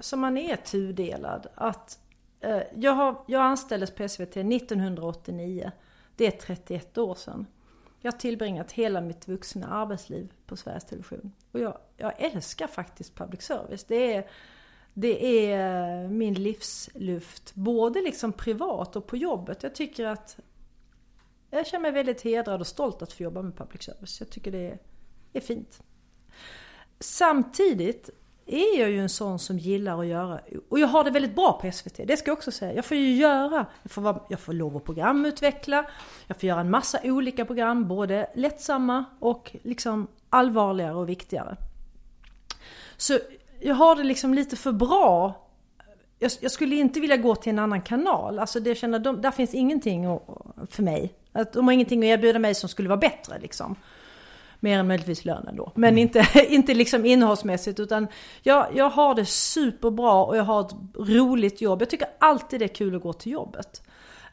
som 0.00 0.20
man 0.20 0.36
är 0.36 0.56
tudelad. 0.56 1.46
Att 1.54 1.98
eh, 2.40 2.58
jag, 2.76 2.92
har, 2.92 3.16
jag 3.26 3.42
anställdes 3.42 3.90
på 3.90 4.08
SVT 4.08 4.36
1989. 4.36 5.70
Det 6.16 6.26
är 6.26 6.30
31 6.30 6.98
år 6.98 7.14
sedan. 7.14 7.46
Jag 8.04 8.12
har 8.12 8.18
tillbringat 8.18 8.72
hela 8.72 9.00
mitt 9.00 9.28
vuxna 9.28 9.66
arbetsliv 9.68 10.32
på 10.46 10.56
Sveriges 10.56 10.84
Television. 10.84 11.32
Och 11.52 11.60
jag, 11.60 11.78
jag 11.96 12.20
älskar 12.20 12.66
faktiskt 12.66 13.14
public 13.14 13.42
service. 13.42 13.84
Det 13.84 14.14
är, 14.14 14.30
det 14.94 15.50
är 15.52 16.08
min 16.08 16.34
livsluft. 16.34 17.54
Både 17.54 18.00
liksom 18.00 18.32
privat 18.32 18.96
och 18.96 19.06
på 19.06 19.16
jobbet. 19.16 19.62
Jag 19.62 19.74
tycker 19.74 20.06
att 20.06 20.38
jag 21.50 21.66
känner 21.66 21.82
mig 21.82 21.92
väldigt 21.92 22.22
hedrad 22.22 22.60
och 22.60 22.66
stolt 22.66 23.02
att 23.02 23.12
få 23.12 23.22
jobba 23.22 23.42
med 23.42 23.56
public 23.56 23.82
service. 23.82 24.20
Jag 24.20 24.30
tycker 24.30 24.52
det 24.52 24.70
är, 24.70 24.78
är 25.32 25.40
fint. 25.40 25.82
Samtidigt 27.00 28.10
är 28.46 28.80
jag 28.80 28.90
ju 28.90 29.00
en 29.00 29.08
sån 29.08 29.38
som 29.38 29.58
gillar 29.58 30.00
att 30.00 30.06
göra, 30.06 30.40
och 30.68 30.78
jag 30.78 30.88
har 30.88 31.04
det 31.04 31.10
väldigt 31.10 31.34
bra 31.34 31.60
på 31.62 31.72
SVT, 31.72 31.96
det 31.96 32.16
ska 32.16 32.30
jag 32.30 32.38
också 32.38 32.50
säga. 32.50 32.74
Jag 32.74 32.84
får 32.84 32.96
ju 32.96 33.14
göra, 33.14 33.66
jag 33.82 33.90
får, 33.90 34.02
vara, 34.02 34.20
jag 34.28 34.40
får 34.40 34.52
lov 34.52 34.76
att 34.76 34.84
programutveckla, 34.84 35.86
jag 36.26 36.36
får 36.36 36.48
göra 36.48 36.60
en 36.60 36.70
massa 36.70 36.98
olika 37.04 37.44
program, 37.44 37.88
både 37.88 38.30
lättsamma 38.34 39.04
och 39.20 39.56
liksom 39.62 40.06
allvarligare 40.30 40.94
och 40.94 41.08
viktigare. 41.08 41.56
Så 42.96 43.18
jag 43.60 43.74
har 43.74 43.96
det 43.96 44.04
liksom 44.04 44.34
lite 44.34 44.56
för 44.56 44.72
bra. 44.72 45.40
Jag, 46.18 46.30
jag 46.40 46.50
skulle 46.50 46.76
inte 46.76 47.00
vilja 47.00 47.16
gå 47.16 47.34
till 47.34 47.50
en 47.50 47.58
annan 47.58 47.82
kanal. 47.82 48.38
Alltså 48.38 48.60
det 48.60 48.70
jag 48.70 48.76
känner, 48.76 48.98
de, 48.98 49.20
där 49.20 49.30
finns 49.30 49.54
ingenting 49.54 50.18
för 50.70 50.82
mig. 50.82 51.14
Att 51.32 51.52
de 51.52 51.64
har 51.64 51.72
ingenting 51.72 52.00
att 52.00 52.18
erbjuda 52.18 52.38
mig 52.38 52.54
som 52.54 52.68
skulle 52.68 52.88
vara 52.88 52.98
bättre 52.98 53.38
liksom. 53.38 53.76
Mer 54.64 54.78
än 54.78 54.86
möjligtvis 54.86 55.24
lönen 55.24 55.56
då. 55.56 55.72
Men 55.74 55.98
inte, 55.98 56.26
inte 56.48 56.74
liksom 56.74 57.06
innehållsmässigt 57.06 57.80
utan 57.80 58.08
jag, 58.42 58.66
jag 58.74 58.90
har 58.90 59.14
det 59.14 59.24
superbra 59.24 60.24
och 60.24 60.36
jag 60.36 60.44
har 60.44 60.60
ett 60.60 60.74
roligt 60.98 61.60
jobb. 61.60 61.82
Jag 61.82 61.90
tycker 61.90 62.08
alltid 62.18 62.60
det 62.60 62.64
är 62.64 62.74
kul 62.74 62.96
att 62.96 63.02
gå 63.02 63.12
till 63.12 63.32
jobbet. 63.32 63.82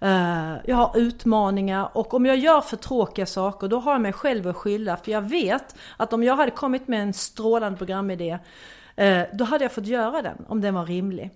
Eh, 0.02 0.54
jag 0.66 0.76
har 0.76 0.98
utmaningar 0.98 1.90
och 1.94 2.14
om 2.14 2.26
jag 2.26 2.38
gör 2.38 2.62
för 2.62 2.78
tråkiga 2.78 3.26
saker 3.26 3.68
då 3.68 3.80
har 3.80 3.92
jag 3.92 4.02
mig 4.02 4.14
själv 4.14 4.48
att 4.48 4.56
skylla. 4.56 4.98
För 4.98 5.12
jag 5.12 5.22
vet 5.22 5.76
att 5.98 6.14
om 6.14 6.24
jag 6.24 6.36
hade 6.36 6.52
kommit 6.52 6.88
med 6.88 7.02
en 7.02 7.14
strålande 7.14 7.78
programidé 7.78 8.38
eh, 8.96 9.22
då 9.34 9.44
hade 9.44 9.66
jag 9.66 9.72
fått 9.72 9.86
göra 9.86 10.22
den 10.22 10.46
om 10.48 10.62
den 10.62 10.74
var 10.74 10.86
rimlig. 10.86 11.32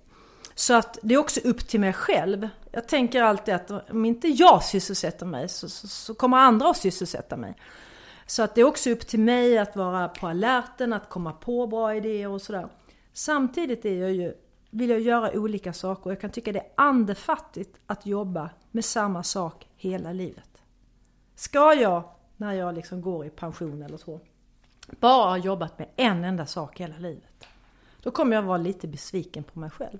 Så 0.56 0.74
att 0.74 1.00
det 1.02 1.14
är 1.14 1.18
också 1.18 1.40
upp 1.40 1.68
till 1.68 1.80
mig 1.80 1.94
själv. 1.94 2.50
Jag 2.72 2.88
tänker 2.88 3.22
alltid 3.22 3.56
att 3.56 3.92
om 3.92 4.06
inte 4.06 4.28
jag 4.28 4.64
sysselsätter 4.64 5.26
mig 5.26 5.50
så, 5.50 5.70
så, 5.70 5.88
så 5.88 6.14
kommer 6.14 6.38
andra 6.38 6.70
att 6.70 6.78
sysselsätta 6.78 7.38
mig. 7.38 7.56
Så 8.26 8.44
att 8.44 8.56
det 8.56 8.62
är 8.62 8.66
också 8.66 8.90
upp 8.90 9.08
till 9.08 9.20
mig 9.20 9.58
att 9.58 9.76
vara 9.76 10.08
på 10.08 10.28
alerten, 10.28 10.94
att 10.94 11.10
komma 11.10 11.34
på 11.34 11.68
bra 11.68 11.96
idéer 11.96 12.30
och 12.30 12.42
sådär. 12.42 12.68
Samtidigt 13.14 13.86
är 13.86 14.02
jag 14.02 14.12
ju, 14.14 14.34
vill 14.70 14.90
jag 14.90 15.00
göra 15.00 15.32
olika 15.32 15.74
saker 15.74 16.06
och 16.06 16.12
jag 16.12 16.22
kan 16.22 16.30
tycka 16.30 16.52
det 16.52 16.60
är 16.60 16.72
andefattigt 16.76 17.80
att 17.88 18.06
jobba 18.06 18.50
med 18.72 18.86
samma 18.86 19.24
sak 19.24 19.68
hela 19.76 20.12
livet. 20.12 20.64
Ska 21.36 21.74
jag, 21.74 22.04
när 22.38 22.54
jag 22.54 22.76
liksom 22.76 23.02
går 23.02 23.26
i 23.26 23.30
pension 23.30 23.82
eller 23.82 23.98
så, 23.98 24.20
bara 25.00 25.30
ha 25.30 25.38
jobbat 25.38 25.80
med 25.80 25.90
en 25.96 26.24
enda 26.24 26.46
sak 26.46 26.80
hela 26.80 26.98
livet. 26.98 27.48
Då 28.04 28.12
kommer 28.12 28.36
jag 28.36 28.44
vara 28.44 28.58
lite 28.58 28.88
besviken 28.88 29.44
på 29.44 29.60
mig 29.60 29.70
själv. 29.70 30.00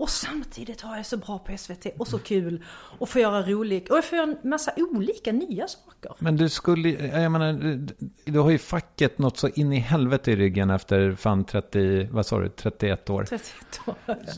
Och 0.00 0.10
samtidigt 0.10 0.80
har 0.80 0.96
jag 0.96 1.06
så 1.06 1.16
bra 1.16 1.38
på 1.38 1.56
SVT 1.58 1.86
och 1.98 2.08
så 2.08 2.18
kul 2.18 2.64
och 2.98 3.08
får 3.08 3.20
göra 3.22 3.42
roligt 3.42 3.90
och 3.90 3.96
jag 3.96 4.04
får 4.04 4.18
göra 4.18 4.30
en 4.42 4.50
massa 4.50 4.72
olika 4.76 5.32
nya 5.32 5.68
saker. 5.68 6.12
Men 6.18 6.36
du 6.36 6.48
skulle, 6.48 6.88
jag 7.22 7.32
menar, 7.32 7.78
du 8.24 8.38
har 8.38 8.50
ju 8.50 8.58
facket 8.58 9.18
något 9.18 9.38
så 9.38 9.48
in 9.48 9.72
i 9.72 9.78
helvete 9.78 10.32
i 10.32 10.36
ryggen 10.36 10.70
efter 10.70 11.14
fan 11.14 11.44
30, 11.44 12.08
vad 12.12 12.26
sa 12.26 12.38
du, 12.40 12.48
31 12.48 13.10
år. 13.10 13.24
31 13.24 13.80
år. 13.86 13.94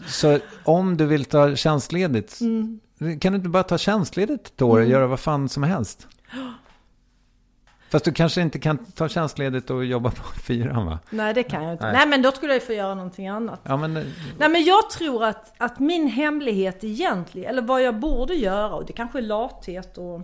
Så 0.07 0.39
om 0.65 0.97
du 0.97 1.07
vill 1.07 1.25
ta 1.25 1.57
tjänstledigt, 1.57 2.41
Mm. 2.41 2.81
kan 3.21 3.33
du 3.33 3.37
inte 3.37 3.49
bara 3.49 3.63
ta 3.63 3.79
tjänstledigt 3.79 4.47
ett 4.47 4.63
år 4.63 4.81
och 4.81 4.87
göra 4.87 5.07
vad 5.07 5.21
fan 5.21 5.49
som 5.49 5.63
helst? 5.63 6.09
Fast 7.93 8.05
du 8.05 8.13
kanske 8.13 8.41
inte 8.41 8.59
kan 8.59 8.79
ta 8.79 9.09
tjänstledigt 9.09 9.71
och 9.71 9.85
jobba 9.85 10.11
på 10.11 10.23
fyran 10.43 10.87
va? 10.87 10.99
Nej 11.11 11.35
det 11.35 11.43
kan 11.43 11.65
jag 11.65 11.73
inte. 11.73 11.85
Nej. 11.85 11.93
Nej, 11.93 12.09
men 12.09 12.23
då 12.23 12.33
skulle 12.33 12.53
jag 12.53 12.61
ju 12.61 12.67
få 12.67 12.73
göra 12.73 12.95
någonting 12.95 13.29
annat. 13.29 13.61
Ja 13.63 13.77
men, 13.77 13.95
Nej 14.39 14.49
men 14.49 14.65
jag 14.65 14.91
tror 14.91 15.25
att, 15.25 15.53
att 15.59 15.79
min 15.79 16.07
hemlighet 16.07 16.85
egentligen, 16.85 17.51
eller 17.51 17.63
vad 17.63 17.83
jag 17.83 18.01
borde 18.01 18.35
göra, 18.35 18.75
och 18.75 18.87
det 18.87 18.93
kanske 18.93 19.19
är 19.19 19.23
lathet 19.23 19.99
och 19.99 20.21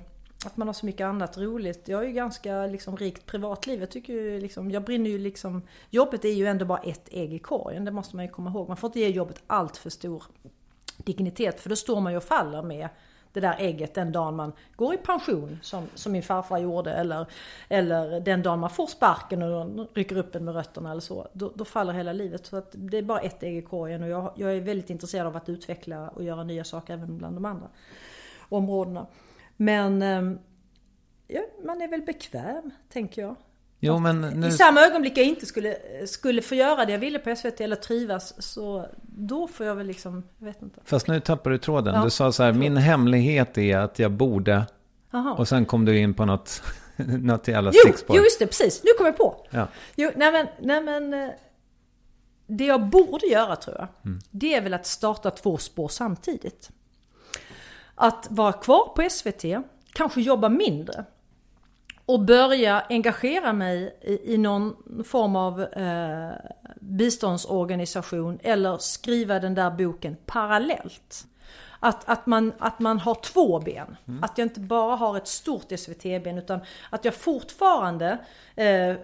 att 0.47 0.57
man 0.57 0.69
har 0.69 0.73
så 0.73 0.87
mycket 0.87 1.05
annat 1.05 1.39
roligt. 1.39 1.89
Jag 1.89 2.03
är 2.03 2.07
ju 2.07 2.13
ganska 2.13 2.67
liksom 2.67 2.97
rikt 2.97 3.27
privatliv. 3.27 3.81
Jag 3.81 3.91
tycker 3.91 4.13
ju 4.13 4.41
liksom, 4.41 4.71
jag 4.71 4.85
brinner 4.85 5.11
ju 5.11 5.19
liksom, 5.19 5.63
jobbet 5.91 6.25
är 6.25 6.33
ju 6.33 6.47
ändå 6.47 6.65
bara 6.65 6.79
ett 6.79 7.09
ägg 7.13 7.33
i 7.33 7.39
korgen, 7.39 7.85
det 7.85 7.91
måste 7.91 8.17
man 8.17 8.25
ju 8.25 8.31
komma 8.31 8.51
ihåg. 8.51 8.69
Man 8.69 8.77
får 8.77 8.89
inte 8.89 9.01
ge 9.01 9.09
jobbet 9.09 9.43
allt 9.47 9.77
för 9.77 9.91
stor 9.91 10.23
dignitet, 10.97 11.61
för 11.61 11.69
då 11.69 11.77
står 11.77 12.01
man 12.01 12.13
ju 12.13 12.17
och 12.17 12.25
faller 12.25 12.63
med 12.63 12.89
det 13.33 13.41
där 13.41 13.57
ägget 13.59 13.95
den 13.95 14.13
dagen 14.13 14.37
man 14.37 14.53
går 14.77 14.95
i 14.95 14.97
pension, 14.97 15.59
som, 15.63 15.87
som 15.95 16.13
min 16.13 16.23
farfar 16.23 16.59
gjorde, 16.59 16.93
eller, 16.93 17.27
eller 17.69 18.21
den 18.21 18.43
dagen 18.43 18.59
man 18.59 18.71
får 18.71 18.87
sparken 18.87 19.43
och 19.43 19.89
rycker 19.95 20.17
upp 20.17 20.35
en 20.35 20.45
med 20.45 20.55
rötterna 20.55 20.91
eller 20.91 21.01
så. 21.01 21.29
Då, 21.33 21.53
då 21.55 21.65
faller 21.65 21.93
hela 21.93 22.13
livet. 22.13 22.47
Så 22.47 22.57
att 22.57 22.69
det 22.73 22.99
är 22.99 23.03
bara 23.03 23.21
ett 23.21 23.43
ägg 23.43 23.57
i 23.57 23.63
korgen 23.63 24.03
och 24.03 24.09
jag, 24.09 24.33
jag 24.37 24.57
är 24.57 24.61
väldigt 24.61 24.91
intresserad 24.91 25.27
av 25.27 25.37
att 25.37 25.49
utveckla 25.49 26.09
och 26.09 26.25
göra 26.25 26.45
nya 26.45 26.65
saker 26.65 26.93
även 26.93 27.19
bland 27.19 27.37
de 27.37 27.45
andra 27.45 27.69
områdena. 28.49 29.07
Men 29.57 30.03
ehm, 30.03 30.39
ja, 31.27 31.41
man 31.65 31.83
är 31.83 31.89
väl 31.89 32.03
bekväm, 32.03 32.71
tänker 32.89 33.23
jag 33.23 33.35
jo 33.81 33.99
men 33.99 34.21
nu, 34.21 34.47
I 34.49 34.51
samma 34.53 34.81
ögonblick 34.81 35.19
jag 35.19 35.27
inte 35.27 35.47
skulle, 35.47 35.77
skulle 36.07 36.43
få 36.43 36.55
göra 36.55 36.85
det 36.85 36.93
jag 36.93 36.99
ville 36.99 37.19
på 37.19 37.37
SVT 37.37 37.61
eller 37.61 37.77
trivas, 37.77 38.43
så 38.43 38.87
då 39.03 39.49
får 39.49 39.67
jag 39.67 39.75
väl 39.75 39.87
liksom, 39.87 40.23
jag 40.39 40.47
vet 40.47 40.63
inte. 40.63 40.81
fast 40.85 41.07
nu 41.09 41.21
tappar 41.21 41.51
du 41.51 41.59
tråden. 41.59 41.95
Ja, 41.95 42.05
Du 42.05 42.11
sa 42.11 42.33
så 42.33 42.43
här, 42.43 42.53
min 42.53 42.77
hemlighet 42.77 43.59
är 43.59 43.79
att 43.79 43.99
jag 43.99 44.11
borde, 44.13 44.67
Jaha. 45.11 45.35
och 45.35 45.49
sen 45.49 45.67
kom 45.67 45.85
du 45.85 45.99
in 45.99 46.15
på 46.15 46.25
något, 46.25 46.63
något 46.97 47.49
jävla 47.49 47.71
Jo, 47.75 47.81
stickspår. 47.81 48.17
jo, 48.17 48.23
just 48.23 48.39
det, 48.39 48.47
precis. 48.47 48.83
Nu 48.85 48.91
kom 48.99 49.07
jag 49.07 49.17
på. 49.17 49.47
Ja. 49.51 49.69
Jo, 49.97 50.11
nej 50.17 50.33
men, 50.33 50.47
nej 50.61 50.83
men. 50.83 51.15
eh, 51.15 51.31
Det 52.47 52.65
jag 52.67 52.87
borde 52.87 53.27
göra 53.27 53.57
tror 53.57 53.77
jag, 53.79 53.89
det 54.31 54.55
är 54.55 54.61
väl 54.63 54.75
att 54.75 54.87
starta 54.87 55.31
två 55.31 55.59
spår 55.59 55.89
samtidigt. 55.89 56.71
Att 57.95 58.27
vara 58.31 58.53
kvar 58.53 58.93
på 58.97 59.11
SVT, 59.11 59.45
kanske 59.93 60.21
jobba 60.21 60.49
mindre. 60.49 61.05
Och 62.09 62.21
börja 62.21 62.81
engagera 62.89 63.53
mig 63.53 63.99
i, 64.01 64.35
i 64.35 64.39
någon 64.39 64.77
form 65.05 65.37
av 65.37 65.63
eh, 65.63 66.33
biståndsorganisation 66.81 68.39
eller 68.43 68.79
skriva 68.79 69.41
den 69.41 69.55
där 69.55 69.71
boken 69.71 70.17
parallellt. 70.27 71.27
Att, 71.81 72.09
att, 72.09 72.27
man, 72.27 72.53
att 72.59 72.81
man 72.81 72.99
har 72.99 73.15
två 73.15 73.59
ben. 73.61 73.97
Att 74.23 74.39
jag 74.39 74.45
inte 74.45 74.61
bara 74.61 74.97
har 74.97 75.17
ett 75.17 75.29
stort 75.29 75.79
SVT-ben 75.79 76.39
utan 76.39 76.61
att 76.91 77.05
jag 77.05 77.15
fortfarande 77.15 78.19
eh, 78.57 78.97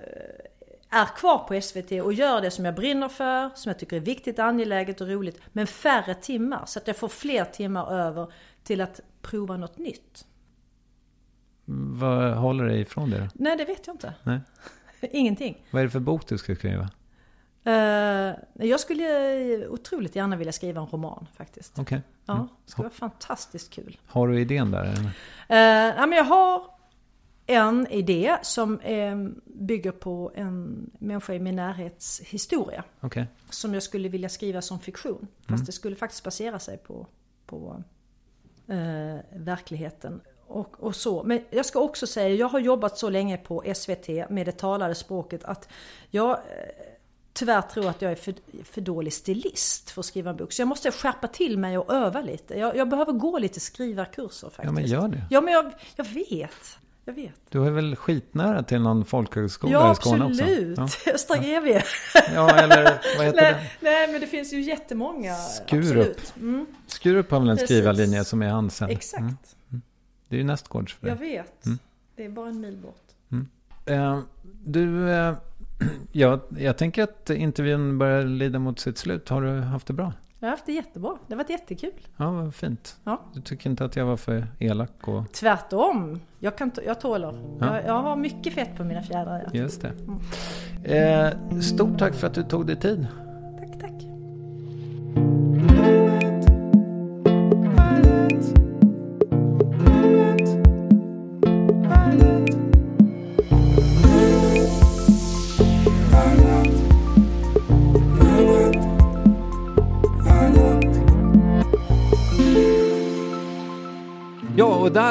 är 0.91 1.17
kvar 1.17 1.39
på 1.39 1.61
SVT 1.61 1.93
och 2.03 2.13
gör 2.13 2.41
det 2.41 2.51
som 2.51 2.65
jag 2.65 2.75
brinner 2.75 3.09
för, 3.09 3.51
som 3.55 3.71
jag 3.71 3.79
tycker 3.79 3.97
är 3.97 4.01
viktigt, 4.01 4.39
angeläget 4.39 5.01
och 5.01 5.09
roligt. 5.09 5.41
Men 5.53 5.67
färre 5.67 6.15
timmar 6.15 6.63
så 6.67 6.79
att 6.79 6.87
jag 6.87 6.97
får 6.97 7.09
fler 7.09 7.45
timmar 7.45 7.93
över 7.93 8.33
till 8.63 8.81
att 8.81 9.01
prova 9.23 9.57
något 9.57 9.79
nytt. 9.79 10.25
Vad 11.65 12.35
håller 12.35 12.65
dig 12.65 12.81
ifrån 12.81 13.11
det 13.11 13.19
då? 13.19 13.27
Nej, 13.35 13.57
det 13.57 13.65
vet 13.65 13.87
jag 13.87 13.95
inte. 13.95 14.15
Nej. 14.23 14.41
Ingenting. 15.01 15.67
Vad 15.71 15.81
är 15.81 15.85
det 15.85 15.91
för 15.91 16.01
bok 16.01 16.29
du 16.29 16.39
ska 16.39 16.55
skriva? 16.55 16.91
Eh, 17.65 18.35
jag 18.53 18.81
skulle 18.81 19.69
otroligt 19.69 20.17
gärna 20.17 20.37
vilja 20.37 20.53
skriva 20.53 20.81
en 20.81 20.87
roman 20.87 21.27
faktiskt. 21.37 21.79
Okej. 21.79 22.03
Ja, 22.27 22.49
det 22.65 22.71
skulle 22.71 22.85
vara 22.85 22.95
fantastiskt 22.95 23.73
kul. 23.73 23.99
Har 24.07 24.29
du 24.29 24.41
idén 24.41 24.71
där? 24.71 24.85
Eller? 24.85 25.11
Eh, 25.49 25.97
ja, 25.97 26.07
men 26.07 26.19
jag 26.19 26.25
har 26.25 26.63
en 27.47 27.87
idé 27.87 28.37
som 28.43 28.81
eh, 28.81 29.17
bygger 29.45 29.93
på 29.93 30.33
en 30.35 30.91
människa 30.99 31.35
i 31.35 31.39
min 31.39 31.57
närhets 31.57 32.21
historia. 32.21 32.85
Okej. 33.01 33.27
Som 33.51 33.75
jag 33.75 33.83
skulle 33.83 34.09
vilja 34.09 34.29
skriva 34.29 34.63
som 34.63 34.81
fiktion. 34.81 35.27
Fast 35.49 35.67
det 35.67 35.73
skulle 35.73 35.97
faktiskt 35.97 36.25
basera 36.25 36.59
sig 36.59 36.79
på, 36.79 37.07
på 37.47 37.83
eh, 38.67 39.19
verkligheten. 39.33 40.21
Och, 40.47 40.85
och 40.85 40.97
så. 40.97 41.23
Men 41.23 41.41
jag 41.51 41.67
ska 41.67 41.81
också 41.81 42.07
säga, 42.07 42.29
jag 42.29 42.49
har 42.49 42.61
jobbat 42.61 42.99
så 42.99 43.11
länge 43.11 43.37
på 43.37 43.65
SVT 43.75 44.09
med 44.31 44.47
det 44.47 44.53
talade 44.53 44.95
språket 44.95 45.45
att 45.45 45.69
jag 46.11 46.31
eh, 46.31 46.39
tyvärr 47.33 47.63
tror 47.63 47.89
att 47.89 48.03
jag 48.03 48.13
är 48.13 48.17
för, 48.17 48.35
för 48.65 48.81
dålig 48.81 49.13
stilist 49.13 49.91
för 49.91 50.01
att 50.01 50.07
skriva 50.07 50.31
en 50.31 50.37
bok. 50.37 50.53
Så 50.53 50.63
jag 50.63 50.69
måste 50.69 50.93
skärpa 50.93 51.29
till 51.29 51.59
mig 51.59 51.79
och 51.79 51.93
öva 51.95 52.21
lite. 52.21 52.59
Jag, 52.59 52.77
jag 52.77 52.89
behöver 52.89 53.13
gå 53.13 53.39
lite 53.39 53.61
skrivarkurser 53.61 54.49
faktiskt. 54.49 54.65
Ja, 54.65 54.73
men 54.73 54.87
gör 54.87 55.09
det. 55.09 55.23
Ja, 55.31 55.41
men 55.41 55.55
jag, 55.55 55.73
jag 55.97 56.05
vet. 56.05 56.79
Jag 57.07 57.15
vet. 57.15 57.35
Du 57.49 57.67
är 57.67 57.71
väl 57.71 57.97
skitnära 57.97 58.63
till 58.63 58.81
någon 58.81 59.05
folkhögskola 59.05 59.73
Ja, 59.73 59.93
i 59.93 59.95
Skåne 59.95 60.25
absolut. 60.25 60.79
också? 60.79 61.11
Östra 61.15 61.37
GV. 61.37 61.81
Ja, 62.35 62.51
eller 62.51 62.85
vad 63.17 63.27
heter 63.27 63.43
nej, 63.43 63.53
det? 63.53 63.91
nej, 63.91 64.13
men 64.13 64.21
det 64.21 64.27
finns 64.27 64.53
ju 64.53 64.61
jättemånga. 64.61 65.35
Skurup. 65.35 65.85
Absolut. 65.85 66.35
Mm, 66.37 66.67
Skurup 66.87 67.31
har 67.31 67.41
väl 67.41 67.49
en 67.49 67.57
Precis. 67.57 67.77
skrivarlinje 67.77 68.25
som 68.25 68.43
är 68.43 68.49
Hansen? 68.49 68.91
exakt. 68.91 69.21
Mm. 69.21 69.37
Det 70.29 70.37
är 70.37 70.39
ju 70.39 70.45
nästgårds 70.45 70.95
för 70.95 71.09
Jag 71.09 71.19
dig. 71.19 71.29
vet. 71.37 71.81
Det 72.17 72.25
är 72.25 72.29
bara 72.29 72.49
en 72.49 72.61
mil 72.61 72.77
bort. 72.77 73.01
Eh, 73.87 74.21
du, 74.65 75.11
eh, 75.11 75.35
ja, 76.13 76.41
jag 76.59 76.77
tänker 76.79 77.03
att 77.03 77.31
intervjun 77.31 77.99
börjar 77.99 78.25
lida 78.25 78.59
mot 78.59 78.79
sitt 78.79 78.99
slut. 78.99 79.29
Har 79.29 79.43
du 79.43 79.61
haft 79.61 79.87
det 79.87 79.93
bra? 79.93 80.13
Jag 80.41 80.47
har 80.47 80.51
haft 80.51 80.67
det 80.67 80.73
jättebra. 80.73 81.17
Det 81.27 81.35
har 81.35 81.39
varit 81.39 81.51
jättekul. 81.51 81.93
Ja, 82.17 82.31
vad 82.31 82.55
fint. 82.55 82.97
Ja. 83.05 83.21
Du 83.35 83.41
tycker 83.41 83.71
inte 83.71 83.85
att 83.85 83.97
jag 83.97 84.07
var 84.07 84.17
för 84.17 84.47
elak 84.59 85.09
och... 85.09 85.33
Tvärtom. 85.33 86.21
Jag, 86.39 86.59
kan, 86.59 86.71
jag 86.87 87.01
tåler. 87.01 87.57
Jag, 87.61 87.85
jag 87.85 88.03
har 88.03 88.17
mycket 88.17 88.53
fett 88.53 88.77
på 88.77 88.85
mina 88.85 89.03
fjädrar. 89.03 89.51
Ja. 89.53 89.59
Just 89.61 89.85
det. 90.83 90.99
Eh, 90.99 91.61
stort 91.61 91.99
tack 91.99 92.15
för 92.15 92.27
att 92.27 92.35
du 92.35 92.43
tog 92.43 92.67
dig 92.67 92.77
tid. 92.77 93.07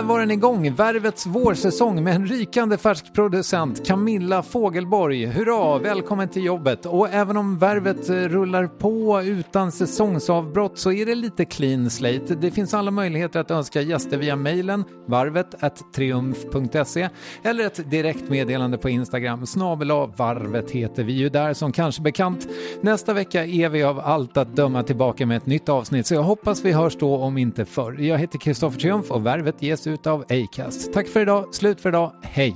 Där 0.04 0.10
var 0.10 0.20
den 0.20 0.32
igång. 0.32 0.74
Värvets 0.74 1.26
vårsäsong 1.26 2.04
med 2.04 2.16
en 2.16 2.28
rykande 2.28 2.78
färsk 2.78 3.14
producent, 3.14 3.88
Camilla 3.88 4.43
Fogelborg. 4.43 5.26
Hurra, 5.26 5.78
välkommen 5.78 6.30
till 6.30 6.43
jobbet. 6.43 6.86
Och 6.86 7.10
även 7.10 7.38
om 7.38 7.60
Värvet 7.60 8.10
eh, 8.10 8.16
rullar 8.16 8.68
på 8.68 9.22
utan 9.22 9.72
säsongsavbrott 9.72 10.80
så 10.80 10.91
är 10.91 11.06
det 11.06 11.16
lite 11.16 11.45
clean 11.45 11.89
slate. 11.89 12.36
Det 12.36 12.51
finns 12.51 12.74
alla 12.74 12.91
möjligheter 12.91 13.39
att 13.39 13.51
önska 13.51 13.82
gäster 13.82 14.18
via 14.18 14.36
mejlen 14.36 14.84
varvet.triumf.se 15.06 17.10
eller 17.43 17.66
ett 17.66 17.91
direktmeddelande 17.91 18.78
på 18.78 18.89
Instagram. 18.89 19.45
Snabel 19.45 19.91
varvet 20.16 20.72
heter 20.72 21.04
vi 21.04 21.14
ju 21.14 21.30
där 21.30 21.54
som 21.54 21.72
kanske 21.72 22.01
bekant. 22.01 22.47
Nästa 22.82 23.14
vecka 23.14 23.45
är 23.45 23.70
vi 23.70 23.84
av 23.84 23.99
allt 23.99 24.38
att 24.38 24.56
döma 24.56 24.84
tillbaka 24.84 25.26
med 25.26 25.38
ett 25.38 25.45
nytt 25.45 25.70
avsnitt 25.70 26.08
så 26.08 26.14
jag 26.14 26.24
hoppas 26.24 26.62
vi 26.62 26.72
hörs 26.72 26.95
då 26.95 27.18
om 27.18 27.38
inte 27.38 27.66
förr. 27.66 27.97
Jag 27.99 28.18
heter 28.18 28.39
Kristoffer 28.39 28.80
Triumf 28.80 29.12
och 29.12 29.26
Värvet 29.26 29.62
ges 29.62 29.88
ut 29.88 29.93
utav 29.94 30.26
Acast. 30.30 30.94
Tack 30.94 31.08
för 31.08 31.20
idag, 31.22 31.56
slut 31.56 31.82
för 31.82 31.89
idag, 31.89 32.12
hej! 32.22 32.56